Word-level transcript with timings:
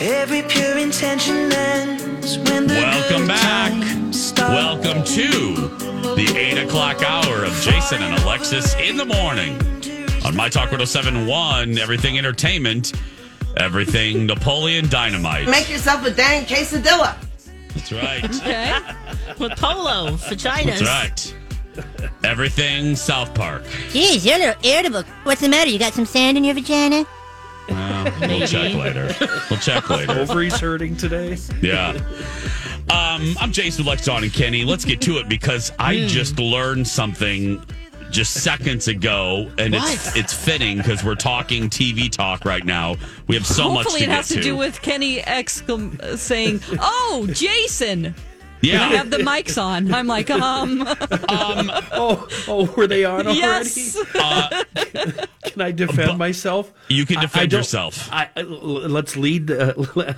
Every 0.00 0.42
pure 0.42 0.76
intention 0.76 1.52
ends 1.52 2.36
when 2.38 2.66
the 2.66 2.74
Welcome 2.74 3.28
back. 3.28 3.72
Welcome 4.36 5.04
to 5.04 5.54
the 6.16 6.34
8 6.36 6.64
o'clock 6.64 7.00
hour 7.02 7.44
of 7.44 7.52
Jason 7.60 8.02
and 8.02 8.20
Alexis 8.22 8.74
in 8.74 8.96
the 8.96 9.04
morning 9.04 9.56
on 10.24 10.34
My 10.34 10.48
Talk 10.48 10.72
1071, 10.72 11.78
everything 11.78 12.18
entertainment, 12.18 12.92
everything 13.56 14.26
Napoleon 14.26 14.88
Dynamite. 14.88 15.46
Make 15.48 15.70
yourself 15.70 16.04
a 16.04 16.10
dang 16.10 16.44
quesadilla. 16.44 17.16
That's 17.74 17.92
right. 17.92 18.24
okay. 18.40 18.80
With 19.38 19.56
polo, 19.58 20.16
vaginas. 20.16 20.80
That's 20.80 20.82
right. 20.82 21.36
Everything 22.24 22.96
South 22.96 23.32
Park. 23.32 23.62
Geez, 23.90 24.26
you're 24.26 24.36
a 24.36 24.38
little 24.38 24.64
irritable. 24.64 25.04
What's 25.22 25.40
the 25.40 25.48
matter? 25.48 25.70
You 25.70 25.78
got 25.78 25.92
some 25.92 26.04
sand 26.04 26.36
in 26.36 26.42
your 26.42 26.54
vagina? 26.54 27.06
Well, 27.68 28.12
we'll 28.20 28.46
check 28.46 28.74
later. 28.74 29.14
We'll 29.50 29.58
check 29.60 29.88
later. 29.90 30.12
Ovaries 30.20 30.58
hurting 30.60 30.96
today? 30.96 31.36
Yeah. 31.62 31.90
Um, 32.90 33.34
I'm 33.40 33.52
Jason 33.52 33.84
Lex 33.86 34.04
Dawn 34.04 34.22
and 34.24 34.32
Kenny. 34.32 34.64
Let's 34.64 34.84
get 34.84 35.00
to 35.02 35.16
it 35.18 35.28
because 35.28 35.72
I 35.78 35.96
Hmm. 36.02 36.06
just 36.08 36.38
learned 36.38 36.86
something 36.86 37.62
just 38.10 38.42
seconds 38.44 38.86
ago, 38.86 39.50
and 39.58 39.74
it's 39.74 40.14
it's 40.14 40.32
fitting 40.34 40.76
because 40.76 41.02
we're 41.02 41.14
talking 41.14 41.68
TV 41.70 42.08
talk 42.10 42.44
right 42.44 42.64
now. 42.64 42.96
We 43.26 43.34
have 43.34 43.46
so 43.46 43.70
much 43.70 43.84
Hopefully, 43.86 44.00
to 44.00 44.04
it 44.04 44.08
get 44.08 44.16
has 44.16 44.28
to 44.28 44.40
do 44.42 44.56
with 44.56 44.80
Kenny 44.82 45.20
exclam- 45.22 45.98
uh, 46.00 46.16
saying, 46.16 46.60
"Oh, 46.78 47.26
Jason." 47.32 48.14
Yeah. 48.66 48.82
I 48.82 48.96
have 48.96 49.10
the 49.10 49.18
mics 49.18 49.60
on. 49.62 49.92
I'm 49.94 50.06
like, 50.06 50.30
um, 50.30 50.82
um, 50.82 50.96
Oh, 51.92 52.28
oh, 52.48 52.72
were 52.76 52.86
they 52.86 53.04
on 53.04 53.26
already? 53.26 53.38
yes. 53.38 53.96
uh, 54.14 54.64
Can 55.44 55.60
I 55.62 55.70
defend 55.72 56.18
myself? 56.18 56.72
you 56.88 57.06
can 57.06 57.18
I- 57.18 57.20
I 57.20 57.24
defend 57.24 57.52
yourself. 57.52 58.08
I, 58.12 58.28
I- 58.36 58.42
let's 58.42 59.16
lead. 59.16 59.50
Uh, 59.50 59.74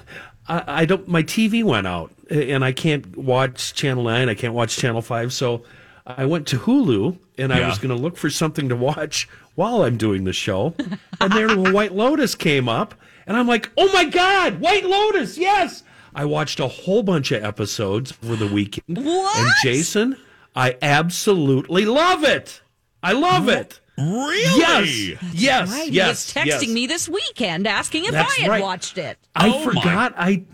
I, 0.49 0.83
I 0.83 0.84
don't. 0.84 1.09
My 1.09 1.23
TV 1.23 1.65
went 1.65 1.87
out, 1.87 2.12
and 2.31 2.65
I 2.65 2.73
can't 2.73 3.17
watch 3.17 3.75
Channel 3.75 4.05
Nine. 4.05 4.29
I 4.29 4.34
can't 4.34 4.55
watch 4.55 4.77
Channel 4.77 5.03
Five. 5.03 5.33
So 5.33 5.65
I 6.07 6.25
went 6.25 6.47
to 6.49 6.59
Hulu, 6.59 7.19
and 7.39 7.53
I 7.53 7.67
was 7.69 7.78
going 7.78 7.95
to 7.97 8.01
look 8.01 8.17
for 8.17 8.31
something 8.31 8.69
to 8.69 8.77
watch 8.77 9.28
while 9.57 9.83
I'm 9.83 9.97
doing 9.97 10.23
the 10.25 10.33
show. 10.33 10.75
And 11.21 11.33
there, 11.33 11.49
White 11.57 11.95
Lotus 11.97 12.37
came 12.37 12.69
up, 12.69 12.95
and 13.27 13.37
I'm 13.37 13.49
like, 13.49 13.71
"Oh 13.77 13.91
my 13.93 14.05
God, 14.05 14.60
White 14.60 14.84
Lotus! 14.84 15.37
Yes!" 15.37 15.83
I 16.16 16.24
watched 16.24 16.59
a 16.60 16.66
whole 16.66 17.03
bunch 17.03 17.30
of 17.30 17.45
episodes 17.45 18.15
over 18.24 18.34
the 18.36 18.47
weekend. 18.47 19.04
What? 19.04 19.39
And 19.39 19.51
Jason, 19.63 20.16
I 20.57 20.77
absolutely 20.80 21.84
love 21.84 22.24
it. 22.24 22.63
I 23.03 23.13
love 23.13 23.48
it. 23.51 23.80
Really? 23.98 24.59
Yes. 24.59 25.22
Yes. 25.34 25.71
Right. 25.71 25.91
Yes. 25.92 26.33
he 26.33 26.41
was 26.41 26.47
texting 26.47 26.63
yes. 26.63 26.68
me 26.68 26.86
this 26.86 27.09
weekend 27.09 27.66
asking 27.66 28.07
if 28.07 28.13
That's 28.13 28.39
I 28.39 28.42
had 28.42 28.51
right. 28.51 28.63
watched 28.63 28.98
it. 28.98 29.18
I 29.34 29.48
Oh, 29.51 29.59
my- 29.59 29.72
forgot 29.72 30.15
I 30.16 30.45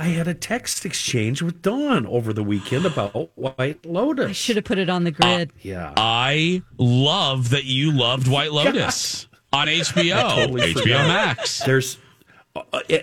I 0.00 0.04
had 0.06 0.28
a 0.28 0.34
text 0.34 0.86
exchange 0.86 1.42
with 1.42 1.60
Dawn 1.62 2.06
over 2.06 2.32
the 2.32 2.44
weekend 2.44 2.86
about 2.86 3.36
White 3.36 3.84
Lotus. 3.84 4.28
I 4.28 4.32
should 4.32 4.54
have 4.54 4.64
put 4.64 4.78
it 4.78 4.88
on 4.88 5.02
the 5.02 5.10
grid. 5.10 5.52
Yeah. 5.62 5.92
I 5.96 6.62
love 6.78 7.50
that 7.50 7.64
you 7.64 7.90
loved 7.90 8.28
White 8.28 8.52
Lotus 8.52 9.26
on 9.52 9.66
HBO, 9.66 10.34
totally 10.36 10.72
HBO 10.74 10.82
forgot. 10.82 11.08
Max. 11.08 11.58
There's 11.58 11.96
uh, 11.96 11.98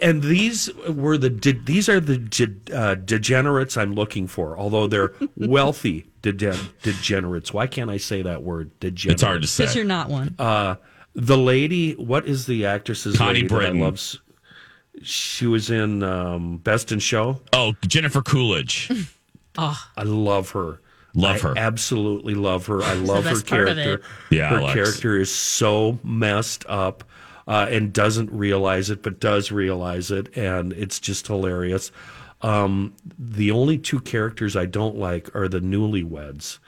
and 0.03 0.21
these 0.24 0.69
were 0.89 1.18
the 1.18 1.30
de- 1.30 1.51
these 1.53 1.88
are 1.88 2.00
the 2.00 2.18
de- 2.18 2.74
uh, 2.75 2.95
degenerates 2.95 3.77
I'm 3.77 3.94
looking 3.94 4.27
for. 4.27 4.57
Although 4.57 4.88
they're 4.88 5.13
wealthy 5.38 6.07
degen- 6.21 6.69
degenerates. 6.81 7.53
Why 7.53 7.68
can't 7.68 7.89
I 7.89 7.97
say 7.97 8.21
that 8.21 8.44
word? 8.44 8.77
Degenerate. 8.80 9.13
It's 9.15 9.24
hard 9.24 9.42
to 9.42 9.47
say 9.47 9.63
Because 9.63 9.74
say. 9.74 9.80
you're 9.80 9.88
not 9.88 10.09
one. 10.09 10.36
Uh, 10.38 10.75
the 11.13 11.38
lady, 11.38 11.94
what 11.94 12.27
is 12.27 12.45
the 12.45 12.65
actress's 12.65 13.18
Connie 13.18 13.36
lady 13.36 13.47
that 13.47 13.53
I 13.56 13.57
Britton. 13.57 13.80
love? 13.80 14.01
She 15.03 15.45
was 15.48 15.69
in 15.69 16.03
um, 16.03 16.57
Best 16.57 16.91
in 16.91 17.00
Show. 17.00 17.41
Oh, 17.53 17.74
Jennifer 17.88 18.21
Coolidge. 18.21 18.89
oh. 19.57 19.88
I 19.98 20.03
love 20.03 20.51
her. 20.51 20.81
Love 21.13 21.38
I 21.38 21.39
her. 21.50 21.53
Absolutely 21.57 22.33
love 22.33 22.65
her. 22.68 22.83
I 22.83 22.94
love 22.95 23.24
her 23.24 23.31
best 23.31 23.48
part 23.48 23.69
of 23.69 23.75
character. 23.77 23.94
it. 24.31 24.36
Yeah, 24.36 24.50
her 24.50 24.62
Lex. 24.62 24.74
character 24.74 25.18
is 25.18 25.33
so 25.33 25.98
messed 26.03 26.65
up 26.68 27.06
uh, 27.47 27.68
and 27.69 27.94
doesn't 27.94 28.31
realize 28.31 28.89
it, 28.89 29.01
but 29.03 29.19
does 29.19 29.51
realize 29.51 30.12
it, 30.12 30.36
and 30.38 30.74
it's 30.74 31.00
just 31.00 31.27
hilarious. 31.27 31.92
Um, 32.42 32.94
the 33.18 33.51
only 33.51 33.77
two 33.77 34.00
characters 34.00 34.56
I 34.56 34.65
don't 34.65 34.97
like 34.97 35.33
are 35.36 35.47
the 35.47 35.59
newlyweds. 35.62 36.59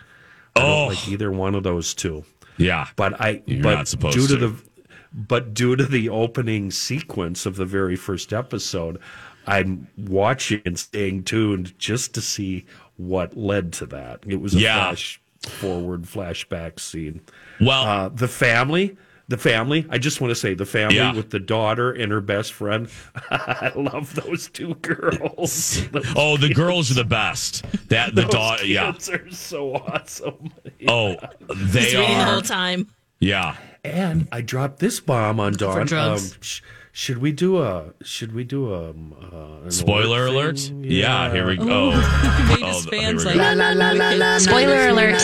I 0.55 0.61
Oh. 0.61 0.63
don't 0.63 0.87
like 0.89 1.07
either 1.09 1.31
one 1.31 1.55
of 1.55 1.63
those 1.63 1.93
two. 1.93 2.23
Yeah. 2.57 2.87
But 2.95 3.19
I, 3.21 3.41
You're 3.45 3.61
but 3.63 3.75
not 3.75 3.87
supposed 3.87 4.17
due 4.17 4.27
to, 4.27 4.37
to. 4.37 4.47
the, 4.47 4.55
but 5.13 5.53
due 5.53 5.75
to 5.75 5.85
the 5.85 6.09
opening 6.09 6.71
sequence 6.71 7.45
of 7.45 7.55
the 7.57 7.65
very 7.65 7.95
first 7.95 8.33
episode, 8.33 8.99
I'm 9.45 9.87
watching 9.97 10.61
and 10.65 10.77
staying 10.79 11.23
tuned 11.25 11.77
just 11.77 12.13
to 12.15 12.21
see 12.21 12.65
what 12.97 13.37
led 13.37 13.71
to 13.73 13.85
that. 13.87 14.23
It 14.25 14.41
was 14.41 14.55
a 14.55 14.59
Yeah. 14.59 14.79
flash 14.89 15.21
forward 15.41 16.03
flashback 16.03 16.79
scene. 16.79 17.21
Well, 17.61 17.83
Uh, 17.83 18.09
the 18.09 18.27
family, 18.27 18.97
the 19.29 19.37
family. 19.37 19.85
I 19.89 19.97
just 19.97 20.21
want 20.21 20.31
to 20.31 20.35
say 20.35 20.53
the 20.53 20.65
family 20.65 20.95
Yeah. 20.97 21.13
with 21.13 21.29
the 21.31 21.39
daughter 21.39 21.91
and 21.91 22.11
her 22.11 22.21
best 22.21 22.53
friend. 22.53 22.87
I 23.29 23.71
love 23.75 24.15
those 24.15 24.49
two 24.49 24.75
girls. 24.75 25.85
Those 25.91 26.13
oh, 26.15 26.37
the 26.37 26.53
girls 26.53 26.91
are 26.91 26.95
the 26.95 27.03
best. 27.03 27.65
That 27.89 28.15
the 28.15 28.21
those 28.23 28.31
daughter, 28.31 28.65
yeah. 28.65 28.93
are 29.11 29.29
so 29.31 29.75
awesome. 29.75 30.51
Oh, 30.87 31.15
they 31.49 31.81
He's 31.81 31.95
reading 31.95 32.17
the 32.17 32.25
whole 32.25 32.41
time. 32.41 32.87
Yeah. 33.19 33.57
And 33.83 34.27
I 34.31 34.41
dropped 34.41 34.79
this 34.79 34.99
bomb 34.99 35.39
on 35.39 35.53
Dawn. 35.53 35.85
drugs. 35.87 36.33
Um, 36.33 36.37
sh- 36.41 36.61
should 36.91 37.19
we 37.19 37.31
do 37.31 37.61
a? 37.61 37.93
Should 38.03 38.33
we 38.33 38.43
do 38.43 38.73
a? 38.73 38.89
Um, 38.89 39.13
uh, 39.65 39.69
Spoiler 39.69 40.25
alert 40.25 40.29
alert. 40.29 40.59
thing? 40.59 40.83
Yeah. 40.83 41.31
Here 41.31 41.45
we 41.47 41.57
go. 41.57 41.91
Vegas 41.91 42.85
Oh, 42.87 42.89
fans 42.89 43.23
here 43.23 43.33
we 43.33 43.39
like 43.39 43.57
go. 43.57 44.37
Spoiler 44.39 44.87
alert. 44.89 45.19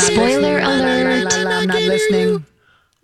Spoiler 0.00 0.58
alert. 0.58 1.32
I'm 1.34 1.66
not 1.66 1.82
listening. 1.82 2.44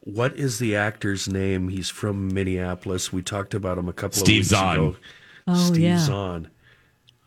What 0.04 0.37
is 0.37 0.58
the 0.58 0.75
actor's 0.76 1.28
name? 1.28 1.69
He's 1.69 1.88
from 1.88 2.28
Minneapolis. 2.34 3.12
We 3.12 3.22
talked 3.22 3.54
about 3.54 3.78
him 3.78 3.88
a 3.88 3.93
couple 3.93 4.19
Steve 4.19 4.37
of 4.37 4.38
weeks 4.40 4.49
Zahn. 4.49 4.76
ago. 4.76 4.96
Oh, 5.46 5.66
Steve 5.69 5.82
yeah. 5.82 5.99
Zahn. 5.99 6.49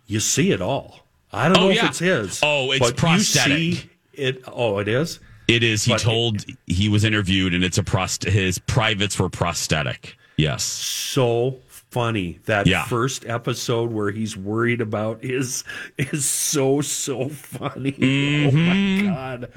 You 0.07 0.19
see 0.19 0.51
it 0.51 0.61
all. 0.61 0.99
I 1.31 1.47
don't 1.47 1.57
Oh, 1.57 1.61
know 1.61 1.69
yeah. 1.69 1.85
if 1.85 1.89
it's 1.91 1.99
his. 1.99 2.39
Oh, 2.43 2.71
it's 2.71 2.79
but 2.79 2.97
prosthetic. 2.97 3.57
You 3.57 3.73
see 3.75 3.89
it. 4.13 4.43
Oh, 4.47 4.79
it 4.79 4.87
is. 4.89 5.19
It 5.47 5.63
is. 5.63 5.83
He 5.85 5.93
But- 5.93 6.01
told 6.01 6.45
he 6.65 6.89
was 6.89 7.03
interviewed, 7.05 7.53
and 7.53 7.63
it's 7.63 7.77
a 7.77 7.83
prost. 7.83 8.29
His 8.29 8.59
privates 8.59 9.17
were 9.19 9.29
prosthetic. 9.29 10.17
Yes. 10.37 10.63
so 10.63 11.55
funny. 11.95 12.39
That 12.45 12.67
Yeah. 12.67 12.83
first 12.85 13.25
episode 13.25 13.91
where 13.91 14.11
he's 14.11 14.35
worried 14.35 14.81
about 14.81 15.23
is 15.23 15.63
is 15.97 16.25
so 16.25 16.81
so 16.81 17.29
funny. 17.29 17.93
Mm-hmm. 17.93 19.07
Oh 19.07 19.09
my 19.09 19.15
god. 19.15 19.51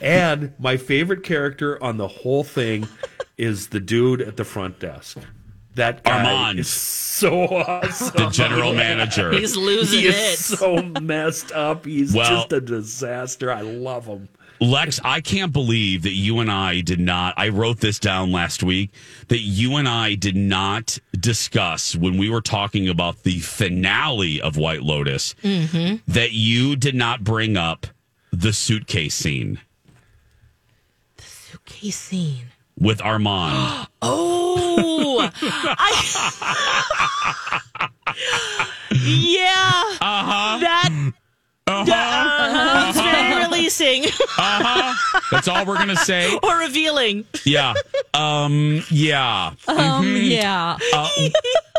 And 0.00 0.52
my 0.58 0.76
favorite 0.76 1.24
character 1.24 1.82
on 1.82 1.96
the 1.96 2.06
whole 2.08 2.44
thing 2.44 2.86
is 3.36 3.68
the 3.68 3.80
dude 3.80 4.22
at 4.22 4.36
the 4.36 4.44
front 4.44 4.78
desk. 4.78 5.18
That 5.74 6.02
guy 6.04 6.18
Armand. 6.18 6.58
is 6.60 6.68
so 6.68 7.46
awesome. 7.48 8.16
The 8.16 8.30
general 8.30 8.72
manager. 8.72 9.30
He's 9.32 9.56
losing 9.56 10.00
he 10.00 10.06
it. 10.08 10.14
is 10.14 10.44
so 10.44 10.82
messed 11.00 11.52
up. 11.52 11.84
He's 11.86 12.14
Well- 12.14 12.28
just 12.28 12.52
a 12.52 12.60
disaster. 12.60 13.52
I 13.52 13.60
love 13.62 14.06
him. 14.06 14.28
Lex, 14.60 15.00
I 15.02 15.20
can't 15.22 15.52
believe 15.52 16.02
that 16.02 16.12
you 16.12 16.40
and 16.40 16.50
I 16.50 16.80
did 16.82 17.00
not. 17.00 17.32
I 17.38 17.48
wrote 17.48 17.80
this 17.80 17.98
down 17.98 18.30
last 18.30 18.62
week 18.62 18.90
that 19.28 19.38
you 19.40 19.76
and 19.76 19.88
I 19.88 20.14
did 20.14 20.36
not 20.36 20.98
discuss 21.18 21.96
when 21.96 22.18
we 22.18 22.28
were 22.28 22.42
talking 22.42 22.86
about 22.88 23.22
the 23.22 23.40
finale 23.40 24.40
of 24.40 24.56
White 24.58 24.82
Lotus 24.82 25.34
that 25.42 26.28
you 26.32 26.76
did 26.76 26.94
not 26.94 27.24
bring 27.24 27.56
up 27.56 27.86
the 28.32 28.52
suitcase 28.52 29.14
scene 29.14 29.60
The 31.16 31.22
suitcase 31.24 31.96
scene. 31.96 32.46
with 32.78 33.00
Armand. 33.02 33.86
Oh, 34.02 35.30
I. 35.42 35.92
yeah. 38.92 39.82
Uh 40.00 40.24
huh. 40.24 40.58
That. 40.60 41.12
Uh-huh. 41.66 42.86
It's 42.88 43.00
very 43.00 43.19
releasing 43.60 44.04
Uh 44.38 44.60
huh. 44.64 45.20
That's 45.30 45.48
all 45.48 45.64
we're 45.66 45.76
gonna 45.76 45.96
say. 45.96 46.36
or 46.42 46.58
revealing. 46.58 47.24
Yeah. 47.44 47.74
Um. 48.14 48.82
Yeah. 48.90 49.52
um, 49.68 50.06
yeah. 50.16 50.78
Uh, 50.92 51.08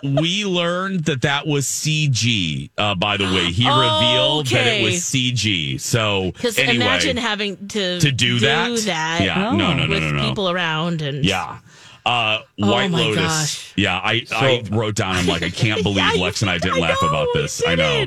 we 0.03 0.45
learned 0.45 1.05
that 1.05 1.21
that 1.21 1.45
was 1.47 1.65
CG. 1.65 2.69
Uh, 2.77 2.95
by 2.95 3.17
the 3.17 3.25
way, 3.25 3.51
he 3.51 3.67
revealed 3.67 4.47
that 4.47 4.67
it 4.67 4.83
was 4.83 4.95
CG. 5.01 5.79
So 5.79 6.31
Because 6.31 6.57
anyway, 6.57 6.75
imagine 6.75 7.17
having 7.17 7.67
to 7.69 7.99
to 7.99 8.11
do, 8.11 8.39
that. 8.39 8.77
that 8.85 9.21
Yeah. 9.21 9.51
No. 9.51 9.73
No. 9.73 9.73
No. 9.73 9.87
with 9.89 10.03
No. 10.03 10.11
No. 10.11 10.27
people 10.29 10.49
around 10.49 11.01
and 11.01 11.23
Yeah. 11.25 11.59
Uh, 12.05 12.39
Oh 12.61 12.71
White 12.71 12.89
my 12.91 12.97
Lotus. 12.99 13.15
gosh. 13.17 13.73
Yeah, 13.75 13.95
I, 13.97 14.25
I 14.31 14.63
wrote 14.71 14.95
down. 14.95 15.15
I'm 15.15 15.27
like, 15.27 15.43
I 15.43 15.51
can't 15.51 15.83
believe 15.83 16.03
I- 16.03 16.15
Lex 16.15 16.41
and 16.41 16.49
I 16.49 16.57
didn't 16.57 16.77
I 16.77 16.87
laugh 16.87 16.97
know, 17.01 17.09
about 17.09 17.27
we 17.35 17.41
this. 17.41 17.61
I 17.67 17.75
know. 17.75 18.05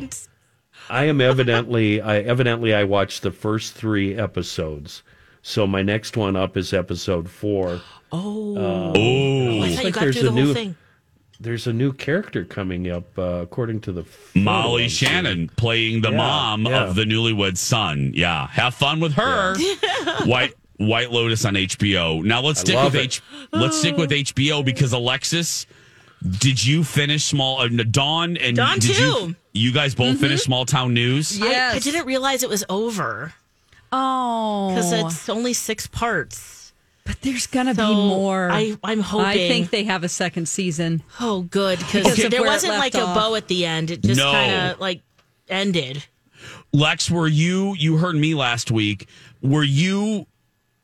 Didn't. 0.89 0.97
I 1.01 1.05
am 1.07 1.21
evidently 1.21 2.01
I 2.01 2.19
evidently 2.21 2.75
I 2.75 2.85
watched 2.85 3.23
the 3.23 3.31
first 3.33 3.75
three 3.75 4.15
episodes. 4.17 5.03
So 5.43 5.67
my 5.67 5.83
next 5.83 6.17
one 6.17 6.37
up 6.37 6.57
is 6.57 6.73
episode 6.73 7.29
four. 7.29 7.81
Oh, 8.13 8.57
Oh, 8.57 9.63
I 9.63 9.75
thought 9.75 9.85
you 9.85 9.91
got 9.91 10.01
there's 10.01 10.19
through 10.19 10.29
a 10.29 10.33
the 10.33 10.37
whole 10.37 10.45
new- 10.45 10.55
thing. 10.55 10.77
There's 11.41 11.67
a 11.67 11.73
new 11.73 11.93
character 11.93 12.45
coming 12.45 12.89
up, 12.89 13.19
uh, 13.19 13.23
according 13.43 13.81
to 13.83 13.93
the 13.93 14.05
Molly 14.35 14.85
photo. 14.85 14.89
Shannon 14.89 15.49
playing 15.57 16.01
the 16.01 16.11
Yeah, 16.13 16.17
mom 16.17 16.65
yeah. 16.67 16.85
of 16.85 16.95
the 16.95 17.03
newlywed 17.03 17.57
son. 17.59 18.13
Yeah, 18.15 18.47
have 18.47 18.75
fun 18.75 19.01
with 19.01 19.15
her. 19.15 19.57
White 20.27 20.55
White 20.79 21.11
Lotus 21.11 21.45
on 21.45 21.55
HBO. 21.55 22.23
Now 22.23 22.41
let's 22.41 22.61
stick 22.61 22.77
with 22.83 22.95
it. 22.95 23.01
H. 23.01 23.23
Let's 23.53 23.77
stick 23.79 23.97
with 23.97 24.11
HBO 24.11 24.65
because 24.65 24.93
Alexis, 24.93 25.67
did 26.39 26.65
you 26.65 26.85
finish 26.85 27.25
small? 27.25 27.61
Uh, 27.61 27.69
Dawn 27.69 28.37
and 28.37 28.57
Dawn 28.57 28.79
did 28.79 28.95
too. 28.95 29.03
You 29.03 29.37
guys 29.73 29.95
both 29.95 30.15
mm-hmm. 30.15 30.21
finished 30.21 30.45
Small 30.45 30.65
Town 30.67 30.93
News. 30.95 31.41
I- 31.41 31.47
Yes. 31.47 31.75
I, 31.77 31.79
didn't 31.79 32.07
realize 32.07 32.43
it 32.43 32.49
was 32.49 32.65
over 32.69 33.33
Oh, 33.93 34.71
because 34.71 34.93
it's 34.93 35.29
only 35.29 35.53
six 35.53 35.87
parts. 35.87 36.73
but 37.05 37.21
there's 37.23 37.47
gonna 37.47 37.75
So 37.75 37.89
be 37.89 37.95
more. 37.95 38.51
I, 38.51 38.77
I'm 38.83 39.01
hoping. 39.01 39.27
I 39.27 39.37
think 39.49 39.71
they 39.71 39.85
have 39.85 40.03
a 40.03 40.09
second 40.09 40.49
season. 40.49 41.03
oh, 41.21 41.43
good 41.43 41.79
because 41.79 42.03
Because 42.11 42.31
there 42.31 42.43
wasn't 42.43 42.73
left 42.73 42.95
like 42.95 42.95
a 42.95 43.07
bow 43.15 43.35
at 43.37 43.47
the 43.49 43.65
end. 43.67 43.91
It 43.91 44.03
just 44.03 44.19
No. 44.19 44.33
kind 44.33 44.73
of 44.73 44.81
like 44.81 45.03
ended. 45.49 46.05
Lex, 46.73 47.11
were 47.11 47.29
you? 47.29 47.75
You 47.79 47.99
heard 47.99 48.17
me 48.17 48.35
last 48.35 48.71
week. 48.71 49.09
Were 49.43 49.63
you 49.63 50.27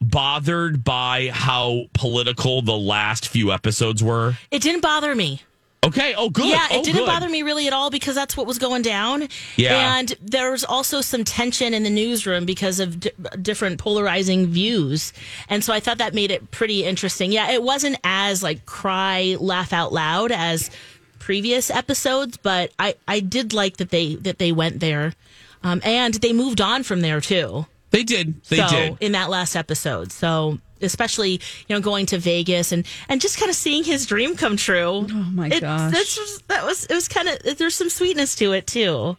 bothered 0.01 0.85
by 0.85 1.31
how 1.33 1.87
political 1.95 2.63
the 2.63 2.77
last 2.79 3.27
few 3.29 3.51
episodes 3.53 4.03
were? 4.03 4.35
It 4.51 4.63
didn't 4.63 4.83
bother 4.83 5.15
me. 5.15 5.43
Okay. 5.83 6.15
Oh, 6.17 6.29
good. 6.29 6.47
Yeah, 6.47 6.67
Oh, 6.71 6.81
it 6.81 6.85
didn't 6.85 7.01
good. 7.01 7.07
bother 7.07 7.29
me 7.29 7.43
really 7.43 7.67
at 7.67 7.73
all 7.73 7.89
because 7.89 8.15
that's 8.15 8.37
what 8.37 8.47
was 8.47 8.59
going 8.59 8.83
down. 8.83 9.29
Yeah. 9.57 9.97
And 9.99 10.15
there 10.21 10.51
was 10.51 10.63
also 10.63 11.01
some 11.01 11.25
tension 11.25 11.73
in 11.73 11.85
the 11.85 11.91
newsroom 11.91 12.45
because 12.45 12.81
of 12.81 13.01
di- 13.01 13.11
different 13.41 13.79
polarizing 13.79 14.47
views. 14.49 15.13
And 15.49 15.65
so 15.65 15.73
I 15.73 15.81
thought 15.81 15.99
that 15.99 16.13
made 16.15 16.31
it 16.31 16.51
pretty 16.51 16.85
interesting. 16.85 17.33
Yeah, 17.33 17.51
it 17.51 17.63
wasn't 17.63 17.97
as 18.05 18.43
like 18.43 18.67
cry, 18.67 19.37
laugh 19.41 19.73
out 19.73 19.91
loud 19.93 20.33
as 20.33 20.71
previous 21.19 21.71
episodes, 21.71 22.37
but 22.37 22.73
I, 22.79 22.95
I 23.09 23.21
did 23.21 23.53
like 23.55 23.79
that 23.79 23.89
they 23.91 24.17
that 24.17 24.39
they 24.39 24.53
went 24.53 24.81
there. 24.81 25.15
Um, 25.63 25.81
and 25.85 26.15
they 26.15 26.33
moved 26.33 26.61
on 26.61 26.83
from 26.83 27.01
there 27.01 27.21
too. 27.21 27.67
They 27.91 28.05
did. 28.05 28.43
They 28.45 28.57
so 28.59 28.69
did. 28.69 28.97
in 29.01 29.13
that 29.13 29.31
last 29.31 29.57
episode. 29.57 30.13
So 30.13 30.59
especially 30.83 31.33
you 31.33 31.41
know 31.77 31.81
going 31.81 32.07
to 32.07 32.19
Vegas 32.19 32.73
and 32.73 32.87
and 33.09 33.21
just 33.21 33.39
kind 33.39 33.51
of 33.51 33.57
seeing 33.57 33.85
his 33.85 34.07
dream 34.07 34.37
come 34.37 34.57
true. 34.57 35.07
Oh 35.11 35.31
my 35.33 35.49
it, 35.49 35.61
gosh. 35.61 35.93
That's 35.93 36.39
that 36.49 36.65
was 36.65 36.87
it 36.87 36.95
was 36.95 37.09
kind 37.09 37.29
of 37.29 37.59
there's 37.59 37.75
some 37.75 37.89
sweetness 37.91 38.35
to 38.37 38.53
it 38.53 38.67
too. 38.67 39.17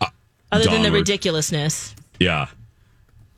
Uh, 0.00 0.06
Other 0.52 0.64
than 0.64 0.72
the 0.74 0.78
Dawn, 0.84 0.92
we're- 0.92 1.00
ridiculousness. 1.00 1.94
Yeah. 2.20 2.46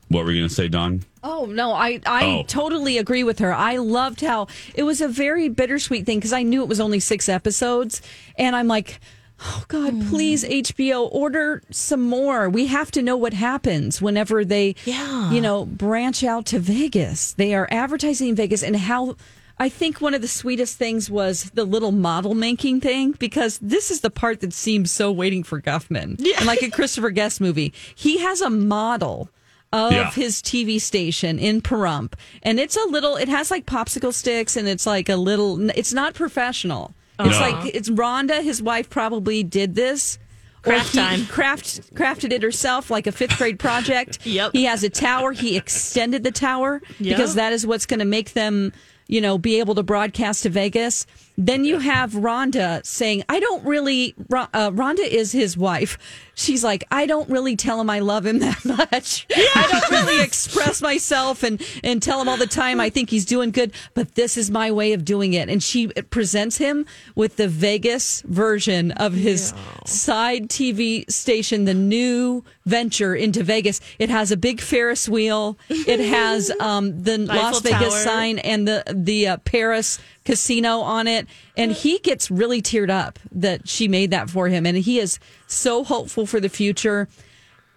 What 0.09 0.25
were 0.25 0.33
you 0.33 0.41
going 0.41 0.49
to 0.49 0.55
say, 0.55 0.67
Don? 0.69 1.05
Oh 1.23 1.47
no, 1.47 1.73
I 1.73 2.01
I 2.05 2.25
Oh. 2.25 2.45
totally 2.49 2.99
agree 2.99 3.23
with 3.23 3.39
her. 3.41 3.53
I 3.55 3.77
loved 3.77 4.23
how 4.23 4.49
it 4.75 4.83
was 4.83 5.01
a 5.01 5.07
very 5.07 5.49
bittersweet 5.49 6.05
thing 6.07 6.19
because 6.19 6.33
I 6.33 6.43
knew 6.43 6.63
it 6.63 6.69
was 6.69 6.81
only 6.81 6.99
six 6.99 7.29
episodes, 7.29 8.03
and 8.37 8.57
I'm 8.57 8.67
like, 8.67 8.99
oh 9.43 9.65
God, 9.69 9.93
hmm. 9.95 10.09
please 10.09 10.45
HBO 10.45 11.09
order 11.13 11.63
some 11.71 12.03
more. 12.03 12.49
We 12.49 12.67
have 12.67 12.91
to 12.93 13.03
know 13.03 13.17
what 13.17 13.33
happens 13.33 14.01
whenever 14.03 14.45
they, 14.45 14.75
Yeah. 14.85 15.31
you 15.33 15.41
know, 15.41 15.65
branch 15.67 16.23
out 16.25 16.47
to 16.47 16.59
Vegas. 16.59 17.33
They 17.35 17.55
are 17.55 17.69
advertising 17.71 18.29
in 18.29 18.35
Vegas, 18.37 18.63
and 18.63 18.77
how. 18.77 19.17
I 19.63 19.69
think 19.69 20.01
one 20.01 20.15
of 20.15 20.23
the 20.23 20.27
sweetest 20.29 20.79
things 20.79 21.11
was 21.11 21.51
the 21.51 21.67
little 21.67 21.93
model 21.93 22.35
making 22.35 22.81
thing 22.81 23.13
because 23.13 23.59
this 23.61 23.91
is 23.91 24.01
the 24.01 24.09
part 24.09 24.41
that 24.41 24.55
seems 24.55 24.91
so 24.91 25.13
waiting 25.13 25.43
for 25.43 25.61
Guffman. 25.61 26.19
And 26.39 26.47
like 26.47 26.63
a 26.63 26.71
Christopher 26.71 27.11
Guest 27.11 27.43
movie, 27.43 27.75
he 27.95 28.21
has 28.21 28.41
a 28.41 28.49
model 28.49 29.29
of 29.71 29.93
Yeah. 29.93 30.11
his 30.13 30.41
TV 30.41 30.81
station 30.81 31.39
in 31.39 31.61
Pahrump, 31.61 32.15
and 32.43 32.59
it's 32.59 32.75
a 32.75 32.85
little. 32.89 33.17
It 33.17 33.29
has 33.29 33.51
like 33.51 33.67
popsicle 33.67 34.15
sticks, 34.15 34.57
and 34.57 34.67
it's 34.67 34.87
like 34.87 35.11
a 35.11 35.17
little. 35.17 35.69
It's 35.71 35.93
not 35.93 36.15
professional. 36.15 36.95
It's 37.27 37.39
No. 37.41 37.51
like 37.51 37.75
it's 37.75 37.89
Rhonda, 37.91 38.43
his 38.43 38.63
wife, 38.63 38.89
probably 38.91 39.43
did 39.43 39.75
this. 39.75 40.19
Craft 40.63 40.95
time. 40.95 41.25
Craft, 41.27 41.95
crafted 41.95 42.33
it 42.33 42.43
herself 42.43 42.91
like 42.91 43.07
a 43.07 43.13
fifth 43.13 43.39
grade 43.39 43.59
project. 43.59 44.19
Yep. 44.27 44.51
He 44.53 44.65
has 44.65 44.85
a 44.85 44.91
tower. 44.91 45.33
He 45.33 45.57
extended 45.57 46.23
the 46.23 46.31
tower 46.31 46.83
Yep. 46.99 47.17
because 47.17 47.35
that 47.37 47.53
is 47.55 47.67
what's 47.67 47.87
going 47.87 48.01
to 48.01 48.05
make 48.05 48.35
them, 48.35 48.73
you 49.07 49.23
know, 49.23 49.39
be 49.39 49.59
able 49.59 49.75
to 49.77 49.83
broadcast 49.83 50.43
to 50.43 50.51
Vegas. 50.51 51.07
Then 51.43 51.65
you 51.65 51.79
have 51.79 52.13
Rhonda 52.13 52.85
saying, 52.85 53.25
I 53.31 53.41
don't 53.41 53.65
really, 53.65 54.15
uh, 54.31 54.71
Rhonda 54.73 55.07
is 55.07 55.33
his 55.33 55.57
wife. 55.57 55.97
She's 56.35 56.63
like, 56.63 56.85
I 56.91 57.07
don't 57.07 57.31
really 57.31 57.57
tell 57.57 57.81
him 57.81 57.89
I 57.89 58.01
love 58.01 58.27
him 58.27 58.39
that 58.41 58.63
much. 58.63 59.27
I 59.35 59.67
don't 59.71 59.91
really 59.91 60.23
express 60.23 60.83
myself 60.83 61.43
and, 61.43 61.63
and 61.83 62.03
tell 62.03 62.21
him 62.21 62.29
all 62.29 62.37
the 62.37 62.47
time 62.47 62.79
I 62.79 62.91
think 62.91 63.09
he's 63.09 63.25
doing 63.25 63.53
good, 63.53 63.73
but 63.95 64.17
this 64.17 64.37
is 64.37 64.51
my 64.51 64.71
way 64.71 64.93
of 64.93 65.03
doing 65.03 65.33
it. 65.33 65.49
And 65.49 65.63
she 65.63 65.89
presents 65.89 66.59
him 66.59 66.85
with 67.15 67.37
the 67.37 67.49
Vegas 67.49 68.21
version 68.27 68.91
of 68.93 69.15
his 69.15 69.55
side 69.87 70.51
TV 70.51 71.11
station, 71.11 71.65
the 71.65 71.73
new 71.73 72.45
venture 72.67 73.15
into 73.15 73.43
Vegas. 73.43 73.81
It 73.99 74.11
has 74.11 74.31
a 74.31 74.37
big 74.37 74.61
Ferris 74.61 75.09
wheel. 75.09 75.59
It 75.71 76.01
has 76.01 76.51
um, 76.61 77.03
the 77.03 77.17
Las 77.17 77.61
Vegas 77.63 77.95
Tower. 77.95 78.05
sign 78.05 78.39
and 78.41 78.69
the 78.69 78.85
the 78.95 79.29
uh, 79.29 79.37
Paris 79.39 79.99
casino 80.25 80.81
on 80.81 81.07
it, 81.07 81.27
and 81.57 81.73
he 81.73 81.99
gets 81.99 82.31
really 82.31 82.63
teared 82.63 82.91
up 82.91 83.19
that 83.33 83.69
she 83.69 83.89
made 83.89 84.11
that 84.11 84.31
for 84.31 84.49
him, 84.49 84.67
and 84.67 84.77
he 84.77 84.99
is 84.99 85.19
so 85.47 85.85
hopeful 85.85 86.27
for 86.27 86.41
the 86.41 86.49
future. 86.49 87.09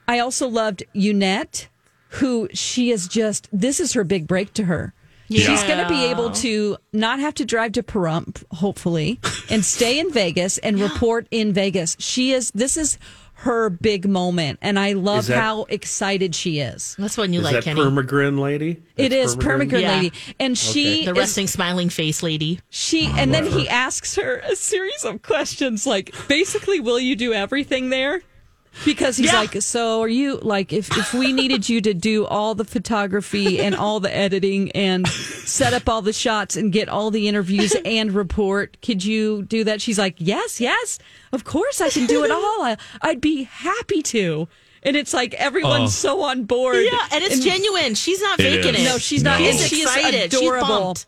I 0.08 0.20
also 0.20 0.48
loved 0.48 0.84
Unette, 0.94 1.68
who 2.10 2.50
she 2.54 2.92
is 2.92 3.08
just 3.08 3.48
this 3.52 3.80
is 3.80 3.94
her 3.94 4.04
big 4.04 4.28
break 4.28 4.54
to 4.54 4.66
her. 4.66 4.94
She's 5.30 5.64
going 5.64 5.80
to 5.80 5.90
be 5.90 6.06
able 6.06 6.32
to 6.32 6.78
not 6.92 7.20
have 7.20 7.34
to 7.36 7.46
drive 7.46 7.72
to 7.74 7.84
Pahrump, 7.84 8.44
hopefully, 8.52 9.20
and 9.50 9.66
stay 9.66 9.98
in 9.98 10.12
Vegas 10.12 10.58
and 10.60 10.80
report 10.80 11.28
in 11.32 11.54
Vegas. 11.54 11.96
She 11.98 12.34
is. 12.34 12.52
This 12.52 12.78
is 12.78 13.00
her 13.44 13.70
big 13.70 14.08
moment, 14.08 14.58
and 14.62 14.80
I 14.80 14.94
love 14.94 15.28
that- 15.28 15.38
how 15.38 15.64
excited 15.70 16.34
she 16.34 16.60
is. 16.60 16.96
That's 16.98 17.18
one 17.18 17.34
you 17.34 17.40
Is 17.40 17.44
like, 17.46 17.56
that 17.56 17.64
Kenny. 17.66 17.82
Permagrin 17.82 18.40
lady? 18.40 18.82
It 18.96 19.10
That's 19.10 19.32
is 19.32 19.36
Permagrin 19.36 19.82
Yeah. 19.82 19.96
lady, 19.96 20.14
and 20.40 20.58
she 20.58 21.04
the 21.06 21.12
is 21.12 21.18
resting 21.18 21.48
smiling 21.48 21.90
face 21.90 22.24
lady. 22.24 22.60
She 22.70 23.08
and 23.18 23.34
then 23.34 23.46
he 23.46 23.68
asks 23.68 24.16
her 24.16 24.38
a 24.50 24.56
series 24.56 25.04
of 25.04 25.22
questions 25.24 25.86
like 25.86 26.14
basically 26.28 26.80
will 26.80 27.00
you 27.00 27.16
do 27.18 27.34
everything 27.34 27.90
there? 27.90 28.22
Because 28.86 29.18
he's 29.18 29.28
Yeah. 29.32 29.40
like, 29.40 29.62
so 29.62 30.02
are 30.02 30.08
you 30.08 30.38
like 30.42 30.74
if 30.74 30.90
if 30.98 31.14
we 31.14 31.32
needed 31.32 31.70
you 31.70 31.80
to 31.82 31.94
do 31.94 32.26
all 32.26 32.56
the 32.56 32.66
photography 32.66 33.60
and 33.60 33.76
all 33.76 34.00
the 34.00 34.14
editing 34.16 34.72
and 34.72 35.08
set 35.08 35.74
up 35.74 35.88
all 35.88 36.02
the 36.02 36.12
shots 36.14 36.56
and 36.58 36.72
get 36.72 36.90
all 36.90 37.12
the 37.12 37.28
interviews 37.28 37.76
and 37.86 38.12
report, 38.14 38.78
could 38.82 39.06
you 39.06 39.44
do 39.44 39.64
that? 39.64 39.80
She's 39.82 40.00
like, 40.00 40.16
yes, 40.18 40.60
yes, 40.60 40.98
of 41.32 41.44
course 41.44 41.82
I 41.82 41.90
can 41.90 42.08
do 42.08 42.24
it 42.24 42.32
all. 42.32 42.64
I, 42.64 42.78
I'd 43.02 43.22
be 43.22 43.44
happy 43.44 44.02
to. 44.04 44.48
And 44.86 44.96
it's 44.98 45.14
like 45.14 45.34
everyone's 45.36 45.84
Oh. 46.04 46.18
so 46.18 46.22
on 46.24 46.44
board. 46.44 46.76
Yeah, 46.84 47.08
and 47.14 47.24
it's 47.24 47.40
genuine. 47.40 47.96
She's 47.96 48.22
not 48.22 48.40
It 48.40 48.44
faking 48.64 48.76
is. 48.76 48.82
it. 48.82 48.84
No, 48.86 48.98
she's 48.98 49.24
not. 49.24 49.40
No. 49.40 49.52
She's 49.52 49.68
she's 49.68 49.84
excited. 49.84 50.32
She's 50.32 50.42
adorable. 50.42 50.68
pumped. 50.68 51.06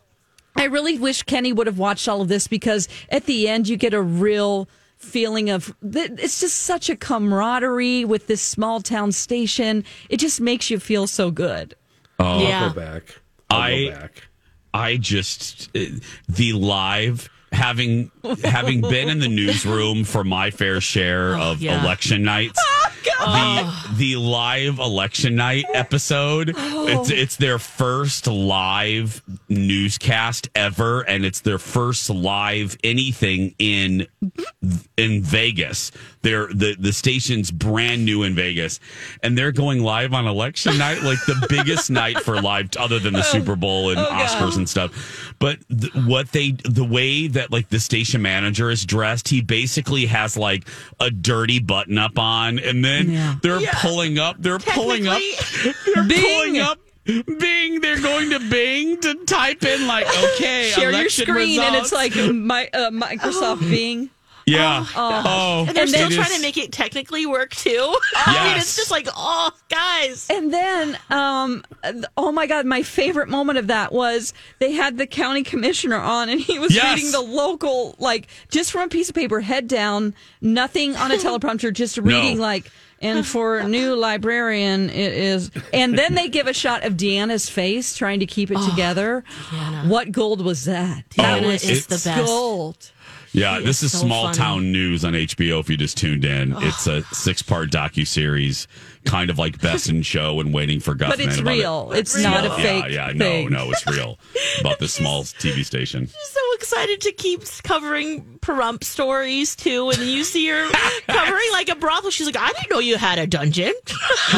I 0.56 0.64
really 0.64 0.98
wish 0.98 1.24
Kenny 1.24 1.52
would 1.52 1.66
have 1.66 1.78
watched 1.78 2.08
all 2.08 2.22
of 2.22 2.28
this 2.28 2.46
because 2.46 2.88
at 3.10 3.26
the 3.26 3.48
end 3.48 3.68
you 3.68 3.76
get 3.76 3.92
a 3.92 4.00
real 4.00 4.66
feeling 5.06 5.50
of 5.50 5.74
it's 5.82 6.40
just 6.40 6.56
such 6.62 6.90
a 6.90 6.96
camaraderie 6.96 8.04
with 8.04 8.26
this 8.26 8.42
small 8.42 8.80
town 8.80 9.12
station. 9.12 9.84
It 10.10 10.18
just 10.18 10.40
makes 10.40 10.70
you 10.70 10.78
feel 10.78 11.06
so 11.06 11.30
good. 11.30 11.74
I'll 12.18 12.68
go 12.68 12.74
back. 12.74 13.20
I'll 13.50 13.60
I- 13.60 13.84
go 13.86 13.90
back. 13.92 14.22
I 14.74 14.98
just 14.98 15.70
uh, 15.74 15.84
the 16.28 16.52
live 16.52 17.30
having 17.56 18.10
having 18.44 18.82
been 18.82 19.08
in 19.08 19.18
the 19.18 19.28
newsroom 19.28 20.04
for 20.04 20.22
my 20.22 20.50
fair 20.50 20.80
share 20.80 21.34
oh, 21.34 21.52
of 21.52 21.60
yeah. 21.60 21.82
election 21.82 22.22
nights. 22.22 22.62
Oh, 23.18 23.88
the 23.88 23.96
the 23.96 24.16
live 24.16 24.78
election 24.78 25.36
night 25.36 25.64
episode. 25.72 26.50
It's 26.50 26.60
oh. 26.60 27.06
it's 27.08 27.36
their 27.36 27.58
first 27.58 28.26
live 28.26 29.22
newscast 29.48 30.48
ever, 30.54 31.00
and 31.02 31.24
it's 31.24 31.40
their 31.40 31.58
first 31.58 32.10
live 32.10 32.76
anything 32.84 33.54
in 33.58 34.06
in 34.96 35.22
Vegas. 35.22 35.92
They're 36.22 36.48
the 36.48 36.76
the 36.78 36.92
station's 36.92 37.50
brand 37.50 38.04
new 38.04 38.22
in 38.22 38.34
Vegas, 38.34 38.80
and 39.22 39.36
they're 39.36 39.52
going 39.52 39.82
live 39.82 40.12
on 40.12 40.26
election 40.26 40.76
night, 40.76 41.02
like 41.02 41.24
the 41.26 41.46
biggest 41.48 41.90
night 41.92 42.20
for 42.20 42.40
live, 42.40 42.70
other 42.78 42.98
than 42.98 43.14
the 43.14 43.22
Super 43.22 43.56
Bowl 43.56 43.90
and 43.90 43.98
Oscars 43.98 44.56
and 44.56 44.68
stuff. 44.68 45.25
But 45.38 45.58
th- 45.68 45.94
what 45.94 46.32
they, 46.32 46.52
the 46.64 46.84
way 46.84 47.26
that 47.28 47.50
like 47.52 47.68
the 47.68 47.80
station 47.80 48.22
manager 48.22 48.70
is 48.70 48.84
dressed, 48.84 49.28
he 49.28 49.40
basically 49.42 50.06
has 50.06 50.36
like 50.36 50.66
a 51.00 51.10
dirty 51.10 51.58
button 51.58 51.98
up 51.98 52.18
on, 52.18 52.58
and 52.58 52.84
then 52.84 53.10
Yeah. 53.10 53.36
they're 53.42 53.60
pulling 53.74 54.18
up, 54.18 54.36
they're 54.38 54.58
pulling 54.58 55.06
up, 55.06 55.20
they're 55.94 56.04
pulling 56.08 56.58
up. 56.58 56.78
Bing, 57.06 57.80
they're 57.80 58.00
going 58.00 58.30
to 58.30 58.40
Bing 58.50 59.00
to 59.02 59.14
type 59.26 59.62
in 59.62 59.86
like, 59.86 60.06
okay, 60.34 60.70
Share 60.74 60.90
your 60.90 60.92
election 60.92 61.24
screen 61.26 61.60
and 61.60 61.76
it's 61.76 61.92
like 61.92 62.16
my 62.16 62.68
uh, 62.72 62.90
Microsoft 62.90 63.60
Bing. 63.70 64.10
Yeah, 64.46 64.86
oh, 64.96 65.64
And 65.66 65.76
they're 65.76 65.84
it 65.84 65.88
still 65.88 66.08
is- 66.08 66.14
trying 66.14 66.34
to 66.36 66.40
make 66.40 66.56
it 66.56 66.70
technically 66.72 67.26
work 67.26 67.50
too. 67.50 67.94
I 68.16 68.48
mean, 68.48 68.56
it's 68.58 68.76
just 68.76 68.90
like, 68.90 69.08
oh, 69.14 69.50
guys. 69.68 70.26
And 70.30 70.52
then, 70.52 70.96
um, 71.10 71.64
oh 72.16 72.30
my 72.32 72.46
God, 72.46 72.64
my 72.64 72.82
favorite 72.82 73.28
moment 73.28 73.58
of 73.58 73.66
that 73.66 73.92
was 73.92 74.32
they 74.60 74.72
had 74.72 74.98
the 74.98 75.06
county 75.06 75.42
commissioner 75.42 75.96
on 75.96 76.28
and 76.28 76.40
he 76.40 76.58
was 76.58 76.74
Yes. 76.74 76.96
reading 76.96 77.10
the 77.12 77.20
local, 77.20 77.96
like, 77.98 78.28
just 78.50 78.70
from 78.70 78.82
a 78.82 78.88
piece 78.88 79.08
of 79.08 79.14
paper, 79.14 79.40
head 79.40 79.66
down, 79.68 80.14
nothing 80.40 80.94
on 80.96 81.10
a 81.10 81.16
teleprompter, 81.16 81.72
just 81.72 81.98
reading, 81.98 82.38
like, 82.38 82.70
and 83.02 83.26
for 83.26 83.58
a 83.58 83.68
new 83.68 83.94
librarian, 83.94 84.88
it 84.88 85.12
is. 85.12 85.50
And 85.72 85.98
then 85.98 86.14
they 86.14 86.28
give 86.28 86.46
a 86.46 86.54
shot 86.54 86.82
of 86.84 86.94
Deanna's 86.94 87.46
face 87.48 87.94
trying 87.94 88.20
to 88.20 88.26
keep 88.26 88.50
it 88.50 88.58
together. 88.70 89.22
What 89.86 90.12
gold 90.12 90.42
was 90.42 90.64
that? 90.64 91.04
That 91.16 91.42
Deanna 91.42 91.46
was 91.46 91.68
is 91.68 91.86
the 91.86 91.96
best. 91.96 92.24
gold. 92.26 92.90
Yeah, 93.36 93.60
this 93.60 93.82
is 93.82 93.92
so 93.92 94.06
Small 94.06 94.24
funny. 94.24 94.36
Town 94.38 94.72
News 94.72 95.04
on 95.04 95.12
HBO. 95.12 95.60
If 95.60 95.68
you 95.68 95.76
just 95.76 95.98
tuned 95.98 96.24
in, 96.24 96.54
it's 96.56 96.86
a 96.86 97.02
six-part 97.12 97.70
docu 97.70 98.06
series, 98.06 98.66
kind 99.06 99.30
of 99.30 99.38
like 99.38 99.60
Best 99.60 99.88
in 99.88 100.02
Show 100.02 100.40
and 100.40 100.52
Waiting 100.52 100.80
for 100.80 100.94
Guffman. 100.94 101.08
But 101.10 101.20
it's 101.20 101.38
about 101.38 101.54
it. 101.54 101.58
real. 101.58 101.92
It's 101.92 102.16
not 102.22 102.44
a 102.44 102.48
Yeah, 102.48 102.56
fake. 102.56 102.84
Yeah, 102.90 103.12
no, 103.14 103.24
thing. 103.24 103.50
no, 103.50 103.70
it's 103.70 103.86
real 103.86 104.18
about 104.60 104.78
this 104.78 104.92
small 105.00 105.22
TV 105.22 105.64
station. 105.64 106.06
She's 106.06 106.28
so 106.28 106.40
excited 106.54 107.00
to 107.02 107.12
keep 107.12 107.42
covering 107.62 108.38
Pahrump 108.40 108.84
stories 108.84 109.56
too. 109.56 109.90
And 109.90 109.98
you 110.02 110.24
see 110.24 110.48
her 110.48 110.68
covering 111.08 111.48
like 111.52 111.68
a 111.68 111.76
brothel. 111.76 112.10
She's 112.10 112.26
like, 112.26 112.36
I 112.36 112.52
didn't 112.52 112.70
know 112.70 112.78
you 112.80 112.96
had 112.96 113.18
a 113.18 113.26
dungeon. 113.26 113.72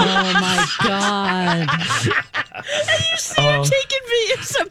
Oh 0.01 0.33
my 0.35 0.67
God. 0.83 1.69
And 1.71 3.01
you 3.11 3.17
see 3.17 3.43
her 3.43 3.59
oh. 3.59 3.65
taking 3.65 3.99
video, 4.09 4.43
some, 4.43 4.69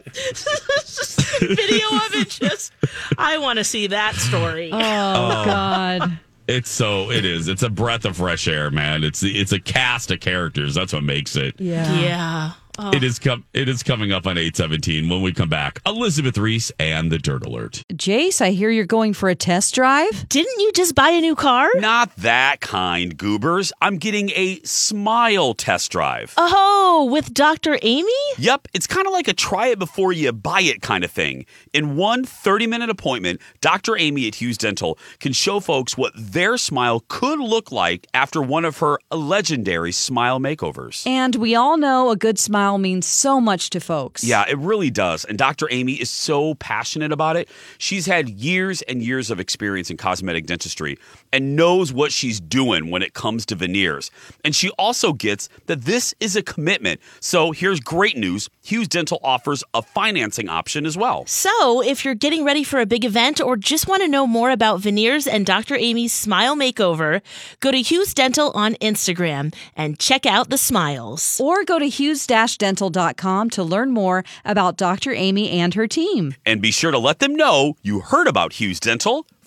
video 1.56 1.86
of 1.88 2.14
it. 2.14 2.28
Just, 2.30 2.72
I 3.16 3.38
want 3.38 3.58
to 3.58 3.64
see 3.64 3.88
that 3.88 4.14
story. 4.14 4.70
Oh, 4.72 4.78
God. 4.78 6.02
Oh. 6.04 6.18
It's 6.48 6.70
so 6.70 7.10
it 7.10 7.26
is. 7.26 7.46
It's 7.46 7.62
a 7.62 7.68
breath 7.68 8.06
of 8.06 8.16
fresh 8.16 8.48
air, 8.48 8.70
man. 8.70 9.04
It's 9.04 9.22
it's 9.22 9.52
a 9.52 9.60
cast 9.60 10.10
of 10.10 10.20
characters. 10.20 10.74
That's 10.74 10.94
what 10.94 11.02
makes 11.04 11.36
it. 11.36 11.60
Yeah. 11.60 12.00
yeah. 12.00 12.52
Oh. 12.80 12.90
It 12.94 13.02
is 13.02 13.18
com- 13.18 13.44
It 13.52 13.68
is 13.68 13.82
coming 13.82 14.12
up 14.12 14.24
on 14.26 14.38
eight 14.38 14.56
seventeen 14.56 15.08
when 15.08 15.20
we 15.20 15.32
come 15.32 15.48
back. 15.48 15.80
Elizabeth 15.84 16.38
Ries 16.38 16.70
and 16.78 17.10
the 17.10 17.18
Dirt 17.18 17.44
Alert. 17.44 17.82
Jace, 17.92 18.40
I 18.40 18.50
hear 18.50 18.70
you're 18.70 18.86
going 18.86 19.14
for 19.14 19.28
a 19.28 19.34
test 19.34 19.74
drive. 19.74 20.28
Didn't 20.28 20.60
you 20.60 20.70
just 20.72 20.94
buy 20.94 21.08
a 21.10 21.20
new 21.20 21.34
car? 21.34 21.68
Not 21.74 22.14
that 22.16 22.60
kind, 22.60 23.16
goobers. 23.18 23.72
I'm 23.82 23.96
getting 23.98 24.30
a 24.30 24.60
smile 24.62 25.54
test 25.54 25.90
drive. 25.90 26.34
Oh, 26.36 27.08
with 27.10 27.34
Dr. 27.34 27.78
Amy? 27.82 28.12
Yep, 28.38 28.68
it's 28.74 28.86
kind 28.86 29.08
of 29.08 29.12
like 29.12 29.26
a 29.26 29.32
try 29.34 29.68
it 29.68 29.80
before 29.80 30.12
you 30.12 30.30
buy 30.32 30.60
it 30.60 30.80
kind 30.80 31.02
of 31.02 31.10
thing. 31.10 31.46
In 31.72 31.96
one 31.96 32.24
30 32.24 32.68
minute 32.68 32.90
appointment, 32.90 33.40
Dr. 33.60 33.96
Amy 33.98 34.28
at 34.28 34.36
Hughes 34.36 34.56
Dental 34.56 34.98
can 35.18 35.32
show 35.32 35.58
folks 35.58 35.96
what 35.96 36.12
their 36.16 36.56
smile 36.56 37.04
could 37.08 37.40
look 37.40 37.72
like 37.72 38.06
after 38.14 38.40
one 38.40 38.64
of 38.64 38.78
her 38.78 38.98
legendary 39.10 39.90
smile 39.90 40.38
makeovers. 40.38 41.04
And 41.06 41.34
we 41.36 41.56
all 41.56 41.76
know 41.76 42.10
a 42.10 42.16
good 42.16 42.38
smile 42.38 42.67
means 42.76 43.06
so 43.06 43.40
much 43.40 43.70
to 43.70 43.80
folks. 43.80 44.24
Yeah, 44.24 44.44
it 44.48 44.58
really 44.58 44.90
does. 44.90 45.24
And 45.24 45.38
Dr. 45.38 45.68
Amy 45.70 45.94
is 45.94 46.10
so 46.10 46.54
passionate 46.56 47.12
about 47.12 47.36
it. 47.36 47.48
She's 47.78 48.06
had 48.06 48.28
years 48.28 48.82
and 48.82 49.02
years 49.02 49.30
of 49.30 49.40
experience 49.40 49.90
in 49.90 49.96
cosmetic 49.96 50.46
dentistry 50.46 50.98
and 51.32 51.56
knows 51.56 51.92
what 51.92 52.12
she's 52.12 52.40
doing 52.40 52.90
when 52.90 53.02
it 53.02 53.14
comes 53.14 53.46
to 53.46 53.54
veneers. 53.54 54.10
And 54.44 54.54
she 54.54 54.70
also 54.70 55.12
gets 55.12 55.48
that 55.66 55.82
this 55.82 56.14
is 56.20 56.36
a 56.36 56.42
commitment. 56.42 57.00
So 57.20 57.52
here's 57.52 57.80
great 57.80 58.16
news 58.16 58.50
Hughes 58.62 58.88
Dental 58.88 59.20
offers 59.22 59.62
a 59.72 59.82
financing 59.82 60.48
option 60.48 60.84
as 60.84 60.96
well. 60.96 61.24
So, 61.26 61.82
if 61.82 62.04
you're 62.04 62.14
getting 62.14 62.44
ready 62.44 62.64
for 62.64 62.80
a 62.80 62.86
big 62.86 63.04
event 63.04 63.40
or 63.40 63.56
just 63.56 63.88
want 63.88 64.02
to 64.02 64.08
know 64.08 64.26
more 64.26 64.50
about 64.50 64.80
veneers 64.80 65.26
and 65.26 65.46
Dr. 65.46 65.76
Amy's 65.76 66.12
smile 66.12 66.56
makeover, 66.56 67.22
go 67.60 67.70
to 67.70 67.80
Hughes 67.80 68.12
Dental 68.12 68.50
on 68.54 68.74
Instagram 68.74 69.54
and 69.76 69.98
check 69.98 70.26
out 70.26 70.50
the 70.50 70.58
smiles. 70.58 71.40
Or 71.40 71.64
go 71.64 71.78
to 71.78 71.88
hughes 71.88 72.26
hughes-dental.com 72.58 73.50
to 73.50 73.62
learn 73.62 73.90
more 73.90 74.24
about 74.44 74.76
Dr. 74.76 75.12
Amy 75.12 75.50
and 75.50 75.74
her 75.74 75.86
team. 75.86 76.34
And 76.44 76.60
be 76.60 76.70
sure 76.70 76.90
to 76.90 76.98
let 76.98 77.18
them 77.20 77.34
know 77.34 77.76
you 77.82 78.00
heard 78.00 78.26
about 78.26 78.54
Hughes 78.54 78.80
Dental. 78.80 79.26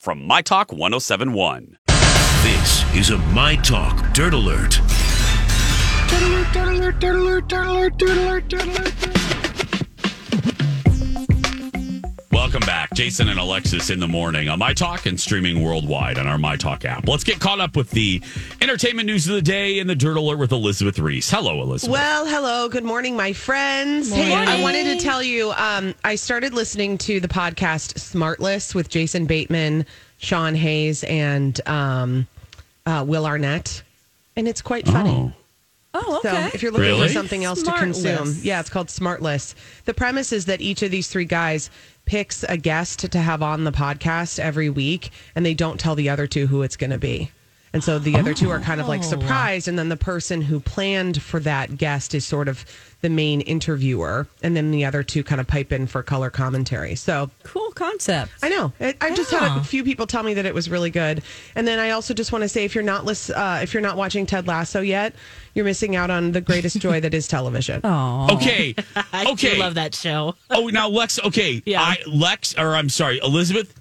From 0.00 0.26
My 0.26 0.40
Talk 0.40 0.72
1071. 0.72 1.76
This 2.42 2.94
is 2.94 3.10
a 3.10 3.18
My 3.34 3.54
Talk 3.56 4.14
Dirt 4.14 4.32
Alert. 4.32 4.80
Welcome 12.50 12.66
back. 12.66 12.92
Jason 12.94 13.28
and 13.28 13.38
Alexis 13.38 13.90
in 13.90 14.00
the 14.00 14.08
morning 14.08 14.48
on 14.48 14.58
My 14.58 14.74
Talk 14.74 15.06
and 15.06 15.20
streaming 15.20 15.62
worldwide 15.62 16.18
on 16.18 16.26
our 16.26 16.36
My 16.36 16.56
Talk 16.56 16.84
app. 16.84 17.06
Let's 17.06 17.22
get 17.22 17.38
caught 17.38 17.60
up 17.60 17.76
with 17.76 17.92
the 17.92 18.20
entertainment 18.60 19.06
news 19.06 19.28
of 19.28 19.36
the 19.36 19.40
day 19.42 19.78
and 19.78 19.88
the 19.88 19.94
Dirt 19.94 20.16
Alert 20.16 20.40
with 20.40 20.50
Elizabeth 20.50 20.98
Ries. 20.98 21.30
Hello, 21.30 21.62
Elizabeth. 21.62 21.92
Well, 21.92 22.26
hello. 22.26 22.68
Good 22.68 22.82
morning, 22.82 23.16
my 23.16 23.32
friends. 23.32 24.12
Hey, 24.12 24.34
I 24.34 24.60
wanted 24.62 24.82
to 24.82 24.96
tell 24.98 25.22
you, 25.22 25.52
um, 25.52 25.94
I 26.02 26.16
started 26.16 26.52
listening 26.52 26.98
to 26.98 27.20
the 27.20 27.28
podcast 27.28 27.94
Smartless 28.00 28.74
with 28.74 28.88
Jason 28.88 29.26
Bateman, 29.26 29.86
Sean 30.18 30.56
Hayes, 30.56 31.04
and 31.04 31.60
um, 31.68 32.26
uh, 32.84 33.04
Will 33.06 33.26
Arnett, 33.26 33.80
and 34.34 34.48
it's 34.48 34.60
quite 34.60 34.88
funny. 34.88 35.32
Oh, 35.94 36.20
So 36.24 36.32
if 36.52 36.62
you're 36.64 36.72
looking 36.72 36.86
Really? 36.86 37.06
for 37.08 37.12
something 37.14 37.44
else 37.44 37.62
to 37.62 37.72
consume, 37.72 38.26
Smartless. 38.26 38.44
yeah, 38.44 38.58
it's 38.60 38.70
called 38.70 38.88
Smartless. 38.88 39.54
The 39.84 39.94
premise 39.94 40.32
is 40.32 40.46
that 40.46 40.60
each 40.60 40.82
of 40.82 40.90
these 40.90 41.06
three 41.08 41.24
guys 41.24 41.68
picks 42.10 42.42
a 42.48 42.56
guest 42.56 43.12
to 43.12 43.20
have 43.20 43.40
on 43.40 43.62
the 43.62 43.70
podcast 43.70 44.40
every 44.40 44.68
week, 44.68 45.10
and 45.36 45.46
they 45.46 45.54
don't 45.54 45.78
tell 45.78 45.94
the 45.94 46.08
other 46.08 46.26
two 46.26 46.48
who 46.48 46.62
it's 46.62 46.76
going 46.76 46.90
to 46.90 46.98
be. 46.98 47.30
And 47.72 47.84
so 47.84 48.00
the 48.00 48.16
other 48.16 48.34
two 48.34 48.50
are 48.50 48.58
kind 48.58 48.80
of 48.80 48.88
like 48.88 49.04
surprised, 49.04 49.68
and 49.68 49.78
then 49.78 49.88
the 49.90 49.96
person 49.96 50.42
who 50.42 50.58
planned 50.58 51.22
for 51.22 51.38
that 51.40 51.76
guest 51.78 52.14
is 52.16 52.24
sort 52.24 52.48
of 52.48 52.64
the 53.00 53.08
main 53.08 53.40
interviewer, 53.42 54.26
and 54.42 54.56
then 54.56 54.72
the 54.72 54.84
other 54.84 55.02
two 55.04 55.22
kind 55.22 55.40
of 55.40 55.46
pipe 55.46 55.70
in 55.72 55.86
for 55.86 56.02
color 56.02 56.30
commentary. 56.30 56.96
So 56.96 57.30
Cool 57.44 57.70
concept. 57.70 58.32
I 58.42 58.48
know. 58.48 58.72
I- 58.80 58.96
I've 59.00 59.14
just 59.16 59.30
had 59.30 59.56
a 59.56 59.62
few 59.62 59.84
people 59.84 60.06
tell 60.08 60.24
me 60.24 60.34
that 60.34 60.46
it 60.46 60.52
was 60.52 60.68
really 60.68 60.90
good. 60.90 61.22
And 61.54 61.66
then 61.66 61.78
I 61.78 61.90
also 61.90 62.12
just 62.12 62.32
want 62.32 62.42
to 62.42 62.48
say, 62.48 62.64
if 62.64 62.74
you're 62.74 62.82
not 62.84 63.04
lis- 63.04 63.30
uh, 63.30 63.60
if 63.62 63.72
you're 63.72 63.80
not 63.82 63.96
watching 63.96 64.26
Ted 64.26 64.48
Lasso 64.48 64.80
yet, 64.80 65.14
you're 65.54 65.64
missing 65.64 65.94
out 65.94 66.10
on 66.10 66.32
the 66.32 66.40
greatest 66.40 66.78
joy 66.80 67.00
that 67.00 67.14
is 67.14 67.28
television. 67.28 67.80
Oh, 67.84 68.28
Okay. 68.32 68.74
I 69.12 69.24
do 69.26 69.30
Okay. 69.32 69.58
love 69.58 69.74
that 69.74 69.94
show. 69.94 70.34
Oh, 70.50 70.66
now 70.66 70.88
Lex. 70.88 71.20
Okay, 71.20 71.62
Yeah. 71.64 71.80
I 71.80 71.98
Lex, 72.06 72.54
or 72.58 72.74
I'm 72.74 72.88
sorry, 72.88 73.20
Elizabeth. 73.22 73.72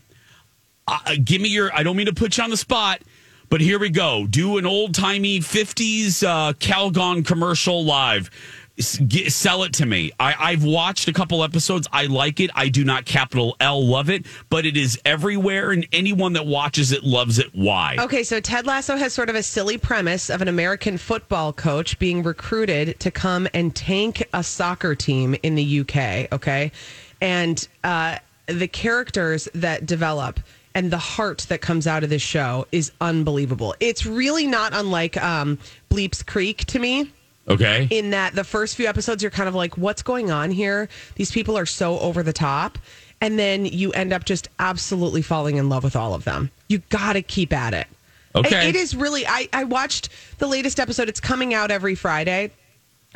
Uh, 0.88 1.16
give 1.24 1.42
me 1.42 1.50
your. 1.50 1.76
I 1.76 1.84
don't 1.84 1.96
mean 1.98 2.06
to 2.06 2.14
put 2.14 2.38
you 2.38 2.44
on 2.44 2.50
the 2.52 2.58
spot, 2.58 3.02
but 3.50 3.62
here 3.62 3.80
we 3.80 3.90
go. 3.90 4.28
Do 4.28 4.58
an 4.58 4.66
old 4.66 4.94
timey 4.94 5.40
'50s 5.40 6.24
uh, 6.26 6.54
Calgon 6.54 7.26
commercial 7.26 7.84
live. 7.84 8.30
S- 8.78 8.98
get- 8.98 9.34
sell 9.34 9.64
it 9.64 9.74
to 9.74 9.86
me. 9.86 10.14
I, 10.22 10.36
I've 10.40 10.64
watched 10.64 11.10
a 11.10 11.14
couple 11.14 11.44
episodes. 11.44 11.86
I 11.92 12.06
like 12.06 12.40
it. 12.40 12.50
I 12.56 12.70
do 12.70 12.86
not 12.86 13.04
capital 13.04 13.58
L 13.60 13.86
love 13.86 14.10
it, 14.10 14.26
but 14.50 14.66
it 14.66 14.78
is 14.78 14.98
everywhere, 15.04 15.72
and 15.72 15.86
anyone 15.92 16.32
that 16.34 16.46
watches 16.46 16.94
it 16.94 17.04
loves 17.04 17.40
it. 17.40 17.50
Why? 17.54 17.98
Okay, 18.00 18.24
so 18.24 18.40
Ted 18.40 18.66
Lasso 18.66 18.96
has 18.96 19.14
sort 19.14 19.30
of 19.30 19.36
a 19.36 19.44
silly 19.44 19.78
premise 19.78 20.30
of 20.30 20.42
an 20.42 20.48
American 20.48 20.98
football 20.98 21.52
coach 21.52 22.00
being 22.00 22.24
recruited 22.24 22.98
to 23.02 23.12
come 23.12 23.50
and 23.54 23.76
tank 23.76 24.24
a 24.34 24.44
soccer 24.44 24.96
team 24.96 25.36
in 25.44 25.56
the 25.56 25.82
UK. 25.82 26.32
Okay, 26.32 26.72
and 27.20 27.68
uh, 27.84 28.18
the 28.48 28.68
characters 28.70 29.50
that 29.54 29.86
develop 29.86 30.40
and 30.76 30.92
the 30.92 30.98
heart 30.98 31.46
that 31.50 31.62
comes 31.62 31.88
out 31.88 32.04
of 32.04 32.10
this 32.10 32.22
show 32.22 32.68
is 32.72 32.92
unbelievable. 33.02 33.76
It's 33.80 34.06
really 34.06 34.48
not 34.48 34.74
unlike 34.74 35.18
um, 35.18 35.58
Bleeps 35.90 36.26
Creek 36.26 36.66
to 36.66 36.80
me. 36.80 37.12
Okay. 37.48 37.88
in 37.90 38.12
that 38.12 38.36
the 38.36 38.44
first 38.44 38.76
few 38.76 38.86
episodes 38.86 39.24
you're 39.24 39.32
kind 39.32 39.50
of 39.50 39.56
like 39.56 39.76
what's 39.76 40.04
going 40.04 40.30
on 40.30 40.52
here? 40.52 40.88
These 41.16 41.32
people 41.32 41.58
are 41.58 41.66
so 41.66 41.98
over 42.00 42.22
the 42.22 42.34
top. 42.34 42.78
And 43.22 43.40
then 43.40 43.66
you 43.66 43.92
end 43.94 44.14
up 44.14 44.24
just 44.24 44.48
absolutely 44.60 45.24
falling 45.24 45.58
in 45.58 45.68
love 45.68 45.84
with 45.84 45.96
all 45.96 46.14
of 46.14 46.26
them. 46.26 46.52
You 46.68 46.78
gotta 46.90 47.24
keep 47.24 47.52
at 47.52 47.74
it. 47.74 47.88
Okay. 48.36 48.70
it, 48.70 48.76
it 48.76 48.80
is 48.80 48.96
really 48.96 49.26
I, 49.26 49.50
I 49.52 49.64
watched 49.64 50.10
the 50.38 50.46
latest 50.46 50.80
episode. 50.80 51.10
It's 51.10 51.20
coming 51.20 51.56
out 51.56 51.72
every 51.72 51.96
friday 51.96 52.52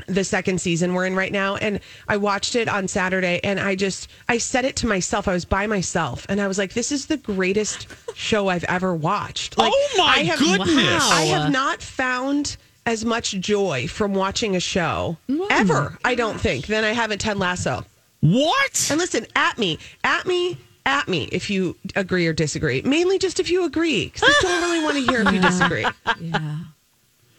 the 0.07 0.23
second 0.23 0.59
season 0.59 0.93
we're 0.93 1.05
in 1.05 1.15
right 1.15 1.31
now 1.31 1.55
and 1.55 1.79
i 2.07 2.17
watched 2.17 2.55
it 2.55 2.67
on 2.67 2.87
saturday 2.87 3.39
and 3.43 3.59
i 3.59 3.75
just 3.75 4.09
i 4.27 4.39
said 4.39 4.65
it 4.65 4.75
to 4.75 4.87
myself 4.87 5.27
i 5.27 5.33
was 5.33 5.45
by 5.45 5.67
myself 5.67 6.25
and 6.29 6.41
i 6.41 6.47
was 6.47 6.57
like 6.57 6.73
this 6.73 6.91
is 6.91 7.05
the 7.05 7.17
greatest 7.17 7.85
show 8.15 8.47
i've 8.47 8.63
ever 8.63 8.95
watched 8.95 9.55
like 9.57 9.71
Oh, 9.73 9.95
my 9.99 10.05
I 10.05 10.23
have, 10.23 10.39
goodness. 10.39 11.11
i 11.11 11.21
have 11.25 11.51
not 11.51 11.81
found 11.83 12.57
as 12.87 13.05
much 13.05 13.31
joy 13.39 13.87
from 13.87 14.15
watching 14.15 14.55
a 14.55 14.59
show 14.59 15.15
ever 15.51 15.95
i 16.03 16.15
don't 16.15 16.41
think 16.41 16.65
than 16.65 16.83
i 16.83 16.91
have 16.91 17.11
at 17.11 17.19
ted 17.19 17.37
lasso 17.37 17.85
what? 18.19 18.87
and 18.89 18.99
listen 18.99 19.27
at 19.35 19.59
me 19.59 19.77
at 20.03 20.25
me 20.25 20.57
at 20.87 21.07
me 21.07 21.25
if 21.31 21.51
you 21.51 21.77
agree 21.95 22.25
or 22.25 22.33
disagree 22.33 22.81
mainly 22.81 23.19
just 23.19 23.39
if 23.39 23.49
you 23.51 23.63
agree 23.63 24.05
because 24.05 24.23
i 24.27 24.41
don't 24.41 24.61
really 24.71 24.83
want 24.83 24.97
to 24.97 25.11
hear 25.11 25.21
if 25.21 25.31
you 25.31 25.39
disagree 25.49 25.85
yeah. 26.19 26.57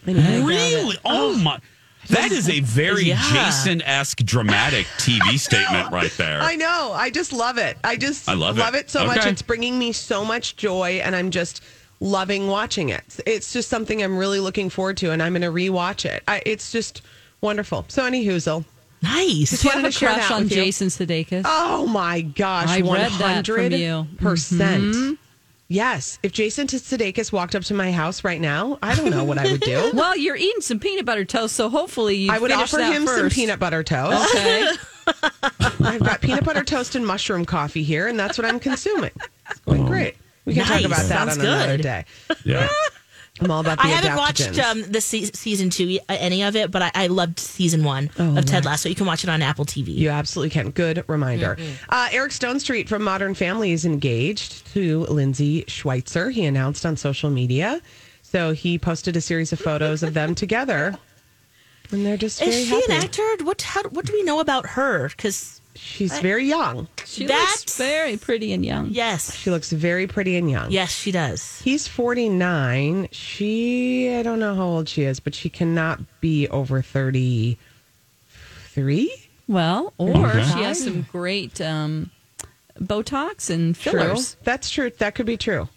Really? 0.06 0.96
Oh, 1.04 1.32
oh 1.34 1.38
my. 1.38 1.58
That 2.08 2.32
is 2.32 2.48
a 2.48 2.60
very 2.60 3.04
Yeah. 3.04 3.32
Jason 3.32 3.82
esque 3.82 4.18
dramatic 4.18 4.86
TV 4.98 5.38
statement 5.38 5.90
right 5.92 6.12
there. 6.16 6.40
I 6.40 6.56
know. 6.56 6.92
I 6.94 7.10
just 7.10 7.32
love 7.32 7.58
it. 7.58 7.76
I 7.84 7.96
just 7.96 8.28
I 8.28 8.34
love 8.34 8.58
love 8.58 8.74
it. 8.74 8.90
so 8.90 9.06
much. 9.06 9.24
It's 9.26 9.42
bringing 9.42 9.78
me 9.78 9.92
so 9.92 10.24
much 10.24 10.56
joy, 10.56 11.00
and 11.04 11.14
I'm 11.16 11.30
just 11.30 11.62
loving 12.00 12.48
watching 12.48 12.90
it. 12.90 13.02
It's 13.26 13.52
just 13.52 13.68
something 13.68 14.02
I'm 14.02 14.18
really 14.18 14.40
looking 14.40 14.68
forward 14.70 14.96
to, 14.98 15.10
and 15.12 15.22
I'm 15.22 15.32
going 15.32 15.42
to 15.42 15.48
rewatch 15.48 16.04
it. 16.04 16.22
I, 16.28 16.42
it's 16.44 16.70
just 16.72 17.02
wonderful. 17.40 17.84
So, 17.88 18.04
any 18.04 18.24
hoozle. 18.26 18.64
Nice. 19.02 19.50
Just 19.50 19.62
Do 19.62 19.68
you 19.68 19.74
wanted 19.74 19.84
have 19.84 19.94
to 19.94 20.06
a 20.06 20.08
crush 20.08 20.30
on. 20.30 20.48
Jason 20.48 20.88
Sudeikis? 20.88 21.42
Oh 21.44 21.86
my 21.86 22.22
gosh! 22.22 22.68
I 22.68 22.80
One 22.82 22.98
read 23.00 23.10
that 23.12 23.46
from 23.46 23.60
hundred 23.60 23.72
you. 23.72 24.06
Mm-hmm. 24.16 25.12
Percent. 25.68 25.76
Yes. 25.94 26.18
If 26.22 26.32
Jason 26.32 26.66
Sudeikis 26.66 27.32
walked 27.32 27.54
up 27.54 27.62
to 27.64 27.74
my 27.74 27.92
house 27.92 28.24
right 28.24 28.40
now, 28.40 28.78
I 28.82 28.94
don't 28.94 29.10
know 29.10 29.24
what 29.24 29.38
I 29.38 29.50
would 29.50 29.60
do. 29.60 29.92
Well, 30.04 30.16
you're 30.16 30.36
eating 30.36 30.60
some 30.60 30.78
peanut 30.78 31.04
butter 31.04 31.24
toast, 31.24 31.54
so 31.54 31.68
hopefully 31.68 32.16
you 32.16 32.32
I 32.32 32.38
would 32.38 32.50
finish 32.50 32.74
offer 32.74 32.78
that 32.78 32.92
him 32.94 33.06
some 33.06 33.30
peanut 33.30 33.58
butter 33.58 33.82
toast. 33.82 34.34
Okay. 34.34 34.72
I've 35.80 36.02
got 36.02 36.20
peanut 36.20 36.44
butter 36.44 36.64
toast 36.64 36.94
and 36.94 37.06
mushroom 37.06 37.44
coffee 37.44 37.82
here, 37.82 38.08
and 38.08 38.18
that's 38.18 38.38
what 38.38 38.46
I'm 38.46 38.58
consuming. 38.58 39.12
It's 39.50 39.60
going 39.60 39.84
oh. 39.84 39.86
great. 39.86 40.16
We 40.44 40.54
can 40.54 40.64
talk 40.64 40.80
about 40.80 40.98
that 40.98 41.06
Sounds 41.06 41.38
on 41.38 41.44
another 41.44 41.78
day. 41.78 42.04
yeah. 42.44 42.68
I'm 43.40 43.50
all 43.50 43.60
about 43.60 43.78
the 43.78 43.84
I 43.84 43.88
haven't 43.88 44.16
watched 44.16 44.58
um, 44.60 44.82
the 44.82 45.00
se- 45.00 45.32
season 45.34 45.68
two, 45.68 45.98
uh, 46.08 46.16
any 46.20 46.44
of 46.44 46.54
it, 46.54 46.70
but 46.70 46.82
I, 46.82 46.90
I 46.94 47.06
loved 47.08 47.40
season 47.40 47.82
one 47.82 48.10
of 48.16 48.44
Ted 48.44 48.64
Lasso. 48.64 48.88
You 48.88 48.94
can 48.94 49.06
watch 49.06 49.24
it 49.24 49.28
on 49.30 49.42
Apple 49.42 49.64
TV. 49.64 49.88
You 49.94 50.10
absolutely 50.10 50.50
can. 50.50 50.70
Good 50.70 51.04
reminder. 51.08 51.56
Uh, 51.88 52.08
Eric 52.12 52.30
Stonestreet 52.30 52.88
from 52.88 53.02
Modern 53.02 53.34
Family 53.34 53.72
is 53.72 53.84
engaged 53.84 54.64
to 54.74 55.00
Lindsay 55.06 55.64
Schweitzer. 55.66 56.30
He 56.30 56.44
announced 56.44 56.86
on 56.86 56.96
social 56.96 57.28
media. 57.28 57.80
So 58.22 58.52
he 58.52 58.78
posted 58.78 59.16
a 59.16 59.20
series 59.20 59.52
of 59.52 59.58
photos 59.58 60.02
of 60.04 60.14
them 60.14 60.34
together. 60.36 60.96
And 61.90 62.06
they're 62.06 62.16
just 62.16 62.40
Is 62.40 62.54
she 62.54 62.70
happy. 62.70 62.84
an 62.92 63.02
actor? 63.04 63.44
What 63.44 63.62
how, 63.62 63.82
what 63.90 64.06
do 64.06 64.12
we 64.12 64.22
know 64.22 64.38
about 64.40 64.66
her? 64.66 65.08
Because 65.08 65.60
She's 65.76 66.18
very 66.20 66.44
young. 66.46 66.86
She 67.04 67.26
That's- 67.26 67.60
looks 67.62 67.76
very 67.76 68.16
pretty 68.16 68.52
and 68.52 68.64
young. 68.64 68.90
yes, 68.90 69.34
She 69.36 69.50
looks 69.50 69.70
very 69.72 70.06
pretty 70.06 70.36
and 70.36 70.48
young. 70.50 70.70
yes, 70.70 70.90
she 70.92 71.10
does. 71.10 71.60
He's 71.62 71.88
49. 71.88 73.08
She, 73.10 74.14
I 74.14 74.22
don't 74.22 74.38
know 74.38 74.54
how 74.54 74.64
old 74.66 74.88
she 74.88 75.02
is, 75.02 75.18
but 75.20 75.34
she 75.34 75.48
cannot 75.50 76.00
be 76.20 76.48
over 76.48 76.80
33. 76.80 77.58
Well, 79.48 79.92
or 79.98 80.14
she 80.32 80.62
has 80.62 80.82
some 80.84 81.06
great 81.12 81.60
um, 81.60 82.10
Botox 82.80 83.50
and 83.50 83.74
True. 83.74 83.92
fillers. 83.92 84.36
That's 84.44 84.70
true. 84.70 84.90
That 84.98 85.14
could 85.14 85.26
be 85.26 85.36
true. 85.36 85.68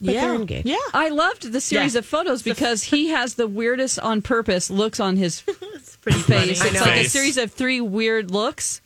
But 0.00 0.14
yeah, 0.14 0.20
they're 0.26 0.34
engaged. 0.34 0.66
yeah. 0.68 0.76
I 0.92 1.08
loved 1.10 1.52
the 1.52 1.60
series 1.60 1.94
Yeah. 1.94 2.00
of 2.00 2.06
photos 2.06 2.42
because 2.42 2.82
he 2.82 3.08
has 3.08 3.34
the 3.34 3.46
weirdest 3.46 3.98
on 4.00 4.20
purpose 4.20 4.68
looks 4.68 5.00
on 5.00 5.16
his 5.16 5.42
It's 5.74 5.96
pretty 5.96 6.18
funny. 6.18 6.48
face. 6.48 6.64
It's 6.64 6.74
know. 6.74 6.80
like 6.80 7.00
a 7.06 7.08
series 7.08 7.38
of 7.38 7.50
three 7.52 7.80
weird 7.80 8.30
looks 8.30 8.80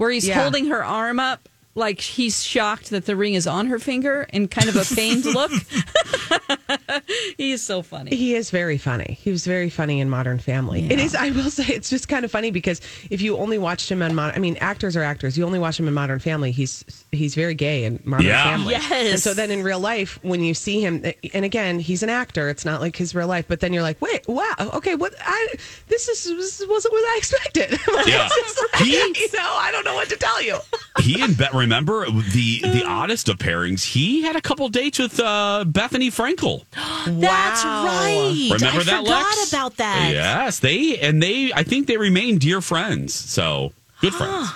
where 0.00 0.10
he's 0.10 0.26
Yeah. 0.26 0.40
holding 0.40 0.66
her 0.66 0.82
arm 0.82 1.20
up 1.20 1.46
like 1.76 2.00
he's 2.00 2.42
shocked 2.42 2.90
that 2.90 3.06
the 3.06 3.14
ring 3.14 3.34
is 3.34 3.46
on 3.46 3.66
her 3.68 3.78
finger 3.78 4.26
in 4.32 4.48
kind 4.48 4.68
of 4.68 4.74
a 4.76 4.84
pained 4.94 5.24
look. 5.38 5.52
he 7.36 7.52
is 7.52 7.62
so 7.62 7.80
funny. 7.82 8.14
He 8.16 8.34
is 8.34 8.50
very 8.50 8.76
funny. 8.76 9.16
He 9.22 9.30
was 9.30 9.46
very 9.46 9.70
funny 9.70 10.00
in 10.00 10.10
Modern 10.10 10.38
Family. 10.40 10.86
It 10.90 10.98
is. 10.98 11.14
I 11.14 11.30
will 11.30 11.48
say, 11.50 11.64
it's 11.72 11.88
just 11.88 12.08
kind 12.08 12.24
of 12.24 12.30
funny 12.30 12.50
because 12.50 12.80
if 13.08 13.20
you 13.22 13.36
only 13.36 13.56
watched 13.56 13.90
him 13.90 14.02
on 14.02 14.14
Modern, 14.16 14.34
I 14.34 14.38
mean, 14.40 14.56
actors 14.60 14.96
are 14.96 15.02
actors. 15.02 15.38
You 15.38 15.44
only 15.46 15.58
watch 15.60 15.78
him 15.78 15.86
in 15.86 15.94
Modern 15.94 16.18
Family. 16.18 16.50
He's 16.50 16.84
he's 17.12 17.34
very 17.36 17.54
gay 17.54 17.84
in 17.84 18.00
Modern 18.04 18.26
Yeah. 18.26 18.42
Family. 18.50 18.72
Yes. 18.72 18.90
And 19.12 19.20
so 19.20 19.32
then 19.32 19.50
in 19.52 19.62
real 19.62 19.80
life, 19.80 20.18
when 20.22 20.42
you 20.42 20.54
see 20.54 20.80
him, 20.84 21.04
and 21.32 21.44
again, 21.44 21.78
he's 21.78 22.02
an 22.02 22.10
actor. 22.10 22.48
It's 22.48 22.64
not 22.64 22.80
like 22.80 22.96
his 22.96 23.14
real 23.14 23.28
life. 23.28 23.46
But 23.46 23.60
then 23.60 23.72
you're 23.72 23.82
like, 23.84 24.00
wait, 24.02 24.26
wow, 24.28 24.54
okay, 24.74 24.96
what? 24.96 25.14
I 25.24 25.54
this 25.86 26.08
is 26.08 26.24
this 26.24 26.66
wasn't 26.68 26.92
what 26.92 27.04
I 27.04 27.16
expected. 27.16 27.78
Yeah. 28.10 28.26
It's 28.26 28.34
just 28.34 28.58
like, 28.58 28.59
He- 28.84 28.92
you 29.20 29.28
know, 29.32 29.38
I 29.56 29.70
don't 29.72 29.84
know 29.84 29.94
what 29.94 30.08
to 30.10 30.16
tell 30.16 30.42
you. 30.42 30.56
he 31.00 31.20
and 31.22 31.36
Beth, 31.36 31.54
remember 31.54 32.06
the 32.10 32.60
the 32.62 32.84
oddest 32.86 33.28
of 33.28 33.38
pairings. 33.38 33.84
He 33.84 34.22
had 34.22 34.36
a 34.36 34.40
couple 34.40 34.68
dates 34.68 34.98
with 34.98 35.18
uh, 35.20 35.64
Bethenny 35.66 36.08
Frankel. 36.08 36.64
That's 37.20 37.64
right. 37.64 38.50
Remember 38.52 38.80
I 38.80 38.84
that? 38.84 39.00
forgot 39.02 39.04
Lex? 39.04 39.52
about 39.52 39.76
that. 39.76 40.10
Yes, 40.12 40.58
they 40.60 40.98
and 40.98 41.22
they. 41.22 41.52
I 41.52 41.62
think 41.62 41.86
they 41.86 41.96
remain 41.96 42.38
dear 42.38 42.60
friends. 42.60 43.14
So 43.14 43.72
good 44.00 44.14
friends. 44.14 44.48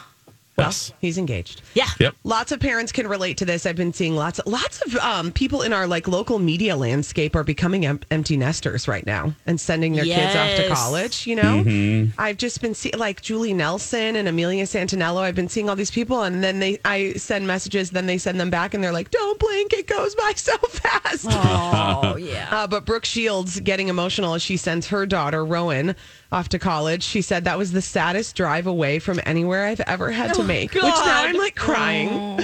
Yes. 0.57 0.93
He's 1.01 1.19
engaged. 1.19 1.63
Yeah. 1.75 1.89
Yep. 1.99 2.15
Lots 2.23 2.53
of 2.53 2.61
parents 2.61 2.93
can 2.93 3.09
relate 3.09 3.39
to 3.39 3.45
this. 3.45 3.67
I've 3.67 3.75
been 3.77 3.93
seeing 3.93 4.15
lots, 4.15 4.41
lots 4.47 4.81
of 4.83 4.95
um, 4.97 5.33
people 5.33 5.63
in 5.63 5.73
our 5.73 5.87
like 5.87 6.07
local 6.07 6.39
media 6.39 6.77
landscape 6.77 7.35
are 7.35 7.43
becoming 7.43 7.85
em- 7.85 8.01
empty 8.11 8.37
nesters 8.37 8.87
right 8.87 9.05
now 9.05 9.35
and 9.47 9.61
sending 9.61 9.95
their 9.95 10.05
kids 10.05 10.37
off 10.37 10.57
to 10.57 10.69
college. 10.73 11.27
You 11.27 11.37
know, 11.37 11.65
Mhm. 11.65 12.13
I've 12.19 12.37
just 12.37 12.61
been 12.61 12.75
seeing 12.75 12.97
like 12.99 13.21
Julie 13.21 13.53
Nelson 13.55 14.15
and 14.17 14.29
Amelia 14.29 14.65
Santaniello. 14.65 15.23
I've 15.23 15.35
been 15.35 15.49
seeing 15.49 15.69
all 15.69 15.77
these 15.77 15.91
people, 15.91 16.23
and 16.23 16.43
then 16.45 16.61
they, 16.61 16.79
I 16.85 17.15
send 17.15 17.47
messages, 17.47 17.91
then 17.91 18.07
they 18.07 18.19
send 18.19 18.39
them 18.39 18.51
back, 18.51 18.75
and 18.75 18.85
they're 18.85 18.93
like, 18.93 19.11
"Don't 19.11 19.39
blink, 19.41 19.73
it 19.73 19.89
goes 19.89 20.15
by 20.15 20.33
so 20.37 20.57
fast." 20.69 21.27
Oh, 21.29 22.17
yeah. 22.17 22.49
Uh, 22.51 22.67
but 22.67 22.85
Brooke 22.87 23.05
Shields 23.05 23.59
getting 23.61 23.89
emotional 23.89 24.35
as 24.35 24.43
she 24.43 24.57
sends 24.57 24.87
her 24.89 25.05
daughter 25.07 25.45
Rowan 25.45 25.97
off 26.33 26.49
to 26.51 26.59
college. 26.59 27.03
She 27.03 27.23
said 27.23 27.45
that 27.45 27.59
was 27.59 27.73
the 27.73 27.83
saddest 27.83 28.37
drive 28.37 28.67
away 28.67 28.99
from 28.99 29.21
anywhere 29.25 29.67
I've 29.67 29.81
ever 29.81 30.11
had 30.11 30.35
to 30.35 30.43
make. 30.43 30.75
Which 30.75 30.83
now 30.83 31.25
I'm 31.25 31.37
like 31.37 31.57
crying. 31.57 32.41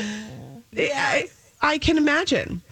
Yeah, 0.73 0.93
I, 0.95 1.29
I 1.61 1.79
can 1.79 1.99
imagine. 1.99 2.63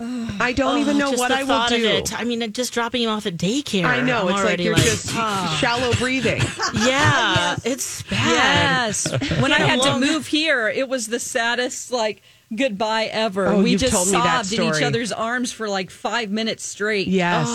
I 0.00 0.52
don't 0.54 0.78
even 0.78 0.96
Oh, 0.96 1.10
know 1.10 1.18
what 1.18 1.32
I 1.32 1.42
will 1.42 1.66
do. 1.68 1.84
it. 1.84 2.18
I 2.18 2.22
mean, 2.22 2.52
just 2.52 2.72
dropping 2.72 3.02
him 3.02 3.10
off 3.10 3.26
at 3.26 3.36
daycare. 3.36 3.84
I 3.84 4.00
know 4.00 4.28
I'm 4.28 4.34
it's 4.34 4.44
like 4.44 4.60
you're 4.60 4.76
just 4.76 5.08
ah. 5.14 5.58
shallow 5.60 5.92
breathing. 5.94 6.42
Yeah, 6.74 7.56
it's 7.64 8.02
bad. 8.04 8.88
Yes. 8.88 9.10
When 9.40 9.52
I 9.52 9.58
had 9.58 9.82
to 9.82 9.98
move 9.98 10.26
here, 10.26 10.68
it 10.68 10.88
was 10.88 11.08
the 11.08 11.18
saddest 11.18 11.90
like 11.90 12.22
goodbye 12.54 13.06
ever. 13.06 13.48
Oh, 13.48 13.62
we 13.62 13.74
just 13.74 13.92
told 13.92 14.06
me 14.06 14.12
that 14.12 14.46
sobbed 14.46 14.60
in 14.60 14.68
each 14.68 14.82
other's 14.82 15.10
arms 15.10 15.50
for 15.50 15.68
like 15.68 15.90
five 15.90 16.30
minutes 16.30 16.64
straight. 16.64 17.08
Yes. 17.08 17.48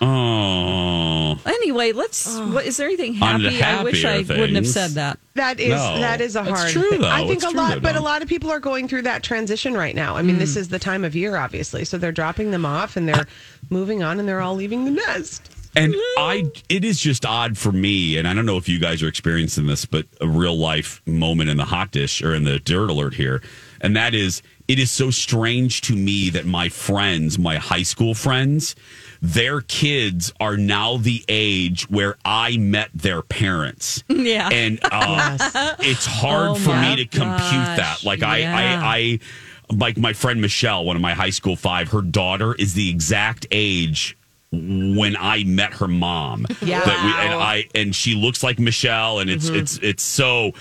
Oh. 0.00 1.38
Anyway, 1.44 1.92
let's. 1.92 2.38
What 2.38 2.64
is 2.64 2.76
there 2.78 2.86
anything 2.86 3.22
On 3.22 3.42
the 3.42 3.50
happy? 3.50 3.80
I 3.80 3.82
wish 3.82 4.04
I 4.04 4.22
happier 4.22 4.38
wouldn't 4.38 4.56
have 4.56 4.66
said 4.66 4.92
that. 4.92 5.18
That 5.34 5.60
is 5.60 5.70
No, 5.70 6.00
that 6.00 6.20
is 6.20 6.36
a 6.36 6.42
that's 6.42 6.60
hard. 6.60 6.70
true, 6.70 6.90
thing. 6.90 7.00
though. 7.02 7.08
I 7.08 7.26
think 7.26 7.34
It's 7.34 7.44
a 7.44 7.50
true, 7.50 7.58
lot, 7.58 7.74
though, 7.74 7.80
but 7.80 7.96
a 7.96 8.00
lot 8.00 8.22
of 8.22 8.28
people 8.28 8.50
are 8.50 8.60
going 8.60 8.88
through 8.88 9.02
that 9.02 9.22
transition 9.22 9.74
right 9.74 9.94
now. 9.94 10.16
I 10.16 10.22
mean, 10.22 10.38
this 10.38 10.54
hmm. 10.54 10.60
is 10.60 10.68
the 10.68 10.78
time 10.78 11.04
of 11.04 11.14
year, 11.14 11.36
obviously, 11.36 11.84
so 11.84 11.98
they're 11.98 12.12
dropping 12.12 12.50
them 12.50 12.64
off 12.64 12.96
and 12.96 13.08
they're 13.08 13.26
moving 13.68 14.02
on 14.02 14.18
and 14.18 14.28
they're 14.28 14.40
all 14.40 14.54
leaving 14.54 14.84
the 14.84 14.90
nest. 14.90 15.50
And 15.76 15.94
I, 16.18 16.50
it 16.68 16.84
is 16.84 16.98
just 16.98 17.24
odd 17.24 17.56
for 17.56 17.70
me, 17.70 18.16
and 18.16 18.26
I 18.26 18.34
don't 18.34 18.44
know 18.44 18.56
if 18.56 18.68
you 18.68 18.80
guys 18.80 19.04
are 19.04 19.08
experiencing 19.08 19.68
this, 19.68 19.84
but 19.84 20.04
a 20.20 20.26
real 20.26 20.58
life 20.58 21.00
moment 21.06 21.48
in 21.48 21.58
the 21.58 21.64
hot 21.64 21.92
dish 21.92 22.22
or 22.22 22.34
in 22.34 22.42
the 22.42 22.58
dirt 22.58 22.90
alert 22.90 23.14
here, 23.14 23.40
and 23.80 23.94
that 23.94 24.12
is, 24.12 24.42
it 24.66 24.80
is 24.80 24.90
so 24.90 25.10
strange 25.12 25.80
to 25.82 25.94
me 25.94 26.28
that 26.30 26.44
my 26.44 26.68
friends, 26.68 27.38
my 27.38 27.56
high 27.56 27.84
school 27.84 28.14
friends, 28.14 28.74
their 29.22 29.60
kids 29.60 30.32
are 30.40 30.56
now 30.56 30.96
the 30.96 31.24
age 31.28 31.88
where 31.90 32.16
I 32.24 32.56
met 32.56 32.90
their 32.94 33.22
parents. 33.22 34.02
Yeah. 34.08 34.48
and 34.50 34.80
uh, 34.82 35.36
it's 35.80 36.06
hard 36.06 36.50
Oh 36.50 36.54
for 36.54 36.74
me 36.74 36.96
to 36.96 37.04
compute 37.04 37.50
gosh, 37.50 37.76
that. 37.76 38.04
Like 38.04 38.22
I, 38.22 38.38
yeah. 38.38 38.56
I, 38.56 38.96
I, 38.96 39.18
like 39.74 39.96
my 39.98 40.12
friend 40.12 40.40
Michelle, 40.40 40.84
one 40.84 40.96
of 40.96 41.02
my 41.02 41.14
high 41.14 41.30
school 41.30 41.56
five, 41.56 41.88
her 41.88 42.02
daughter 42.02 42.54
is 42.54 42.74
the 42.74 42.88
exact 42.90 43.46
age 43.50 44.16
when 44.52 45.16
I 45.16 45.44
met 45.44 45.74
her 45.74 45.88
mom. 45.88 46.46
Yeah. 46.60 46.84
That 46.84 47.04
we, 47.04 47.26
and 47.26 47.34
I 47.34 47.68
and 47.74 47.96
she 47.96 48.14
looks 48.14 48.42
like 48.42 48.58
Michelle, 48.58 49.18
and 49.18 49.30
it's 49.30 49.48
it's 49.48 49.78
it's 49.78 50.02
so 50.02 50.52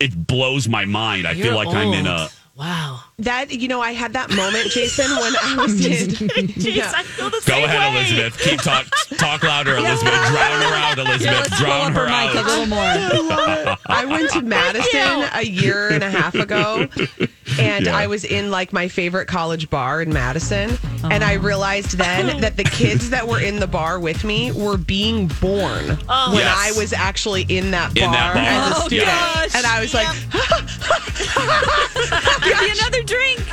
it 0.00 0.26
blows 0.26 0.68
my 0.68 0.84
mind. 0.84 1.26
I 1.26 1.32
feel 1.32 1.46
You're 1.46 1.54
like 1.54 1.68
I'm 1.68 1.94
in 1.94 2.06
a 2.06 2.22
old. 2.22 2.32
Wow. 2.56 3.00
That 3.18 3.50
you 3.52 3.68
know, 3.68 3.80
I 3.82 3.92
had 3.92 4.14
that 4.14 4.30
moment, 4.30 4.70
Jason, 4.70 5.10
when 5.10 5.34
I 5.42 5.56
was 5.58 5.74
in. 5.86 6.08
Jeez, 6.08 6.74
Yeah. 6.76 6.92
I 6.94 7.02
feel 7.02 7.26
the 7.26 7.32
Go 7.32 7.40
same 7.40 7.64
ahead, 7.64 7.92
way. 7.94 8.00
Elizabeth. 8.00 8.38
Keep 8.40 8.60
talk 8.62 8.86
talk 9.18 9.42
louder, 9.42 9.76
Elizabeth. 9.76 10.12
Drown 10.12 10.62
her 10.62 10.74
out, 10.74 10.98
Elizabeth. 10.98 11.22
Yeah, 11.22 11.32
let's 11.40 11.48
pull 11.50 11.66
Drown 11.66 11.90
up 11.92 11.92
her 11.98 12.08
her 12.08 12.26
mic 12.26 12.34
a 12.44 12.46
little 12.48 12.66
more. 12.66 12.78
I 12.80 13.08
love 13.08 13.78
it. 13.78 13.78
I 13.86 14.04
went 14.06 14.30
to 14.32 14.40
Madison 14.42 15.28
a 15.34 15.42
year 15.44 15.90
and 15.90 16.02
a 16.02 16.10
half 16.10 16.34
ago, 16.34 16.88
and 17.58 17.84
Yeah. 17.86 17.96
I 17.96 18.06
was 18.06 18.24
in 18.24 18.50
like 18.50 18.72
my 18.72 18.88
favorite 18.88 19.26
college 19.28 19.68
bar 19.68 20.00
in 20.00 20.12
Madison, 20.12 20.78
and 21.10 21.22
I 21.24 21.34
realized 21.34 21.98
then 21.98 22.40
that 22.40 22.56
the 22.56 22.64
kids 22.64 23.10
that 23.10 23.26
were 23.28 23.40
in 23.40 23.60
the 23.60 23.66
bar 23.66 24.00
with 24.00 24.24
me 24.24 24.52
were 24.52 24.78
being 24.78 25.26
born 25.40 25.98
oh. 26.08 26.30
when 26.32 26.40
Yes. 26.40 26.56
I 26.56 26.78
was 26.78 26.92
actually 26.94 27.42
in 27.48 27.70
that 27.72 27.94
bar, 27.94 28.04
In 28.04 28.12
that 28.12 28.34
bar. 28.34 28.42
as 28.42 28.72
a 28.72 28.82
Oh, 28.82 28.86
student, 28.86 29.08
gosh. 29.08 29.54
and 29.54 29.66
I 29.66 29.80
was 29.80 29.92
like, 29.94 30.06
Give 32.44 32.60
me 32.60 32.70
another 32.78 33.02
drink. 33.02 33.40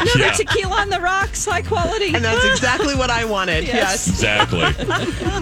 Another 0.00 0.20
Yeah. 0.20 0.32
tequila 0.32 0.76
on 0.82 0.90
the 0.90 1.00
rocks, 1.00 1.44
high 1.44 1.60
quality. 1.62 2.14
and 2.14 2.24
that's 2.24 2.44
exactly 2.44 2.94
what 2.94 3.10
I 3.10 3.24
wanted. 3.24 3.64
Yes. 3.64 4.06
Yes. 4.06 4.08
Exactly. 4.08 4.60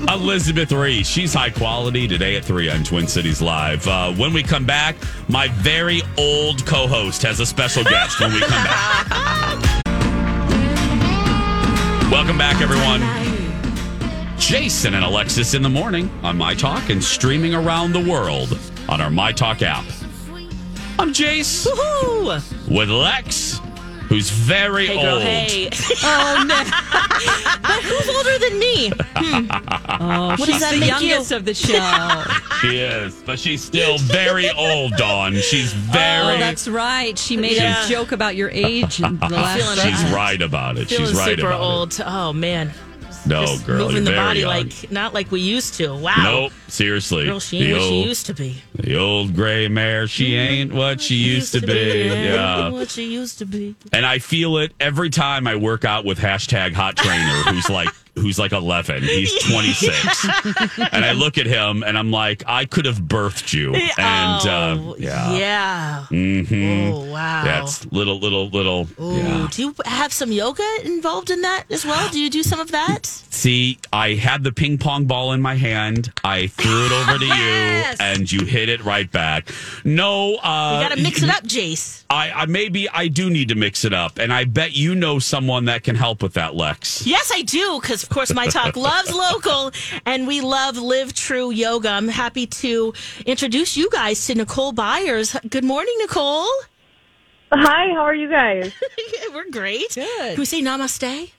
Elizabeth 0.15 0.73
Ries, 0.73 1.07
she's 1.07 1.35
high 1.35 1.51
quality 1.51 2.09
today 2.09 2.37
at 2.37 2.45
3 2.45 2.71
on 2.71 2.83
Twin 2.83 3.07
Cities 3.07 3.43
Live. 3.43 3.87
Uh, 3.87 4.13
when 4.15 4.33
we 4.33 4.43
come 4.43 4.65
back, 4.65 4.97
my 5.29 5.49
very 5.49 6.01
old 6.17 6.65
co 6.65 6.87
host 6.87 7.23
has 7.23 7.39
a 7.41 7.45
special 7.47 7.85
guest 7.85 8.19
when 8.19 8.33
we 8.33 8.41
come 8.41 8.65
back. 8.65 9.07
Welcome 12.11 12.39
back, 12.39 12.63
everyone. 12.63 13.03
Jason 14.39 14.95
and 14.95 15.05
Alexis 15.05 15.53
in 15.55 15.61
the 15.63 15.69
morning 15.69 16.09
on 16.23 16.39
My 16.39 16.55
Talk 16.55 16.89
and 16.89 17.03
streaming 17.05 17.55
around 17.55 17.93
the 17.93 18.01
world 18.11 18.59
on 18.89 19.01
our 19.03 19.11
My 19.11 19.33
Talk 19.33 19.61
app. 19.61 19.85
I'm 20.99 21.13
Jace 21.13 21.67
Woohoo! 21.67 22.69
with 22.69 22.89
Lex, 22.89 23.61
who's 24.09 24.31
very 24.31 24.87
Hey, 24.87 25.03
girl, 25.03 25.15
old. 25.15 25.23
hey. 25.23 25.69
oh 26.03 26.45
no! 26.47 26.65
but 27.63 27.83
who's 27.83 28.09
older 28.09 28.39
than 28.39 28.59
me? 28.59 28.91
Hmm. 29.15 30.03
Oh, 30.03 30.29
What 30.31 30.39
she's 30.41 30.47
does 30.49 30.61
that 30.63 30.73
the 30.75 30.81
make 30.81 30.89
youngest 30.89 31.31
you? 31.31 31.37
of 31.37 31.45
the 31.45 31.55
show. 31.55 32.25
She 32.63 32.79
is, 32.79 33.15
but 33.27 33.39
she's 33.39 33.63
still 33.63 33.99
very 33.99 34.49
old, 34.51 34.93
Dawn. 34.97 35.35
She's 35.35 35.75
oh, 35.75 35.77
very. 35.93 36.37
Oh, 36.37 36.39
that's 36.39 36.67
right. 36.67 37.17
She 37.19 37.37
made 37.37 37.59
Yeah. 37.59 37.85
a 37.85 37.89
joke 37.89 38.13
about 38.13 38.35
your 38.35 38.49
age 38.49 38.99
in 39.03 39.19
the 39.19 39.29
last. 39.31 39.61
Feeling 39.61 39.95
She's 39.95 40.11
right 40.11 40.41
about 40.41 40.79
it. 40.79 40.89
Feeling 40.89 41.09
She's 41.09 41.15
right 41.19 41.37
super 41.37 41.49
about 41.49 41.61
old. 41.61 42.01
Oh 42.07 42.33
man, 42.33 42.69
it. 42.69 42.75
No, 43.27 43.43
Just 43.47 43.67
girl, 43.67 43.87
moving 43.89 44.05
the 44.05 44.13
body 44.13 44.41
young. 44.41 44.49
like 44.49 44.91
not 44.91 45.13
like 45.15 45.31
we 45.33 45.41
used 45.41 45.75
to. 45.75 45.95
Wow. 45.95 46.15
Nope, 46.23 46.53
seriously. 46.69 47.25
Girl, 47.27 47.41
she 47.41 47.59
the 47.59 47.65
ain't 47.67 47.73
what 47.75 47.83
she 47.83 47.95
old, 47.97 48.07
used 48.07 48.27
to 48.27 48.35
be. 48.35 48.63
the 48.75 48.97
old 48.97 49.35
gray 49.35 49.69
mare. 49.69 50.07
She 50.07 50.35
ain't 50.37 50.73
what 50.73 51.01
she 51.01 51.17
used 51.17 51.53
to 51.55 51.61
be. 51.61 52.05
Yeah. 52.07 52.69
What 52.69 52.91
she 52.91 53.05
used 53.13 53.39
to 53.39 53.45
be. 53.47 53.75
And 53.93 54.07
I 54.07 54.19
feel 54.21 54.59
it 54.59 54.73
every 54.81 55.11
time 55.11 55.47
I 55.47 55.57
work 55.57 55.85
out 55.85 56.05
with 56.05 56.19
hashtag 56.19 56.73
hot 56.73 56.97
trainer, 56.97 57.43
who's 57.53 57.69
like 57.69 57.89
who's 58.19 58.39
like 58.39 58.53
11. 58.53 59.03
He's 59.03 59.33
26, 59.51 60.25
and 60.93 61.05
I 61.05 61.13
look 61.13 61.39
at 61.39 61.47
him 61.47 61.83
and 61.83 61.97
I'm 61.99 62.11
like, 62.11 62.43
I 62.47 62.65
could 62.65 62.85
have 62.87 62.99
birthed 62.99 63.53
you. 63.53 63.75
And 63.75 64.47
uh, 64.49 64.77
oh, 64.81 64.97
yeah, 64.99 65.37
yeah. 65.37 66.05
hmm 66.07 66.91
Oh 66.93 67.13
wow. 67.13 67.43
That's 67.45 67.85
little, 67.93 68.19
little, 68.19 68.49
little. 68.49 68.89
Ooh, 69.01 69.17
Yeah. 69.19 69.49
Do 69.51 69.63
you 69.63 69.75
have 69.85 70.13
some 70.13 70.33
yoga 70.33 70.65
involved 70.85 71.31
in 71.31 71.43
that 71.43 71.65
as 71.71 71.85
well? 71.85 72.09
Do 72.11 72.21
you 72.21 72.31
do 72.31 72.43
some 72.43 72.61
of 72.61 72.71
that? 72.73 73.07
See, 73.07 73.79
I 73.93 74.15
had 74.15 74.45
the 74.45 74.53
ping 74.53 74.79
pong 74.79 75.05
ball 75.05 75.33
in 75.33 75.43
my 75.43 75.55
hand. 75.55 76.13
I 76.25 76.47
threw 76.49 76.87
it 76.87 76.93
over 76.93 77.19
to 77.19 77.27
Yes. 77.27 77.99
you, 78.01 78.05
and 78.07 78.33
you 78.33 78.45
hit 78.47 78.69
it 78.69 78.83
right 78.85 79.11
back. 79.11 79.51
No, 79.85 80.37
uh, 80.37 80.81
You 80.83 80.89
got 80.89 80.97
to 80.97 81.03
mix 81.03 81.23
it 81.23 81.29
up, 81.31 81.43
Jace. 81.45 82.05
I, 82.09 82.31
I 82.31 82.47
maybe 82.47 82.89
I 82.89 83.09
do 83.09 83.29
need 83.31 83.49
to 83.49 83.55
mix 83.57 83.85
it 83.85 83.93
up, 83.93 84.19
and 84.19 84.33
I 84.33 84.45
bet 84.45 84.75
you 84.77 84.95
know 84.95 85.19
someone 85.19 85.65
that 85.67 85.83
can 85.83 85.97
help 85.97 86.23
with 86.23 86.35
that, 86.35 86.55
Lex. 86.55 87.05
Yes, 87.07 87.31
I 87.35 87.43
do, 87.43 87.79
because 87.81 88.06
of 88.07 88.11
course 88.11 88.33
my 88.33 88.47
talk 88.47 88.77
loves 88.77 89.13
local, 89.13 89.73
and 90.05 90.29
we 90.29 90.41
love 90.41 90.79
Live 90.79 91.13
True 91.13 91.51
Yoga. 91.51 91.89
I'm 91.89 92.07
happy 92.07 92.47
to 92.47 92.95
introduce 93.27 93.77
you 93.77 93.91
guys 93.91 94.25
to 94.27 94.35
Nicole 94.37 94.71
Byers. 94.71 95.37
Good 95.51 95.65
morning, 95.65 95.93
Nicole. 95.99 96.47
Hi, 97.51 97.93
how 97.95 98.03
are 98.03 98.15
you 98.15 98.31
guys? 98.31 98.73
We're 99.35 99.51
great. 99.51 99.93
Good. 99.95 100.07
Can 100.35 100.39
we 100.39 100.45
say 100.45 100.63
namaste? 100.63 101.33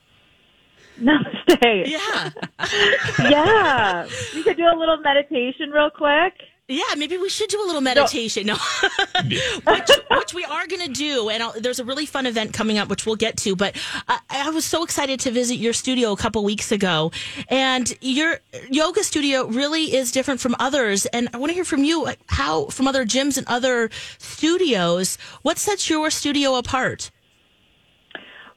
Namaste. 0.99 1.88
Yeah. 1.88 2.32
Yeah. 3.30 4.08
We 4.36 4.43
could 4.43 4.58
do 4.58 4.65
a 4.65 4.75
little 4.77 4.97
meditation 4.97 5.69
real 5.71 5.89
quick. 5.89 6.34
Yeah, 6.69 6.84
maybe 6.97 7.17
we 7.17 7.30
should 7.30 7.49
do 7.49 7.63
a 7.63 7.65
little 7.65 7.80
meditation. 7.80 8.45
No, 8.47 8.58
which, 9.65 9.89
which 10.12 10.34
we 10.34 10.43
are 10.43 10.67
going 10.67 10.86
to 10.86 10.91
do. 10.91 11.30
And 11.30 11.41
I'll, 11.41 11.53
there's 11.53 11.80
a 11.80 11.86
really 11.86 12.06
fun 12.06 12.25
event 12.25 12.51
coming 12.53 12.77
up, 12.77 12.89
which 12.89 13.06
we'll 13.06 13.15
get 13.15 13.38
to. 13.38 13.56
But 13.56 13.77
I, 14.10 14.19
I 14.30 14.49
was 14.49 14.65
so 14.65 14.84
excited 14.84 15.21
to 15.21 15.32
visit 15.32 15.56
your 15.56 15.71
studio 15.71 16.12
a 16.12 16.17
couple 16.17 16.43
weeks 16.43 16.73
ago, 16.73 17.12
and 17.47 17.93
your 18.01 18.41
yoga 18.69 19.03
studio 19.06 19.45
really 19.45 19.95
is 19.95 20.12
different 20.12 20.41
from 20.41 20.58
others. 20.60 21.06
And 21.06 21.30
I 21.34 21.38
want 21.38 21.51
to 21.51 21.53
hear 21.53 21.63
from 21.63 21.86
you, 21.86 22.03
like, 22.03 22.19
how 22.27 22.65
from 22.65 22.86
other 22.86 23.06
gyms 23.06 23.38
and 23.38 23.47
other 23.47 23.89
studios, 24.17 25.17
what 25.43 25.58
sets 25.58 25.89
your 25.89 26.10
studio 26.10 26.56
apart? 26.56 27.12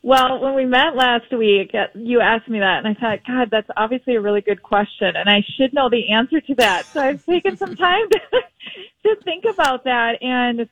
Well, 0.02 0.40
when 0.40 0.54
we 0.54 0.64
met 0.64 0.96
last 0.96 1.30
week, 1.30 1.72
you 1.94 2.20
asked 2.20 2.48
me 2.48 2.58
that, 2.60 2.84
and 2.84 2.88
I 2.88 2.98
thought, 2.98 3.18
God, 3.26 3.48
that's 3.50 3.68
obviously 3.76 4.16
a 4.16 4.20
really 4.20 4.40
good 4.40 4.62
question, 4.62 5.14
and 5.14 5.28
I 5.28 5.44
should 5.56 5.74
know 5.74 5.90
the 5.90 6.10
answer 6.10 6.40
to 6.40 6.54
that. 6.54 6.86
So 6.86 7.00
I've 7.00 7.24
taken 7.26 7.56
some 7.56 7.76
time 7.76 8.08
to, 8.10 8.20
to 9.04 9.22
think 9.24 9.44
about 9.44 9.84
that, 9.84 10.22
and 10.22 10.66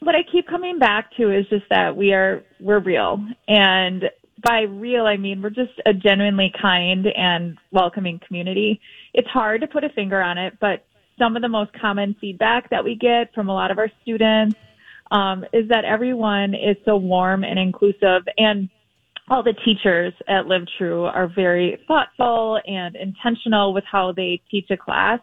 what 0.00 0.16
I 0.16 0.24
keep 0.30 0.48
coming 0.48 0.80
back 0.80 1.14
to 1.16 1.30
is 1.30 1.46
just 1.48 1.68
that 1.70 1.96
we 1.96 2.12
are 2.12 2.42
we're 2.58 2.80
real, 2.80 3.24
and 3.46 4.04
by 4.42 4.62
real 4.62 5.06
I 5.06 5.16
mean 5.16 5.40
we're 5.40 5.50
just 5.50 5.80
a 5.86 5.94
genuinely 5.94 6.52
kind 6.60 7.06
and 7.06 7.58
welcoming 7.70 8.20
community. 8.26 8.80
It's 9.14 9.28
hard 9.28 9.60
to 9.60 9.68
put 9.68 9.84
a 9.84 9.90
finger 9.90 10.20
on 10.20 10.38
it, 10.38 10.54
but 10.60 10.84
some 11.18 11.36
of 11.36 11.42
the 11.42 11.48
most 11.48 11.72
common 11.80 12.16
feedback 12.20 12.68
that 12.70 12.82
we 12.82 12.96
get 12.96 13.32
from 13.32 13.48
a 13.48 13.54
lot 13.54 13.70
of 13.70 13.78
our 13.78 13.90
students 14.02 14.56
um, 15.12 15.44
is 15.52 15.68
that 15.68 15.84
everyone 15.84 16.54
is 16.54 16.76
so 16.84 16.96
warm 16.96 17.44
and 17.44 17.58
inclusive 17.58 18.22
and 18.38 18.68
all 19.28 19.42
the 19.42 19.54
teachers 19.64 20.12
at 20.26 20.46
Live 20.46 20.66
True 20.76 21.04
are 21.04 21.28
very 21.28 21.78
thoughtful 21.86 22.58
and 22.66 22.96
intentional 22.96 23.72
with 23.72 23.84
how 23.90 24.12
they 24.12 24.42
teach 24.50 24.68
a 24.70 24.76
class. 24.76 25.20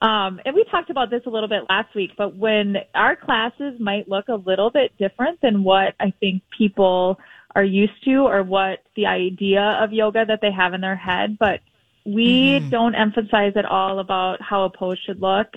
Um, 0.00 0.40
and 0.44 0.54
we 0.56 0.64
talked 0.64 0.90
about 0.90 1.10
this 1.10 1.22
a 1.26 1.30
little 1.30 1.48
bit 1.48 1.62
last 1.68 1.94
week, 1.94 2.10
but 2.18 2.34
when 2.36 2.78
our 2.94 3.14
classes 3.14 3.78
might 3.78 4.08
look 4.08 4.26
a 4.28 4.34
little 4.34 4.70
bit 4.70 4.90
different 4.98 5.40
than 5.40 5.62
what 5.62 5.94
I 6.00 6.12
think 6.18 6.42
people 6.58 7.20
are 7.54 7.62
used 7.62 8.02
to 8.06 8.26
or 8.26 8.42
what 8.42 8.80
the 8.96 9.06
idea 9.06 9.78
of 9.80 9.92
yoga 9.92 10.24
that 10.26 10.40
they 10.42 10.50
have 10.50 10.74
in 10.74 10.80
their 10.80 10.96
head, 10.96 11.38
but 11.38 11.60
we 12.04 12.58
Mhm. 12.58 12.70
don't 12.70 12.94
emphasize 12.96 13.56
at 13.56 13.64
all 13.64 14.00
about 14.00 14.40
how 14.40 14.64
a 14.64 14.70
pose 14.70 14.98
should 14.98 15.20
look. 15.20 15.54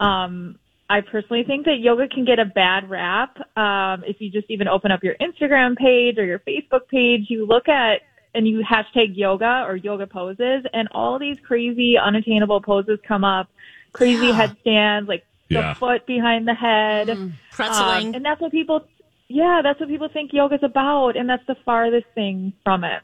Um, 0.00 0.58
I 0.90 1.00
personally 1.00 1.44
think 1.44 1.64
that 1.66 1.78
yoga 1.78 2.06
can 2.08 2.24
get 2.24 2.38
a 2.38 2.44
bad 2.44 2.90
rap. 2.90 3.36
Um, 3.56 4.04
if 4.06 4.20
you 4.20 4.30
just 4.30 4.50
even 4.50 4.68
open 4.68 4.90
up 4.90 5.02
your 5.02 5.14
Instagram 5.20 5.76
page 5.76 6.18
or 6.18 6.24
your 6.24 6.38
Facebook 6.40 6.88
page, 6.88 7.26
you 7.28 7.46
look 7.46 7.68
at 7.68 8.02
and 8.34 8.46
you 8.48 8.62
hashtag 8.62 9.16
yoga 9.16 9.64
or 9.66 9.76
yoga 9.76 10.06
poses 10.06 10.64
and 10.72 10.88
all 10.92 11.18
these 11.18 11.38
crazy 11.46 11.96
unattainable 11.98 12.60
poses 12.60 12.98
come 13.06 13.24
up. 13.24 13.48
Crazy 13.92 14.32
headstands, 14.32 15.08
like 15.08 15.24
Yeah. 15.48 15.74
the 15.74 15.78
foot 15.78 16.06
behind 16.06 16.48
the 16.48 16.54
head. 16.54 17.08
Pretzeling. 17.52 18.06
Um, 18.08 18.14
and 18.14 18.24
that's 18.24 18.40
what 18.40 18.50
people, 18.50 18.86
yeah, 19.28 19.60
that's 19.62 19.78
what 19.80 19.88
people 19.88 20.08
think 20.08 20.32
yoga's 20.32 20.62
about. 20.62 21.16
And 21.16 21.28
that's 21.28 21.46
the 21.46 21.56
farthest 21.64 22.06
thing 22.14 22.52
from 22.64 22.84
it. 22.84 23.02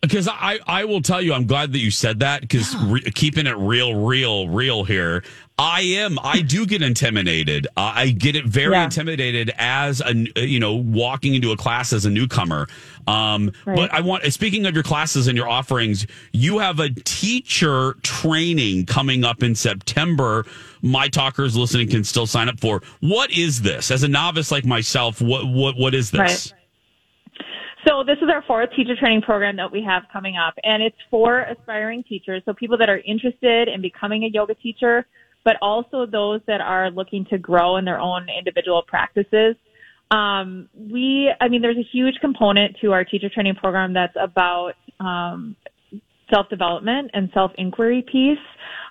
Because 0.00 0.28
I, 0.28 0.60
I 0.66 0.84
will 0.84 1.02
tell 1.02 1.20
you, 1.20 1.34
I'm 1.34 1.46
glad 1.46 1.72
that 1.72 1.78
you 1.80 1.90
said 1.90 2.20
that 2.20 2.40
because 2.42 2.76
re- 2.76 3.00
keeping 3.00 3.46
it 3.46 3.56
real, 3.56 3.94
real, 3.96 4.48
real 4.48 4.84
here. 4.84 5.24
I 5.60 5.80
am. 5.80 6.20
I 6.22 6.40
do 6.40 6.66
get 6.66 6.82
intimidated. 6.82 7.66
Uh, 7.76 7.92
I 7.94 8.10
get 8.10 8.36
it 8.36 8.44
very 8.44 8.74
Yeah. 8.74 8.84
intimidated 8.84 9.50
as 9.58 10.00
a 10.00 10.14
you 10.46 10.60
know 10.60 10.74
walking 10.74 11.34
into 11.34 11.50
a 11.50 11.56
class 11.56 11.92
as 11.92 12.06
a 12.06 12.10
newcomer. 12.10 12.68
Um, 13.08 13.50
Right. 13.64 13.76
But 13.76 13.92
I 13.92 14.00
want. 14.00 14.22
Speaking 14.32 14.66
of 14.66 14.74
your 14.74 14.84
classes 14.84 15.26
and 15.26 15.36
your 15.36 15.48
offerings, 15.48 16.06
you 16.32 16.58
have 16.58 16.78
a 16.78 16.90
teacher 16.90 17.94
training 18.02 18.86
coming 18.86 19.24
up 19.24 19.42
in 19.42 19.54
September. 19.56 20.46
My 20.80 21.08
talkers 21.08 21.56
listening 21.56 21.88
can 21.88 22.04
still 22.04 22.26
sign 22.26 22.48
up 22.48 22.60
for. 22.60 22.80
What 23.00 23.32
is 23.32 23.62
this? 23.62 23.90
As 23.90 24.04
a 24.04 24.08
novice 24.08 24.52
like 24.52 24.64
myself, 24.64 25.20
what 25.20 25.46
what 25.48 25.76
what 25.76 25.92
is 25.94 26.12
this? 26.12 26.20
Right. 26.20 26.52
So 27.86 28.04
this 28.04 28.18
is 28.22 28.28
our 28.32 28.42
fourth 28.42 28.70
teacher 28.76 28.94
training 28.96 29.22
program 29.22 29.56
that 29.56 29.72
we 29.72 29.82
have 29.82 30.02
coming 30.12 30.36
up, 30.36 30.54
and 30.62 30.82
it's 30.82 30.96
for 31.10 31.40
aspiring 31.40 32.04
teachers, 32.04 32.42
so 32.44 32.52
people 32.52 32.76
that 32.78 32.90
are 32.90 32.98
interested 33.06 33.66
in 33.66 33.80
becoming 33.80 34.24
a 34.24 34.28
yoga 34.28 34.54
teacher, 34.54 35.06
but 35.48 35.56
also 35.62 36.04
those 36.04 36.42
that 36.46 36.60
are 36.60 36.90
looking 36.90 37.24
to 37.24 37.38
grow 37.38 37.78
in 37.78 37.84
their 37.86 37.98
own 37.98 38.26
individual 38.28 38.82
practices. 38.86 39.56
Um, 40.10 40.68
we, 40.74 41.32
I 41.40 41.48
mean, 41.48 41.62
there's 41.62 41.78
a 41.78 41.88
huge 41.90 42.16
component 42.20 42.76
to 42.82 42.92
our 42.92 43.02
teacher 43.02 43.30
training 43.30 43.54
program 43.54 43.94
that's 43.94 44.12
about 44.20 44.74
um, 45.00 45.56
self 46.28 46.50
development 46.50 47.12
and 47.14 47.30
self 47.32 47.52
inquiry 47.56 48.02
piece. 48.02 48.36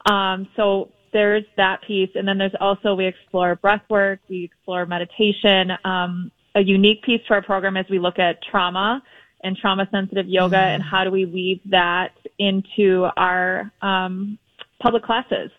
Um, 0.08 0.48
so 0.56 0.90
there's 1.14 1.44
that 1.58 1.84
piece, 1.84 2.10
and 2.16 2.28
then 2.28 2.40
there's 2.40 2.56
also 2.60 2.96
we 2.96 3.06
explore 3.06 3.56
breath 3.56 3.84
work, 3.88 4.20
we 4.28 4.46
explore 4.46 4.88
meditation. 4.88 5.74
Um, 5.86 6.32
a 6.56 6.62
unique 6.64 7.04
piece 7.04 7.22
to 7.28 7.36
our 7.36 7.44
program 7.44 7.78
is 7.78 7.86
we 7.88 8.00
look 8.00 8.18
at 8.18 8.42
trauma 8.42 9.04
and 9.44 9.56
trauma 9.56 9.88
sensitive 9.92 10.28
yoga 10.28 10.58
and 10.58 10.82
how 10.82 11.04
do 11.04 11.12
we 11.12 11.26
weave 11.26 11.62
that 11.70 12.14
into 12.40 13.08
our 13.16 13.72
um, 13.84 14.40
public 14.80 15.04
classes. 15.04 15.52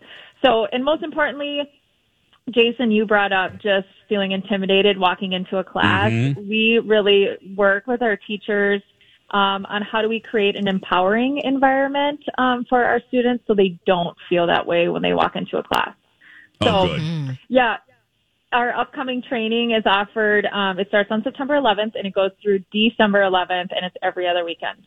So, 0.43 0.65
and 0.71 0.83
most 0.83 1.03
importantly, 1.03 1.61
Jason, 2.49 2.91
you 2.91 3.05
brought 3.05 3.31
up 3.31 3.53
just 3.61 3.87
feeling 4.07 4.31
intimidated 4.31 4.97
walking 4.97 5.33
into 5.33 5.57
a 5.57 5.63
class. 5.63 6.09
Mhm. 6.09 6.47
We 6.47 6.79
really 6.79 7.37
work 7.55 7.85
with 7.87 8.01
our 8.01 8.15
teachers 8.15 8.81
um, 9.31 9.65
on 9.67 9.83
how 9.83 10.01
do 10.01 10.09
we 10.09 10.19
create 10.19 10.55
an 10.55 10.67
empowering 10.67 11.39
environment 11.43 12.19
um, 12.39 12.65
for 12.67 12.83
our 12.83 12.99
students 13.09 13.43
so 13.45 13.53
they 13.53 13.79
don't 13.85 14.17
feel 14.27 14.47
that 14.47 14.65
way 14.65 14.87
when 14.87 15.03
they 15.03 15.13
walk 15.13 15.35
into 15.35 15.57
a 15.57 15.63
class. 15.63 15.93
So, 16.63 16.69
Oh, 16.69 16.87
good. 16.87 17.37
yeah, 17.47 17.77
our 18.51 18.75
upcoming 18.75 19.21
training 19.21 19.71
is 19.71 19.83
offered. 19.85 20.47
Um, 20.47 20.79
it 20.79 20.87
starts 20.87 21.11
on 21.11 21.21
September 21.23 21.55
11th 21.55 21.93
and 21.95 22.07
it 22.07 22.13
goes 22.15 22.31
through 22.41 22.63
December 22.71 23.21
11th, 23.21 23.71
and 23.75 23.85
it's 23.85 23.95
every 24.01 24.27
other 24.27 24.43
weekend. 24.43 24.79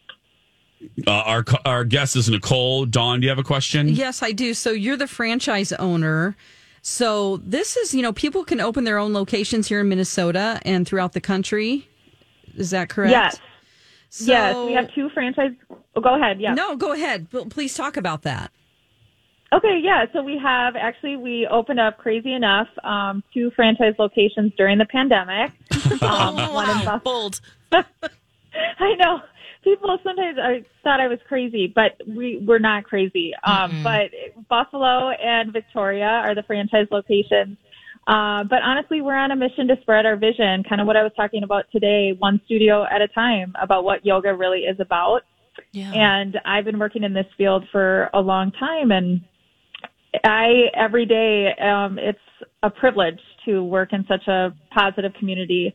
Uh, 1.07 1.11
our 1.11 1.45
our 1.64 1.85
guest 1.85 2.16
is 2.16 2.29
Nicole. 2.29 2.87
Dawn, 2.87 3.21
do 3.21 3.25
you 3.25 3.31
have 3.31 3.38
a 3.38 3.45
question? 3.45 3.88
Yes, 3.88 4.23
I 4.23 4.33
do. 4.33 4.55
So 4.55 4.71
you're 4.71 4.97
the 4.97 5.07
franchise 5.07 5.73
owner. 5.73 6.37
So 6.83 7.37
this 7.38 7.77
is, 7.77 7.95
you 7.95 8.03
know, 8.03 8.12
people 8.12 8.45
can 8.45 8.61
open 8.61 8.85
their 8.85 8.99
own 8.99 9.12
locations 9.12 9.68
here 9.68 9.81
in 9.81 9.88
Minnesota 9.88 10.61
and 10.64 10.87
throughout 10.87 11.12
the 11.12 11.21
country. 11.21 11.88
Is 12.57 12.71
that 12.71 12.88
correct? 12.88 13.12
Yes. 13.12 13.40
yes, 14.21 14.57
we 14.66 14.75
have 14.75 14.92
two 14.92 15.09
franchise. 15.11 15.53
Oh, 15.95 16.01
go 16.01 16.16
ahead. 16.16 16.40
Yeah. 16.40 16.55
No, 16.55 16.77
go 16.77 16.92
ahead. 16.92 17.29
Please 17.51 17.75
talk 17.75 17.97
about 17.97 18.23
that. 18.23 18.51
Okay, 19.53 19.81
yeah. 19.83 20.07
So 20.12 20.23
we 20.23 20.38
have 20.38 20.77
actually 20.77 21.16
we 21.16 21.47
opened 21.47 21.79
up 21.79 21.99
crazy 21.99 22.33
enough 22.33 22.68
um, 22.85 23.23
two 23.35 23.51
franchise 23.55 23.95
locations 23.99 24.53
during 24.57 24.79
the 24.79 24.87
pandemic. 24.87 25.53
Um, 26.03 26.35
one 26.53 26.68
in 26.71 26.85
Buff- 26.85 27.05
Bold. 27.05 27.40
I 27.73 28.95
know 28.99 29.21
people 29.62 29.96
sometimes 30.03 30.38
I 30.38 30.64
thought 30.83 31.01
I 31.01 31.09
was 31.09 31.18
crazy, 31.29 31.72
but 31.72 31.92
we 32.07 32.42
we're 32.46 32.59
not 32.59 32.85
crazy. 32.85 33.33
Um, 33.44 33.83
but 33.83 34.11
Buffalo 34.48 35.11
and 35.11 35.53
Victoria 35.53 36.05
are 36.05 36.35
the 36.35 36.42
franchise 36.42 36.87
locations. 36.90 37.57
Uh, 38.07 38.42
but 38.44 38.62
honestly, 38.62 39.01
we're 39.01 39.16
on 39.16 39.31
a 39.31 39.37
mission 39.37 39.68
to 39.68 39.77
spread 39.83 40.07
our 40.07 40.16
vision, 40.16 40.64
kind 40.68 40.81
of 40.81 40.87
what 40.87 40.96
I 40.96 41.05
was 41.05 41.12
talking 41.16 41.44
about 41.44 41.66
today, 41.70 42.12
one 42.18 42.40
studio 42.46 42.85
at 42.90 43.01
a 43.01 43.07
time, 43.09 43.53
about 43.61 43.85
what 43.85 44.05
yoga 44.05 44.35
really 44.35 44.61
is 44.61 44.77
about. 44.81 45.20
And 45.94 46.37
I've 46.44 46.64
been 46.64 46.79
working 46.79 47.05
in 47.05 47.12
this 47.12 47.27
field 47.38 47.64
for 47.70 48.11
a 48.12 48.20
long 48.20 48.51
time, 48.53 48.90
and 48.90 49.20
I 50.25 50.64
every 50.75 51.07
day 51.07 51.51
um, 51.62 51.98
it's 51.98 52.18
a 52.62 52.70
privilege 52.70 53.20
to 53.44 53.62
work 53.62 53.92
in 53.92 54.05
such 54.09 54.27
a 54.27 54.53
positive 54.75 55.12
community 55.18 55.72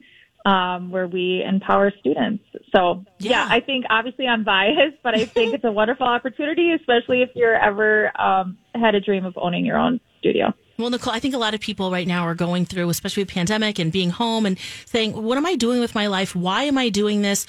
um, 0.48 0.92
where 0.92 1.08
we 1.08 1.44
empower 1.46 1.92
students. 2.00 2.44
So 2.74 3.04
yeah. 3.20 3.48
I 3.50 3.60
think 3.60 3.86
obviously 3.90 4.28
I'm 4.28 4.46
biased, 4.46 4.98
but 5.04 5.14
I 5.14 5.26
think 5.36 5.54
it's 5.54 5.66
a 5.66 5.72
wonderful 5.72 6.08
opportunity, 6.08 6.72
especially 6.72 7.22
if 7.22 7.30
you're 7.36 7.62
ever 7.62 7.90
um, 8.20 8.58
had 8.74 8.96
a 8.96 9.02
dream 9.02 9.26
of 9.26 9.34
owning 9.36 9.66
your 9.66 9.78
own 9.78 10.00
studio. 10.20 10.54
Well, 10.80 10.90
Nicole, 10.90 11.12
I 11.12 11.20
think 11.20 11.34
a 11.34 11.38
lot 11.38 11.54
of 11.54 11.60
people 11.60 11.92
right 11.92 12.08
now 12.08 12.24
are 12.24 12.36
going 12.36 12.66
through, 12.66 12.88
especially 12.90 13.24
with 13.24 13.32
pandemic 13.32 13.78
and 13.78 13.92
being 13.92 14.12
home 14.12 14.46
and 14.46 14.58
saying, 14.86 15.22
what 15.22 15.38
am 15.38 15.46
I 15.46 15.56
doing 15.56 15.82
with 15.82 15.94
my 15.94 16.08
life? 16.08 16.34
Why 16.36 16.64
am 16.64 16.78
I 16.78 16.90
doing 16.90 17.24
this? 17.24 17.46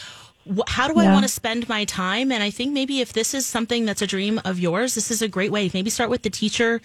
How 0.67 0.89
do 0.89 0.99
I 0.99 1.05
Yeah. 1.05 1.13
want 1.13 1.25
to 1.25 1.29
spend 1.29 1.69
my 1.69 1.85
time? 1.85 2.33
And 2.33 2.43
I 2.43 2.51
think 2.51 2.73
maybe 2.73 3.01
if 3.01 3.13
this 3.13 3.33
is 3.33 3.47
something 3.47 3.85
that's 3.85 4.03
a 4.03 4.07
dream 4.09 4.41
of 4.45 4.59
yours, 4.59 4.95
this 4.97 5.11
is 5.11 5.23
a 5.23 5.29
great 5.29 5.53
way. 5.53 5.71
Maybe 5.73 5.91
start 5.91 6.11
with 6.11 6.23
the 6.23 6.31
teacher 6.31 6.81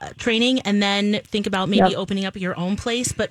uh, 0.00 0.10
training 0.16 0.60
and 0.60 0.80
then 0.80 1.20
think 1.24 1.46
about 1.46 1.68
maybe 1.68 1.90
Yep. 1.90 1.98
opening 1.98 2.24
up 2.24 2.36
your 2.36 2.56
own 2.56 2.76
place. 2.76 3.12
But 3.12 3.30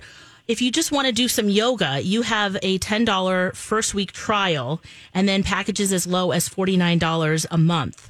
if 0.50 0.64
you 0.64 0.72
just 0.72 0.92
want 0.92 1.06
to 1.06 1.14
do 1.14 1.28
some 1.28 1.48
yoga, 1.48 2.02
you 2.02 2.24
have 2.24 2.58
a 2.64 2.80
$10 2.80 3.56
first 3.56 3.94
week 3.94 4.12
trial 4.12 4.82
and 5.14 5.30
then 5.30 5.44
packages 5.44 5.94
as 5.94 6.08
low 6.08 6.32
as 6.32 6.50
$49 6.50 7.46
a 7.52 7.58
month, 7.58 8.10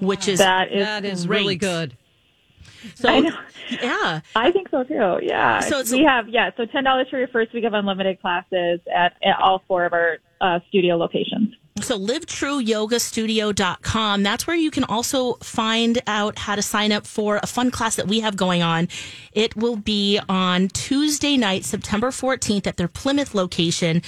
which 0.00 0.26
is 0.28 0.38
That 0.38 0.72
is 0.72 0.84
That 0.84 1.04
is 1.04 1.28
really 1.28 1.56
good. 1.56 1.94
So, 2.94 3.08
I 3.10 3.20
know. 3.20 3.36
yeah. 3.82 4.20
I 4.34 4.50
think 4.50 4.70
so 4.70 4.82
too. 4.82 5.18
Yeah. 5.22 5.60
So 5.60 5.80
it's- 5.80 5.92
we 5.92 6.02
have 6.04 6.28
yeah. 6.28 6.50
So 6.56 6.64
ten 6.64 6.82
dollars 6.84 7.06
for 7.10 7.18
your 7.18 7.28
first 7.28 7.52
week 7.52 7.64
of 7.64 7.74
unlimited 7.74 8.20
classes 8.20 8.80
at, 8.92 9.14
at 9.22 9.36
all 9.40 9.62
four 9.68 9.84
of 9.84 9.92
our 9.92 10.18
uh, 10.40 10.58
studio 10.68 10.96
locations. 10.96 11.54
So 11.80 11.98
livetrueyogastudio.com. 11.98 14.22
That's 14.22 14.46
where 14.46 14.56
you 14.56 14.70
can 14.70 14.84
also 14.84 15.34
find 15.34 16.00
out 16.06 16.38
how 16.38 16.54
to 16.54 16.62
sign 16.62 16.92
up 16.92 17.06
for 17.06 17.40
a 17.42 17.46
fun 17.46 17.70
class 17.70 17.96
that 17.96 18.06
we 18.06 18.20
have 18.20 18.36
going 18.36 18.62
on. 18.62 18.88
It 19.32 19.56
will 19.56 19.76
be 19.76 20.20
on 20.28 20.68
Tuesday 20.68 21.38
night, 21.38 21.64
September 21.64 22.08
14th 22.08 22.66
at 22.66 22.76
their 22.76 22.88
Plymouth 22.88 23.34
location. 23.34 24.02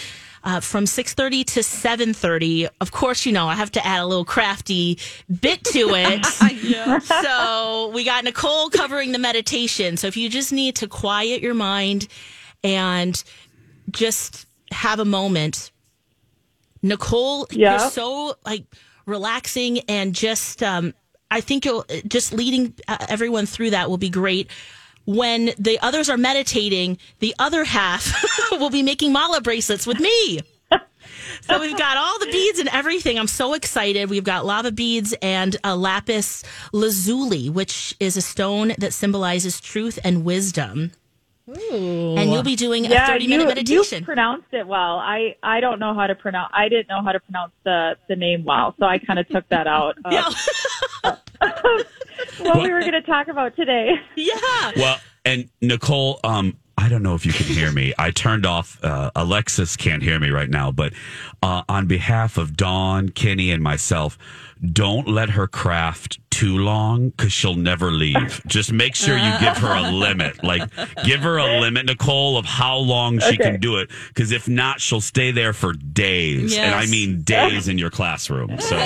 Uh, 0.47 0.61
from 0.61 0.85
6.30 0.85 1.47
to 1.47 1.61
7.30 1.61 2.69
of 2.83 2.93
course 2.93 3.25
you 3.25 3.33
know 3.33 3.49
i 3.49 3.55
have 3.55 3.73
to 3.73 3.83
add 3.87 4.01
a 4.01 4.07
little 4.07 4.27
crafty 4.27 4.99
bit 5.41 5.65
to 5.65 5.89
it 5.95 7.03
so 7.23 7.91
we 7.95 8.05
got 8.05 8.25
nicole 8.25 8.69
covering 8.69 9.13
the 9.13 9.19
meditation 9.19 9.97
so 9.97 10.07
if 10.07 10.19
you 10.19 10.29
just 10.29 10.53
need 10.53 10.77
to 10.77 10.87
quiet 10.87 11.41
your 11.41 11.55
mind 11.55 12.09
and 12.63 13.25
just 13.91 14.45
have 14.71 15.01
a 15.01 15.07
moment 15.07 15.71
Nicole, 16.85 17.47
Yeah. 17.51 17.81
you're 17.81 17.91
so 17.91 18.37
like 18.47 18.65
relaxing 19.07 19.81
and 19.89 20.15
just 20.15 20.63
um 20.63 20.95
I 21.31 21.41
think 21.41 21.65
you'll 21.65 21.85
just 22.07 22.33
leading 22.33 22.75
uh, 22.87 22.99
everyone 23.09 23.47
through 23.47 23.71
that 23.71 23.91
will 23.91 23.99
be 23.99 24.11
great. 24.11 24.49
When 25.07 25.51
the 25.59 25.79
others 25.81 26.09
are 26.09 26.17
meditating, 26.17 26.99
the 27.19 27.35
other 27.39 27.65
half 27.65 28.13
will 28.53 28.71
be 28.71 28.83
making 28.83 29.13
mala 29.13 29.41
bracelets 29.41 29.87
with 29.87 29.99
me. 29.99 30.41
So 31.43 31.61
we've 31.61 31.77
got 31.77 31.97
all 31.99 32.19
the 32.19 32.27
beads 32.33 32.59
and 32.59 32.69
everything. 32.71 33.19
I'm 33.19 33.27
so 33.27 33.53
excited. 33.55 34.09
We've 34.09 34.25
got 34.25 34.47
lava 34.47 34.73
beads 34.73 35.15
and 35.21 35.55
a 35.63 35.77
lapis 35.77 36.43
lazuli, 36.73 37.51
which 37.51 37.95
is 38.01 38.17
a 38.17 38.23
stone 38.23 38.73
that 38.79 38.93
symbolizes 38.95 39.61
truth 39.61 39.99
and 40.05 40.25
wisdom. 40.25 40.93
And 41.47 42.33
you'll 42.33 42.43
be 42.43 42.57
doing 42.57 42.87
a 42.87 43.07
30 43.07 43.27
minute 43.27 43.43
you, 43.43 43.49
meditation. 43.49 43.99
You 43.99 44.05
pronounced 44.05 44.53
it 44.53 44.67
well. 44.67 44.99
I, 44.99 45.37
I 45.43 45.61
don't 45.61 45.79
know 45.79 45.93
how 45.95 46.07
to 46.07 46.15
pronounce. 46.15 46.51
I 46.55 46.69
didn't 46.69 46.89
know 46.89 47.03
how 47.03 47.13
to 47.13 47.21
pronounce 47.21 47.53
the, 47.65 47.97
the 48.09 48.17
name 48.17 48.45
well, 48.45 48.75
so 48.79 48.87
I 48.87 48.99
kind 48.99 49.19
of 49.19 49.29
took 49.29 49.47
that 49.51 49.67
out. 49.67 49.97
Of, 50.05 50.13
what 52.41 52.63
we 52.63 52.73
were 52.73 52.81
going 52.81 52.93
to 52.93 53.03
talk 53.03 53.29
about 53.29 53.57
today. 53.57 53.95
Yeah. 54.17 54.73
Well, 54.77 54.99
and 55.25 55.51
Nicole, 55.61 56.21
um, 56.25 56.57
I 56.79 56.89
don't 56.89 57.03
know 57.03 57.15
if 57.15 57.27
you 57.27 57.33
can 57.33 57.47
hear 57.47 57.71
me. 57.71 57.93
I 57.99 58.11
turned 58.11 58.47
off. 58.47 58.83
Uh, 58.83 59.11
Alexis 59.15 59.77
can't 59.77 60.03
hear 60.03 60.19
me 60.19 60.31
right 60.31 60.49
now, 60.49 60.71
but 60.73 60.93
uh, 61.43 61.63
on 61.69 61.87
behalf 61.87 62.39
of 62.39 62.57
Dawn, 62.57 63.11
Kenny, 63.11 63.51
and 63.51 63.63
myself, 63.63 64.17
don't 64.73 65.09
let 65.09 65.31
her 65.31 65.47
craft 65.47 66.19
too 66.31 66.59
long 66.59 67.11
because 67.11 67.33
she'll 67.33 67.55
never 67.55 67.93
leave. 67.93 68.43
Just 68.47 68.73
make 68.73 68.97
sure 68.97 69.17
you 69.17 69.39
give 69.39 69.57
her 69.59 69.73
a 69.73 69.93
limit. 69.93 70.43
Like, 70.43 70.69
give 71.05 71.21
her 71.21 71.39
a 71.39 71.61
limit, 71.61 71.87
Nicole, 71.87 72.37
of 72.37 72.45
how 72.45 72.77
long 72.77 73.21
she 73.21 73.27
Okay. 73.27 73.37
can 73.37 73.61
do 73.61 73.77
it. 73.77 73.89
Because 74.09 74.33
if 74.33 74.49
not, 74.49 74.81
she'll 74.81 75.01
stay 75.01 75.31
there 75.31 75.53
for 75.53 75.73
days, 75.75 76.57
and 76.57 76.75
I 76.75 76.87
mean 76.87 77.23
days 77.23 77.69
in 77.69 77.79
your 77.79 77.91
classroom. 77.91 78.59
So, 78.59 78.77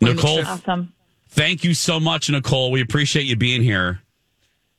Nicole, 0.00 0.36
sure- 0.38 0.46
awesome. 0.46 0.92
thank 1.28 1.64
you 1.64 1.74
so 1.74 2.00
much, 2.00 2.30
Nicole. 2.30 2.70
We 2.70 2.80
appreciate 2.80 3.26
you 3.26 3.36
being 3.36 3.62
here. 3.62 4.00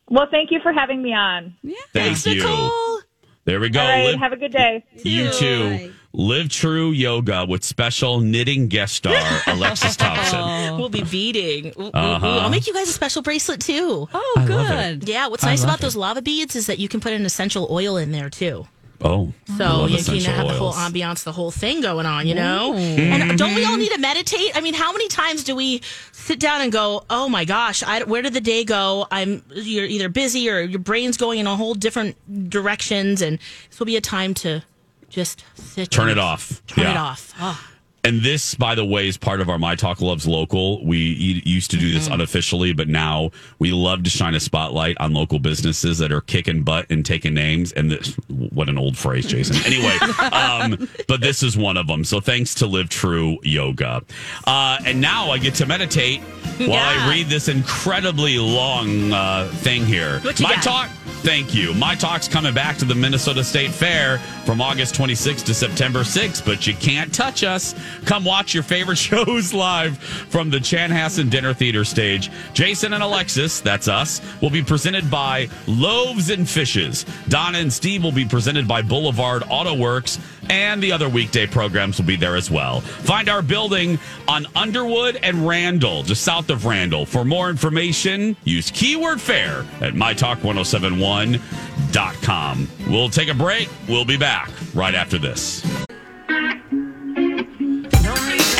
Well, 0.09 0.27
thank 0.29 0.51
you 0.51 0.59
for 0.61 0.73
having 0.73 1.01
me 1.01 1.13
on. 1.13 1.55
Yeah. 1.63 1.75
Thank 1.93 2.17
Thanks, 2.17 2.25
you. 2.25 2.35
Nicole. 2.41 2.99
There 3.45 3.59
we 3.59 3.69
go. 3.69 3.79
All 3.81 3.87
right, 3.87 4.05
Live- 4.05 4.19
have 4.19 4.33
a 4.33 4.37
good 4.37 4.51
day. 4.51 4.83
you 5.03 5.31
too. 5.31 5.93
Live 6.13 6.49
True 6.49 6.91
Yoga 6.91 7.45
with 7.47 7.63
special 7.63 8.19
knitting 8.19 8.67
guest 8.67 8.95
star 8.95 9.15
Alexis 9.47 9.95
Thompson. 9.95 10.75
We'll 10.77 10.89
be 10.89 11.03
beading. 11.03 11.67
Ooh, 11.77 11.83
ooh, 11.83 11.85
ooh. 11.87 11.91
Uh-huh. 11.93 12.27
I'll 12.39 12.49
make 12.49 12.67
you 12.67 12.73
guys 12.73 12.89
a 12.89 12.91
special 12.91 13.21
bracelet 13.21 13.61
too. 13.61 14.07
Oh, 14.13 14.35
I 14.37 14.45
good. 14.45 15.07
Yeah, 15.07 15.27
what's 15.27 15.43
I 15.43 15.51
nice 15.51 15.63
about 15.63 15.79
it. 15.79 15.81
those 15.83 15.95
lava 15.95 16.21
beads 16.21 16.55
is 16.55 16.67
that 16.67 16.79
you 16.79 16.87
can 16.89 16.99
put 16.99 17.13
an 17.13 17.25
essential 17.25 17.67
oil 17.71 17.95
in 17.97 18.11
there 18.11 18.29
too. 18.29 18.67
Oh, 19.03 19.33
So 19.57 19.85
you 19.85 19.97
can 19.97 20.15
essential 20.15 20.33
have 20.33 20.47
the 20.47 20.53
whole 20.53 20.73
ambiance, 20.73 21.23
the 21.23 21.31
whole 21.31 21.51
thing 21.51 21.81
going 21.81 22.05
on, 22.05 22.27
you 22.27 22.35
know? 22.35 22.73
And 22.73 23.23
mm-hmm. 23.23 23.35
don't 23.35 23.55
we 23.55 23.65
all 23.65 23.77
need 23.77 23.91
to 23.91 23.97
meditate? 23.97 24.51
I 24.55 24.61
mean, 24.61 24.73
how 24.73 24.91
many 24.91 25.07
times 25.07 25.43
do 25.43 25.55
we 25.55 25.81
sit 26.11 26.39
down 26.39 26.61
and 26.61 26.71
go, 26.71 27.03
"Oh 27.09 27.27
my 27.27 27.45
gosh, 27.45 27.83
I, 27.83 28.03
where 28.03 28.21
did 28.21 28.33
the 28.33 28.41
day 28.41 28.63
go? 28.63 29.07
I'm 29.11 29.43
you're 29.53 29.85
either 29.85 30.09
busy 30.09 30.49
or 30.49 30.61
your 30.61 30.79
brain's 30.79 31.17
going 31.17 31.39
in 31.39 31.47
a 31.47 31.55
whole 31.55 31.73
different 31.73 32.15
directions, 32.49 33.21
and 33.21 33.39
this 33.69 33.79
will 33.79 33.87
be 33.87 33.97
a 33.97 34.01
time 34.01 34.33
to 34.35 34.63
just 35.09 35.43
sit, 35.55 35.89
Turn 35.91 36.09
and 36.09 36.17
it 36.17 36.17
off. 36.19 36.61
turn 36.67 36.87
it 36.87 36.97
off. 36.97 37.33
Oh. 37.39 37.70
And 38.03 38.21
this, 38.21 38.55
by 38.55 38.73
the 38.75 38.83
way, 38.83 39.07
is 39.07 39.15
part 39.17 39.41
of 39.41 39.49
our 39.49 39.59
My 39.59 39.75
Talk 39.75 40.01
Loves 40.01 40.25
Local. 40.27 40.83
We 40.85 40.97
used 40.97 41.69
to 41.71 41.77
do 41.77 41.91
this 41.91 42.05
Mm-hmm. 42.05 42.13
unofficially, 42.15 42.73
but 42.73 42.87
now 42.87 43.29
we 43.59 43.71
love 43.71 44.03
to 44.03 44.09
shine 44.09 44.33
a 44.33 44.39
spotlight 44.39 44.97
on 44.99 45.13
local 45.13 45.37
businesses 45.37 45.99
that 45.99 46.11
are 46.11 46.21
kicking 46.21 46.63
butt 46.63 46.87
and 46.89 47.05
taking 47.05 47.33
names. 47.35 47.71
And 47.73 47.91
this, 47.91 48.15
what 48.27 48.69
an 48.69 48.77
old 48.79 48.97
phrase, 48.97 49.25
Jason. 49.27 49.55
Anyway, 49.71 49.95
um, 50.33 50.89
but 51.07 51.21
this 51.21 51.43
is 51.43 51.55
one 51.55 51.77
of 51.77 51.85
them. 51.87 52.03
So 52.03 52.19
thanks 52.19 52.55
to 52.55 52.67
Live 52.67 52.89
True 52.89 53.37
Yoga. 53.43 54.01
Uh, 54.45 54.79
and 54.85 54.99
now 54.99 55.29
I 55.29 55.37
get 55.37 55.53
to 55.55 55.65
meditate 55.67 56.21
while 56.57 56.69
Yeah. 56.69 57.05
I 57.05 57.09
read 57.09 57.27
this 57.27 57.47
incredibly 57.47 58.37
long 58.39 59.13
uh, 59.13 59.47
thing 59.57 59.85
here. 59.85 60.19
My 60.23 60.31
got? 60.55 60.63
Talk. 60.63 60.89
Thank 61.21 61.53
you. 61.53 61.75
My 61.75 61.93
Talk's 61.93 62.27
coming 62.27 62.51
back 62.51 62.77
to 62.77 62.85
the 62.85 62.95
Minnesota 62.95 63.43
State 63.43 63.69
Fair 63.69 64.17
from 64.43 64.59
August 64.59 64.95
26th 64.95 65.45
to 65.45 65.53
September 65.53 65.99
6th, 65.99 66.43
but 66.43 66.65
you 66.65 66.73
can't 66.73 67.13
touch 67.13 67.43
us. 67.43 67.75
Come 68.05 68.25
watch 68.25 68.55
your 68.55 68.63
favorite 68.63 68.97
shows 68.97 69.53
live 69.53 69.99
from 69.99 70.49
the 70.49 70.57
Chanhassen 70.57 71.29
Dinner 71.29 71.53
Theater 71.53 71.85
stage. 71.85 72.31
Jason 72.55 72.93
and 72.93 73.03
Alexis, 73.03 73.61
that's 73.61 73.87
us, 73.87 74.19
will 74.41 74.49
be 74.49 74.63
presented 74.63 75.11
by 75.11 75.47
Loaves 75.67 76.31
and 76.31 76.49
Fishes. 76.49 77.05
Donna 77.29 77.59
and 77.59 77.71
Steve 77.71 78.03
will 78.03 78.11
be 78.11 78.25
presented 78.25 78.67
by 78.67 78.81
Boulevard 78.81 79.43
Auto 79.47 79.75
Works, 79.75 80.17
and 80.51 80.83
the 80.83 80.91
other 80.91 81.07
weekday 81.09 81.47
programs 81.47 81.97
will 81.97 82.05
be 82.05 82.17
there 82.17 82.35
as 82.35 82.51
well. 82.51 82.81
Find 82.81 83.29
our 83.29 83.41
building 83.41 83.97
on 84.27 84.45
Underwood 84.55 85.15
and 85.23 85.47
Randall, 85.47 86.03
just 86.03 86.23
south 86.23 86.49
of 86.49 86.65
Randall. 86.65 87.05
For 87.05 87.23
more 87.23 87.49
information, 87.49 88.35
use 88.43 88.69
keyword 88.69 89.21
fair 89.21 89.65
at 89.79 89.93
mytalk1071.com. 89.93 92.67
We'll 92.89 93.09
take 93.09 93.29
a 93.29 93.33
break. 93.33 93.69
We'll 93.87 94.03
be 94.05 94.17
back 94.17 94.51
right 94.75 94.93
after 94.93 95.17
this. 95.17 95.63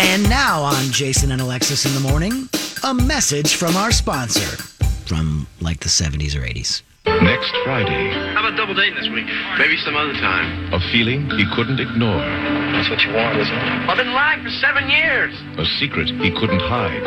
And 0.04 0.28
now 0.30 0.62
on 0.62 0.92
Jason 0.92 1.32
and 1.32 1.42
Alexis 1.42 1.86
in 1.86 1.94
the 1.94 2.00
morning, 2.10 2.48
a 2.84 2.94
message 2.94 3.56
from 3.56 3.76
our 3.76 3.92
sponsor 3.92 4.58
from 5.06 5.46
like 5.60 5.80
the 5.82 5.90
70s 5.90 6.36
or 6.36 6.42
80s. 6.42 6.82
Next 7.06 7.52
Friday, 7.64 8.12
How 8.34 8.40
about 8.40 8.41
double 8.62 8.76
dating 8.76 8.94
this 8.94 9.10
week? 9.10 9.26
Maybe 9.58 9.76
some 9.78 9.96
other 9.96 10.14
time. 10.14 10.72
a 10.72 10.80
feeling 10.94 11.26
he 11.32 11.50
couldn't 11.56 11.80
ignore, 11.80 12.22
That's 12.78 12.92
what 12.94 13.02
you 13.02 13.12
want, 13.12 13.40
isn't 13.40 13.52
it? 13.58 13.90
I've 13.90 13.98
been 13.98 14.14
lying 14.14 14.44
for 14.44 14.52
seven 14.62 14.88
years. 14.88 15.34
a 15.58 15.66
secret 15.82 16.10
he 16.22 16.30
couldn't 16.30 16.62
hide. 16.62 17.02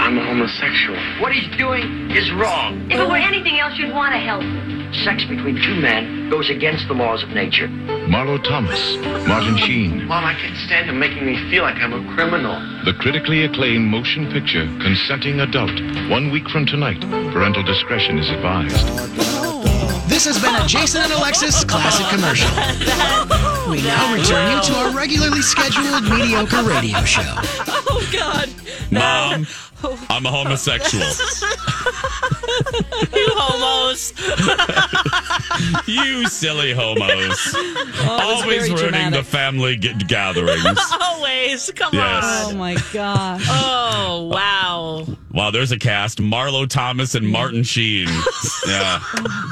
I'm 0.00 0.16
a 0.16 0.24
homosexual. 0.24 0.96
What 1.20 1.32
he's 1.32 1.44
doing 1.58 2.10
is 2.10 2.32
wrong. 2.32 2.90
If 2.90 2.98
it 2.98 3.06
were 3.06 3.20
anything 3.20 3.60
else, 3.60 3.76
you'd 3.76 3.92
want 3.92 4.14
to 4.14 4.18
help. 4.18 4.40
Him. 4.40 4.94
Sex 5.04 5.24
between 5.28 5.60
two 5.60 5.76
men 5.76 6.30
goes 6.30 6.48
against 6.48 6.88
the 6.88 6.94
laws 6.94 7.22
of 7.22 7.28
nature. 7.30 7.68
Marlo 8.08 8.42
Thomas, 8.42 8.96
Martin 9.28 9.58
Sheen, 9.58 10.06
Mom, 10.06 10.24
I 10.24 10.32
can't 10.34 10.56
stand 10.64 10.88
him 10.88 10.98
making 10.98 11.26
me 11.26 11.36
feel 11.50 11.64
like 11.64 11.76
I'm 11.76 11.92
a 11.92 12.14
criminal. 12.14 12.56
the 12.86 12.94
critically 12.94 13.44
acclaimed 13.44 13.90
motion 13.90 14.32
picture 14.32 14.64
Consenting 14.80 15.40
Adult. 15.40 15.74
One 16.08 16.30
week 16.32 16.48
from 16.48 16.64
tonight, 16.64 17.00
parental 17.32 17.62
discretion 17.62 18.18
is 18.18 18.30
advised. 18.30 19.43
This 20.14 20.26
has 20.26 20.40
been 20.40 20.54
a 20.54 20.64
Jason 20.68 21.02
and 21.02 21.12
Alexis 21.12 21.64
classic 21.64 22.06
commercial. 22.06 22.48
We 23.68 23.82
now 23.82 24.14
return 24.14 24.52
you 24.52 24.62
to 24.62 24.72
our 24.76 24.96
regularly 24.96 25.42
scheduled 25.42 26.04
mediocre 26.04 26.62
radio 26.62 27.02
show. 27.02 27.24
Oh 27.26 28.08
God. 28.12 28.48
Mom, 28.92 29.44
I'm 30.08 30.24
a 30.24 30.30
homosexual. 30.30 31.02
you 33.12 33.26
homos. 33.34 34.12
you 35.86 36.26
silly 36.28 36.72
homos. 36.72 37.54
Oh, 38.06 38.34
was 38.34 38.42
Always 38.42 38.62
ruining 38.68 38.76
dramatic. 38.76 39.18
the 39.20 39.24
family 39.24 39.76
get- 39.76 40.06
gatherings. 40.08 40.78
Always. 41.00 41.70
Come 41.74 41.94
Yes. 41.94 42.22
Oh 42.24 42.54
my 42.54 42.74
gosh. 42.92 43.42
Oh, 43.48 44.28
wow. 44.32 45.06
Wow, 45.32 45.50
there's 45.50 45.72
a 45.72 45.78
cast: 45.78 46.18
Marlo 46.18 46.68
Thomas 46.68 47.14
and 47.14 47.26
Martin 47.26 47.62
Sheen. 47.62 48.08
Yeah. 48.66 49.00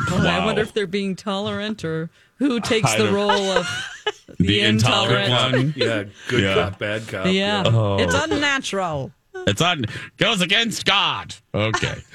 Boy, 0.09 0.17
I 0.27 0.45
wonder 0.45 0.61
if 0.63 0.73
they're 0.75 0.87
being 0.87 1.17
tolerant 1.17 1.85
or 1.85 2.11
who 2.37 2.61
takes 2.61 2.91
I 2.93 2.99
the 2.99 3.05
don't- 3.05 3.15
role 3.15 3.31
of 3.31 3.67
the, 4.39 4.47
The 4.47 4.61
intolerant 4.61 5.31
one. 5.31 5.75
Yeah, 5.77 6.05
good 6.29 6.43
Yeah. 6.43 6.55
cop, 6.55 6.79
bad 6.79 7.09
cop. 7.09 7.27
Yeah, 7.27 7.63
Oh. 7.67 7.97
it's 7.99 8.15
unnatural. 8.15 9.13
It's 9.35 9.61
on 9.63 9.85
goes 10.19 10.41
against 10.41 10.85
God. 10.85 11.35
Okay. 11.55 12.03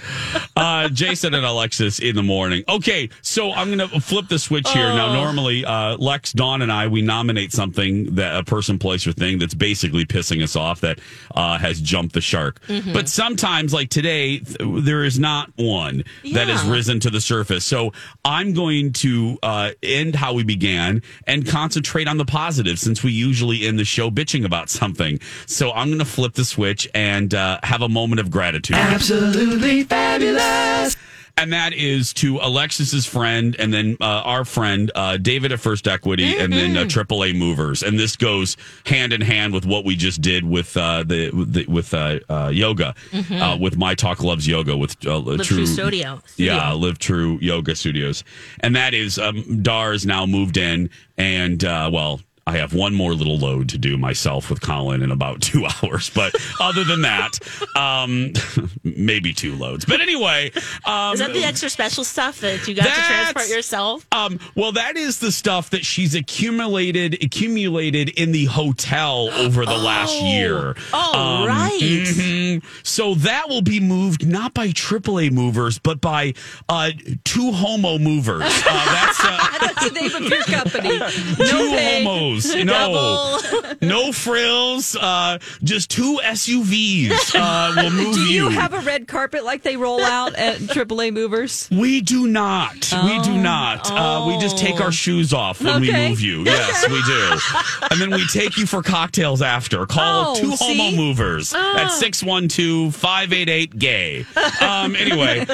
Uh 0.56 0.90
Jason 0.90 1.36
and 1.36 1.46
Alexis 1.46 2.00
in 2.00 2.16
the 2.16 2.24
morning. 2.24 2.64
Okay, 2.68 3.10
so 3.22 3.52
I'm 3.54 3.70
gonna 3.70 3.88
flip 4.02 4.28
the 4.28 4.40
switch 4.40 4.68
here. 4.72 4.88
Now 4.90 5.14
normally 5.14 5.64
uh 5.64 5.96
Lex, 5.98 6.34
Dawn, 6.34 6.64
and 6.64 6.72
I 6.72 6.88
we 6.88 7.04
nominate 7.04 7.52
something 7.54 8.16
that 8.16 8.36
a 8.36 8.44
person, 8.44 8.80
place, 8.80 9.06
or 9.06 9.12
thing 9.14 9.38
that's 9.38 9.54
basically 9.54 10.04
pissing 10.06 10.42
us 10.42 10.56
off 10.56 10.82
that 10.82 11.00
uh 11.36 11.60
has 11.60 11.80
jumped 11.80 12.14
the 12.16 12.22
shark. 12.22 12.60
Mhm. 12.68 12.92
But 12.92 13.08
sometimes, 13.08 13.72
like 13.72 13.90
today, 13.90 14.40
th- 14.40 14.58
there 14.84 15.04
is 15.04 15.20
not 15.20 15.52
one 15.58 16.04
that 16.34 16.48
has 16.48 16.64
risen 16.66 17.00
to 17.02 17.12
the 17.12 17.22
surface. 17.22 17.64
So 17.64 17.94
I'm 18.26 18.54
going 18.54 18.94
to 18.94 19.38
uh 19.44 19.72
end 19.84 20.16
how 20.16 20.34
we 20.34 20.44
began 20.44 21.04
and 21.28 21.48
concentrate 21.48 22.08
on 22.08 22.18
the 22.18 22.26
positive 22.26 22.80
since 22.80 23.04
we 23.04 23.12
usually 23.12 23.68
end 23.68 23.78
the 23.78 23.86
show 23.86 24.10
bitching 24.10 24.44
about 24.44 24.72
something. 24.72 25.20
So 25.46 25.72
I'm 25.72 25.92
gonna 25.92 26.04
flip 26.06 26.34
the 26.34 26.46
switch 26.46 26.88
and 26.96 27.07
uh, 27.34 27.60
have 27.64 27.82
a 27.82 27.90
moment 27.90 28.20
of 28.20 28.30
gratitude. 28.32 28.76
Absolutely 28.76 29.84
fabulous. 29.84 30.96
And 31.40 31.54
that 31.54 31.72
is 31.74 32.14
to 32.16 32.38
Alexis's 32.40 33.06
friend 33.06 33.56
and 33.60 33.72
then 33.72 33.96
uh, 34.02 34.06
our 34.26 34.44
friend 34.44 34.92
uh, 34.96 35.18
David 35.18 35.52
at 35.52 35.60
First 35.60 35.88
Equity 35.88 36.36
and 36.36 36.52
then 36.52 36.76
uh, 36.76 36.86
AAA 36.86 37.38
Movers. 37.38 37.84
And 37.84 38.00
this 38.00 38.16
goes 38.16 38.58
hand 38.88 39.14
in 39.14 39.22
hand 39.22 39.54
with 39.54 39.64
what 39.64 39.86
we 39.86 39.96
just 39.96 40.20
did 40.22 40.44
with 40.44 40.76
uh, 40.76 41.04
the, 41.04 41.30
with 41.30 41.54
the 41.54 41.66
with 41.68 41.94
uh, 41.94 42.20
uh, 42.28 42.50
yoga, 42.52 42.96
Mhm. 43.12 43.40
uh, 43.40 43.56
with 43.58 43.78
My 43.78 43.94
Talk 43.94 44.24
Loves 44.24 44.48
Yoga 44.48 44.76
with 44.76 44.98
uh, 45.06 45.20
Live 45.20 45.44
True 45.44 45.68
Studio. 45.68 46.24
Yeah, 46.38 46.72
Live 46.74 46.98
True 46.98 47.38
Yoga 47.40 47.76
Studios. 47.76 48.24
And 48.62 48.76
that 48.76 48.96
is 48.96 49.20
um, 49.20 49.62
Dar 49.62 49.94
is 49.94 50.08
now 50.08 50.26
moved 50.26 50.58
in 50.58 50.90
and 51.20 51.64
uh, 51.64 51.92
well. 51.94 52.20
I 52.48 52.58
have 52.58 52.74
one 52.74 52.94
more 52.96 53.14
little 53.14 53.38
load 53.38 53.68
to 53.70 53.78
do 53.78 53.98
myself 53.98 54.50
with 54.50 54.62
Colin 54.62 55.02
in 55.04 55.12
about 55.12 55.42
two 55.50 55.66
hours, 55.66 56.10
but 56.10 56.34
other 56.62 56.86
than 56.86 57.02
that, 57.02 57.38
um, 57.76 58.32
maybe 58.84 59.34
two 59.34 59.56
loads. 59.56 59.84
But 59.84 60.00
anyway, 60.00 60.52
um, 60.86 61.14
Is 61.14 61.20
that 61.20 61.34
the 61.34 61.44
extra 61.44 61.70
special 61.70 62.06
stuff 62.06 62.40
that 62.40 62.66
you 62.68 62.74
got 62.74 62.86
to 62.86 62.90
transport 62.92 63.50
yourself? 63.50 64.08
Um, 64.14 64.40
well, 64.56 64.72
that 64.72 64.96
is 64.96 65.20
the 65.20 65.32
stuff 65.32 65.72
that 65.72 65.84
she's 65.86 66.16
accumulated 66.16 67.22
accumulated 67.22 68.10
in 68.18 68.32
the 68.32 68.46
hotel 68.46 69.30
over 69.34 69.66
the 69.66 69.78
last 69.78 70.16
year. 70.22 70.74
Oh, 70.94 71.46
right. 71.46 71.78
mhm. 71.82 72.64
So 72.84 73.16
that 73.16 73.50
will 73.50 73.62
be 73.62 73.82
moved 73.82 74.26
not 74.26 74.54
by 74.54 74.70
AAA 74.70 75.32
movers, 75.32 75.80
but 75.80 76.00
by 76.00 76.34
uh, 76.70 76.92
two 77.26 77.52
homo 77.52 77.98
movers. 77.98 78.44
Uh, 78.44 78.86
that's 78.94 79.20
uh, 79.22 79.44
That's 79.68 79.90
the 79.90 80.00
name 80.00 80.16
of 80.16 80.30
your 80.30 80.44
company. 80.44 80.98
two 80.98 81.70
pay. 81.76 82.04
homos. 82.04 82.37
No, 82.68 83.40
no 83.82 84.12
frills. 84.12 84.96
Uh, 84.96 85.38
just 85.64 85.90
two 85.90 86.20
SUVs 86.24 87.34
uh, 87.36 87.74
will 87.76 87.90
move 87.92 88.16
Do 88.16 88.22
you 88.22 88.50
have 88.50 88.74
a 88.74 88.80
red 88.82 89.08
carpet 89.08 89.44
like 89.46 89.64
they 89.64 89.78
roll 89.78 90.02
out 90.04 90.36
at 90.36 90.58
AAA 90.58 91.14
Movers? 91.14 91.70
We 91.72 92.02
do 92.02 92.28
not. 92.28 92.74
we 93.04 93.20
do 93.22 93.38
not. 93.38 93.90
Uh, 93.92 94.26
we 94.28 94.38
just 94.40 94.58
take 94.58 94.82
our 94.82 94.92
shoes 94.92 95.34
off 95.34 95.62
when 95.62 95.82
we 95.82 95.92
move 95.92 96.20
you. 96.22 96.44
Yes, 96.44 96.88
we 96.90 97.02
do. 97.04 97.88
And 97.92 98.02
then 98.02 98.12
we 98.12 98.26
take 98.28 98.58
you 98.58 98.66
for 98.66 98.82
cocktails 98.82 99.42
after. 99.42 99.86
Call 99.86 100.36
Oh, 100.36 100.36
two 100.40 100.56
see? 100.56 100.78
homo 100.78 100.96
movers 100.98 101.54
at 101.54 101.86
Oh. 101.88 102.00
612 102.00 102.96
588 102.96 103.78
gay. 103.80 104.26
Um, 104.62 104.96
anyway, 104.96 105.46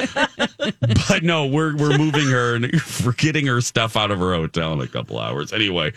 but 1.08 1.22
no, 1.22 1.46
we're, 1.46 1.76
we're 1.76 1.96
moving 1.98 2.26
her 2.28 2.54
and 2.56 2.70
we're 3.04 3.12
getting 3.12 3.46
her 3.46 3.60
stuff 3.60 3.96
out 3.96 4.10
of 4.10 4.18
her 4.18 4.34
hotel 4.34 4.72
in 4.72 4.80
a 4.80 4.86
couple 4.86 5.18
hours. 5.18 5.52
Anyway, 5.52 5.92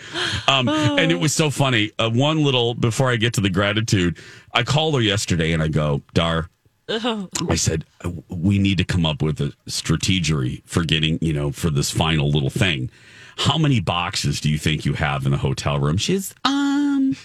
um, 0.48 0.68
and 0.78 1.12
it 1.12 1.20
was 1.20 1.34
so 1.34 1.50
funny. 1.50 1.92
Uh, 2.00 2.10
one 2.10 2.44
little, 2.44 2.74
before 2.74 3.10
I 3.10 3.16
get 3.16 3.34
to 3.34 3.42
the 3.42 3.50
gratitude, 3.50 4.18
I 4.54 4.64
called 4.64 4.96
her 4.96 5.02
yesterday 5.02 5.52
and 5.52 5.62
I 5.62 5.68
go, 5.68 6.02
Dar, 6.14 6.50
I 7.50 7.56
said, 7.56 7.84
"Uh, 8.04 8.12
we 8.30 8.60
need 8.60 8.78
to 8.78 8.86
come 8.86 9.06
up 9.06 9.22
with 9.22 9.42
a 9.42 9.54
strategy 9.68 10.64
for 10.66 10.84
getting, 10.86 11.20
you 11.22 11.34
know, 11.34 11.52
for 11.52 11.70
this 11.70 11.92
final 11.92 12.30
little 12.30 12.50
thing. 12.50 12.90
How 13.38 13.58
many 13.58 13.80
boxes 13.80 14.40
do 14.40 14.50
you 14.50 14.58
think 14.58 14.86
you 14.86 14.94
have 14.94 15.26
in 15.26 15.32
the 15.32 15.38
hotel 15.38 15.80
room? 15.80 15.98
She's, 15.98 16.34
um, 16.46 17.16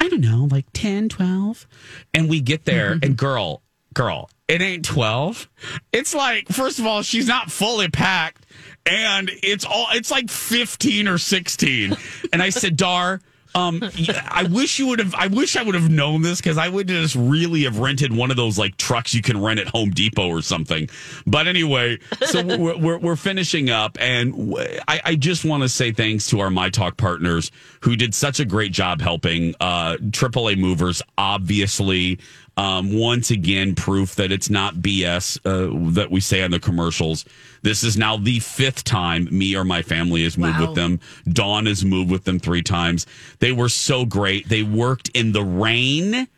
I 0.00 0.08
don't 0.08 0.20
know, 0.20 0.48
like 0.50 0.66
10, 0.72 1.08
12. 1.08 1.66
And 2.14 2.28
we 2.28 2.40
get 2.40 2.64
there, 2.64 2.98
and 3.02 3.16
girl, 3.16 3.62
girl, 3.94 4.28
it 4.48 4.60
ain't 4.60 4.84
12. 4.84 5.48
It's 5.92 6.14
like, 6.14 6.48
first 6.48 6.78
of 6.78 6.86
all, 6.86 7.02
she's 7.02 7.26
not 7.28 7.50
fully 7.50 7.88
packed, 7.88 8.44
and 8.88 9.30
it's 9.42 9.64
all, 9.64 9.86
it's 9.92 10.10
like 10.10 10.30
15 10.30 11.08
or 11.08 11.18
16. 11.18 11.96
And 12.32 12.42
I 12.42 12.50
said, 12.50 12.76
Dar, 12.76 13.20
um, 13.54 13.82
I 14.30 14.44
wish 14.44 14.78
you 14.78 14.88
would 14.88 14.98
have. 14.98 15.14
I 15.14 15.26
wish 15.28 15.56
I 15.56 15.62
would 15.62 15.74
have 15.74 15.90
known 15.90 16.22
this 16.22 16.40
because 16.40 16.58
I 16.58 16.68
would 16.68 16.88
just 16.88 17.14
really 17.16 17.64
have 17.64 17.78
rented 17.78 18.14
one 18.14 18.30
of 18.30 18.36
those 18.36 18.58
like 18.58 18.76
trucks 18.76 19.14
you 19.14 19.22
can 19.22 19.40
rent 19.40 19.58
at 19.58 19.68
Home 19.68 19.90
Depot 19.90 20.28
or 20.28 20.42
something. 20.42 20.88
But 21.26 21.48
anyway, 21.48 21.98
so 22.26 22.44
we're 22.44 22.78
we're, 22.78 22.98
we're 22.98 23.16
finishing 23.16 23.70
up, 23.70 23.96
and 24.00 24.54
I 24.86 25.16
just 25.16 25.44
want 25.44 25.62
to 25.62 25.68
say 25.68 25.92
thanks 25.92 26.28
to 26.30 26.40
our 26.40 26.50
My 26.50 26.70
Talk 26.70 26.96
partners 26.96 27.50
who 27.80 27.96
did 27.96 28.14
such 28.14 28.38
a 28.38 28.44
great 28.44 28.72
job 28.72 29.00
helping. 29.00 29.54
Uh, 29.60 29.96
AAA 30.00 30.58
movers, 30.58 31.02
obviously. 31.16 32.18
Um, 32.56 32.98
once 32.98 33.30
again, 33.30 33.76
proof 33.76 34.16
that 34.16 34.32
it's 34.32 34.50
not 34.50 34.74
BS 34.74 35.38
uh, 35.44 35.92
that 35.92 36.10
we 36.10 36.18
say 36.20 36.42
on 36.42 36.50
the 36.50 36.58
commercials. 36.58 37.24
This 37.62 37.82
is 37.84 37.96
now 37.96 38.16
the 38.16 38.40
fifth 38.40 38.84
time 38.84 39.28
me 39.30 39.56
or 39.56 39.64
my 39.64 39.82
family 39.82 40.22
has 40.24 40.38
moved 40.38 40.58
Wow. 40.60 40.66
with 40.66 40.74
them. 40.76 41.00
Dawn 41.28 41.66
has 41.66 41.84
moved 41.84 42.10
with 42.10 42.24
them 42.24 42.38
three 42.38 42.62
times. 42.62 43.06
They 43.40 43.52
were 43.52 43.68
so 43.68 44.04
great. 44.04 44.48
They 44.48 44.62
worked 44.62 45.08
in 45.14 45.32
the 45.32 45.42
rain 45.42 46.28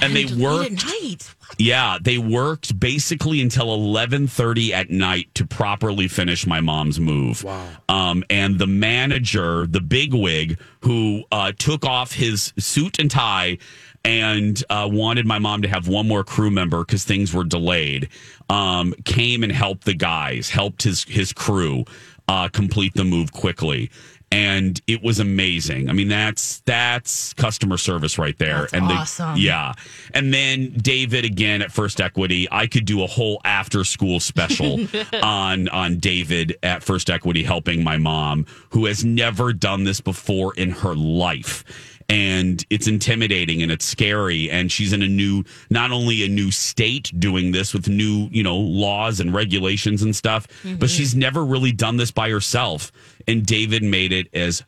and 0.00 0.16
they 0.16 0.24
worked 0.24 0.72
at 0.72 0.84
night. 0.84 1.34
yeah, 1.56 1.98
they 2.00 2.18
worked 2.18 2.80
basically 2.80 3.40
until 3.40 3.66
11:30 3.68 4.72
at 4.72 4.90
night 4.90 5.28
to 5.34 5.46
properly 5.46 6.08
finish 6.08 6.46
my 6.46 6.60
mom's 6.60 6.98
move. 6.98 7.44
Wow. 7.44 7.68
Um, 7.88 8.24
and 8.28 8.58
the 8.58 8.66
manager, 8.66 9.66
the 9.68 9.80
bigwig, 9.80 10.58
who 10.80 11.24
uh, 11.30 11.52
took 11.56 11.84
off 11.84 12.12
his 12.12 12.52
suit 12.58 12.98
and 12.98 13.08
tie 13.10 13.58
and 14.04 14.62
uh, 14.70 14.88
wanted 14.90 15.26
my 15.26 15.38
mom 15.38 15.62
to 15.62 15.68
have 15.68 15.88
one 15.88 16.06
more 16.08 16.24
crew 16.24 16.50
member 16.50 16.80
because 16.84 17.04
things 17.04 17.32
were 17.34 17.44
delayed, 17.44 18.08
um, 18.48 18.94
came 19.04 19.42
and 19.42 19.52
helped 19.52 19.84
the 19.84 19.94
guys, 19.94 20.50
helped 20.50 20.82
his 20.82 21.04
his 21.04 21.32
crew 21.32 21.84
uh, 22.28 22.48
complete 22.48 22.94
the 22.94 23.04
move 23.04 23.32
quickly. 23.32 23.90
And 24.30 24.78
it 24.86 25.02
was 25.02 25.20
amazing. 25.20 25.88
I 25.88 25.94
mean, 25.94 26.08
that's 26.08 26.60
that's 26.66 27.32
customer 27.32 27.78
service 27.78 28.18
right 28.18 28.36
there. 28.36 28.60
That's 28.60 28.72
and 28.74 28.90
they- 28.90 28.94
awesome. 28.94 29.36
yeah, 29.38 29.72
and 30.12 30.34
then 30.34 30.70
David 30.72 31.24
again 31.24 31.62
at 31.62 31.72
First 31.72 31.98
Equity. 31.98 32.46
I 32.52 32.66
could 32.66 32.84
do 32.84 33.02
a 33.02 33.06
whole 33.06 33.40
after 33.46 33.84
school 33.84 34.20
special 34.20 34.80
on 35.22 35.70
on 35.70 35.96
David 35.98 36.58
at 36.62 36.82
First 36.82 37.08
Equity 37.08 37.42
helping 37.42 37.82
my 37.82 37.96
mom, 37.96 38.44
who 38.68 38.84
has 38.84 39.02
never 39.02 39.54
done 39.54 39.84
this 39.84 40.02
before 40.02 40.52
in 40.56 40.72
her 40.72 40.94
life. 40.94 41.64
And 42.10 42.64
it's 42.70 42.86
intimidating 42.86 43.62
and 43.62 43.70
it's 43.70 43.84
scary. 43.84 44.50
And 44.50 44.72
she's 44.72 44.94
in 44.94 45.02
a 45.02 45.08
new, 45.08 45.44
not 45.68 45.90
only 45.90 46.24
a 46.24 46.28
new 46.28 46.50
state 46.50 47.12
doing 47.18 47.52
this 47.52 47.74
with 47.74 47.86
new, 47.86 48.28
you 48.30 48.42
know, 48.42 48.56
laws 48.56 49.20
and 49.20 49.34
regulations 49.34 50.02
and 50.02 50.16
stuff, 50.16 50.46
but 50.46 50.70
mm-hmm. 50.70 50.86
she's 50.86 51.14
never 51.14 51.44
really 51.44 51.72
done 51.72 51.98
this 51.98 52.10
by 52.10 52.30
herself. 52.30 52.90
And 53.26 53.44
David 53.44 53.82
made 53.82 54.12
it 54.12 54.28
as 54.32 54.62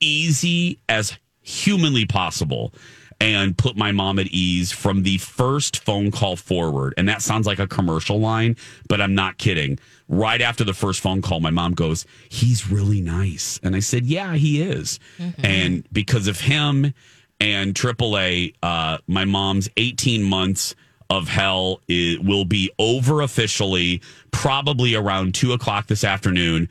easy 0.00 0.80
as 0.88 1.16
humanly 1.40 2.04
possible 2.04 2.74
and 3.22 3.56
put 3.56 3.76
my 3.76 3.92
mom 3.92 4.18
at 4.18 4.26
ease 4.26 4.72
from 4.72 5.04
the 5.04 5.16
first 5.18 5.84
phone 5.84 6.10
call 6.10 6.34
forward. 6.34 6.92
And 6.96 7.08
that 7.08 7.22
sounds 7.22 7.46
like 7.46 7.60
a 7.60 7.68
commercial 7.68 8.18
line, 8.18 8.56
but 8.88 9.00
I'm 9.00 9.14
not 9.14 9.38
kidding. 9.38 9.78
Right 10.12 10.42
after 10.42 10.62
the 10.62 10.74
first 10.74 11.00
phone 11.00 11.22
call, 11.22 11.40
my 11.40 11.50
mom 11.50 11.72
goes, 11.72 12.04
He's 12.28 12.70
really 12.70 13.00
nice. 13.00 13.58
And 13.62 13.74
I 13.74 13.80
said, 13.80 14.04
Yeah, 14.04 14.34
he 14.34 14.60
is. 14.60 15.00
And 15.42 15.88
because 15.90 16.28
of 16.28 16.38
him 16.38 16.92
and 17.40 17.74
AAA, 17.74 18.54
uh, 18.62 18.98
my 19.06 19.24
mom's 19.24 19.70
18 19.78 20.22
months 20.22 20.74
of 21.08 21.28
hell 21.28 21.80
will 21.88 22.44
be 22.44 22.70
over 22.78 23.22
officially, 23.22 24.02
probably 24.32 24.94
around 24.94 25.34
two 25.34 25.54
o'clock 25.54 25.86
this 25.86 26.04
afternoon. 26.04 26.68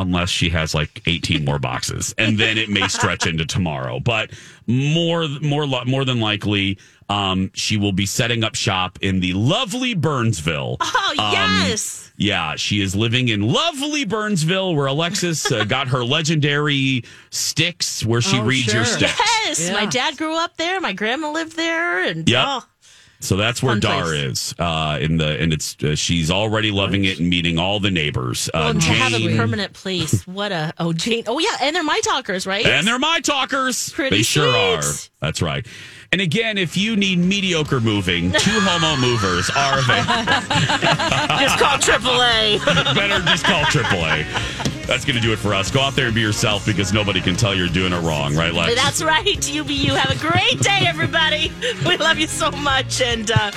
Unless 0.00 0.28
she 0.30 0.48
has 0.50 0.74
like 0.74 1.02
18 1.06 1.44
more 1.44 1.58
boxes 1.58 2.14
and 2.18 2.38
then 2.38 2.56
it 2.58 2.68
may 2.68 2.86
stretch 2.88 3.26
into 3.26 3.44
tomorrow 3.44 3.98
but 4.00 4.30
more 4.66 5.26
more 5.42 5.66
more 5.86 6.04
than 6.04 6.20
likely 6.20 6.78
um, 7.10 7.50
she 7.54 7.78
will 7.78 7.92
be 7.92 8.04
setting 8.04 8.44
up 8.44 8.54
shop 8.54 8.98
in 9.00 9.20
the 9.20 9.32
lovely 9.32 9.94
burnsville 9.94 10.76
Oh, 10.80 11.14
Um, 11.18 11.24
yes. 11.68 12.12
yeah 12.16 12.54
she 12.56 12.80
is 12.80 12.94
living 12.94 13.28
in 13.28 13.40
lovely 13.42 14.04
burnsville 14.04 14.74
where 14.74 14.86
alexis 14.86 15.50
uh, 15.50 15.64
got 15.64 15.88
her 15.88 16.04
legendary 16.04 17.02
sticks 17.30 18.04
where 18.04 18.20
she 18.20 18.38
Oh, 18.38 18.44
reads 18.44 18.72
your 18.72 18.84
sure. 18.84 18.96
sticks 19.08 19.20
Yes, 19.46 19.70
my 19.72 19.86
dad 19.86 20.18
grew 20.18 20.36
up 20.36 20.56
there. 20.58 20.78
My 20.80 20.92
grandma 20.92 21.30
lived 21.32 21.56
there, 21.56 22.04
and 22.04 22.28
Yep. 22.28 22.44
oh, 22.46 22.64
So 23.20 23.36
that's 23.36 23.62
where 23.62 23.72
Fun 23.74 23.80
Dar 23.80 24.02
place. 24.04 24.12
is, 24.22 24.54
uh, 24.60 24.98
in 25.00 25.16
the 25.16 25.40
and 25.40 25.52
it's 25.52 25.76
uh, 25.82 25.96
she's 25.96 26.30
already 26.30 26.70
loving 26.70 27.04
it 27.04 27.18
and 27.18 27.28
meeting 27.28 27.58
all 27.58 27.80
the 27.80 27.90
neighbors. 27.90 28.48
Uh, 28.54 28.72
well, 28.72 28.74
to 28.74 28.80
have 28.80 29.12
a 29.12 29.18
Jane- 29.18 29.36
permanent 29.36 29.72
place. 29.72 30.24
What 30.26 30.52
a 30.52 30.72
oh 30.78 30.92
Jane. 30.92 31.24
Oh 31.26 31.40
yeah, 31.40 31.56
and 31.60 31.74
they're 31.74 31.82
my 31.82 32.00
talkers, 32.04 32.46
right? 32.46 32.64
and 32.64 32.86
they're 32.86 32.98
my 33.00 33.18
talkers. 33.20 33.90
Pretty 33.90 34.18
they 34.18 34.22
sure 34.22 34.56
are. 34.56 34.82
sweet. 34.82 35.10
That's 35.20 35.42
right. 35.42 35.66
And 36.12 36.20
again, 36.20 36.56
if 36.58 36.76
you 36.76 36.94
need 36.96 37.18
mediocre 37.18 37.80
moving, 37.80 38.30
two 38.32 38.38
homo 38.62 39.00
movers 39.00 39.50
are 39.50 39.78
available. 39.80 41.38
Just 41.38 41.58
call 41.58 41.76
AAA. 41.78 42.64
Better 42.94 43.22
just 43.24 43.44
call 43.44 43.62
AAA. 43.64 44.77
That's 44.88 45.04
going 45.04 45.16
to 45.16 45.20
do 45.22 45.32
it 45.34 45.38
for 45.38 45.52
us. 45.54 45.70
Go 45.70 45.80
out 45.82 45.94
there 45.94 46.06
and 46.06 46.14
be 46.14 46.22
yourself 46.22 46.64
because 46.64 46.94
nobody 46.94 47.20
can 47.20 47.36
tell 47.36 47.54
you're 47.54 47.68
doing 47.68 47.92
it 47.92 48.00
wrong, 48.00 48.34
right, 48.34 48.54
Lex? 48.54 48.74
That's 48.74 49.02
right. 49.02 49.22
UBU. 49.26 49.94
Have 49.94 50.10
a 50.10 50.18
great 50.18 50.60
day, 50.60 50.80
everybody. 50.86 51.52
We 51.86 51.96
love 51.98 52.18
you 52.18 52.26
so 52.26 52.50
much, 52.50 53.00
and 53.02 53.30
uh, 53.30 53.50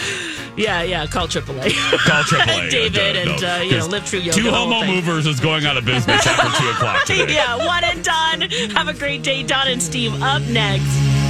yeah, 0.58 0.84
yeah. 0.84 1.06
Call 1.08 1.28
AAA. 1.28 1.74
Call 2.06 2.24
AAA. 2.24 2.70
David, 2.72 3.18
Uh, 3.18 3.24
no, 3.24 3.32
and 3.36 3.44
uh, 3.44 3.64
you 3.64 3.78
know, 3.78 3.86
live 3.88 4.06
true 4.06 4.20
yoga. 4.20 4.38
Two 4.38 4.50
homo 4.52 4.86
movers 4.86 5.26
is 5.26 5.40
going 5.40 5.66
out 5.66 5.78
of 5.78 5.86
business 5.86 6.26
after 6.28 6.62
two 6.62 6.70
o'clock 6.70 7.06
today. 7.06 7.34
yeah, 7.34 7.56
one 7.66 7.84
and 7.84 8.04
done. 8.04 8.42
Have 8.76 8.90
a 8.90 8.94
great 8.94 9.24
day, 9.24 9.44
Don 9.44 9.68
and 9.70 9.82
Steve. 9.82 10.14
Up 10.22 10.42
next. 10.44 11.21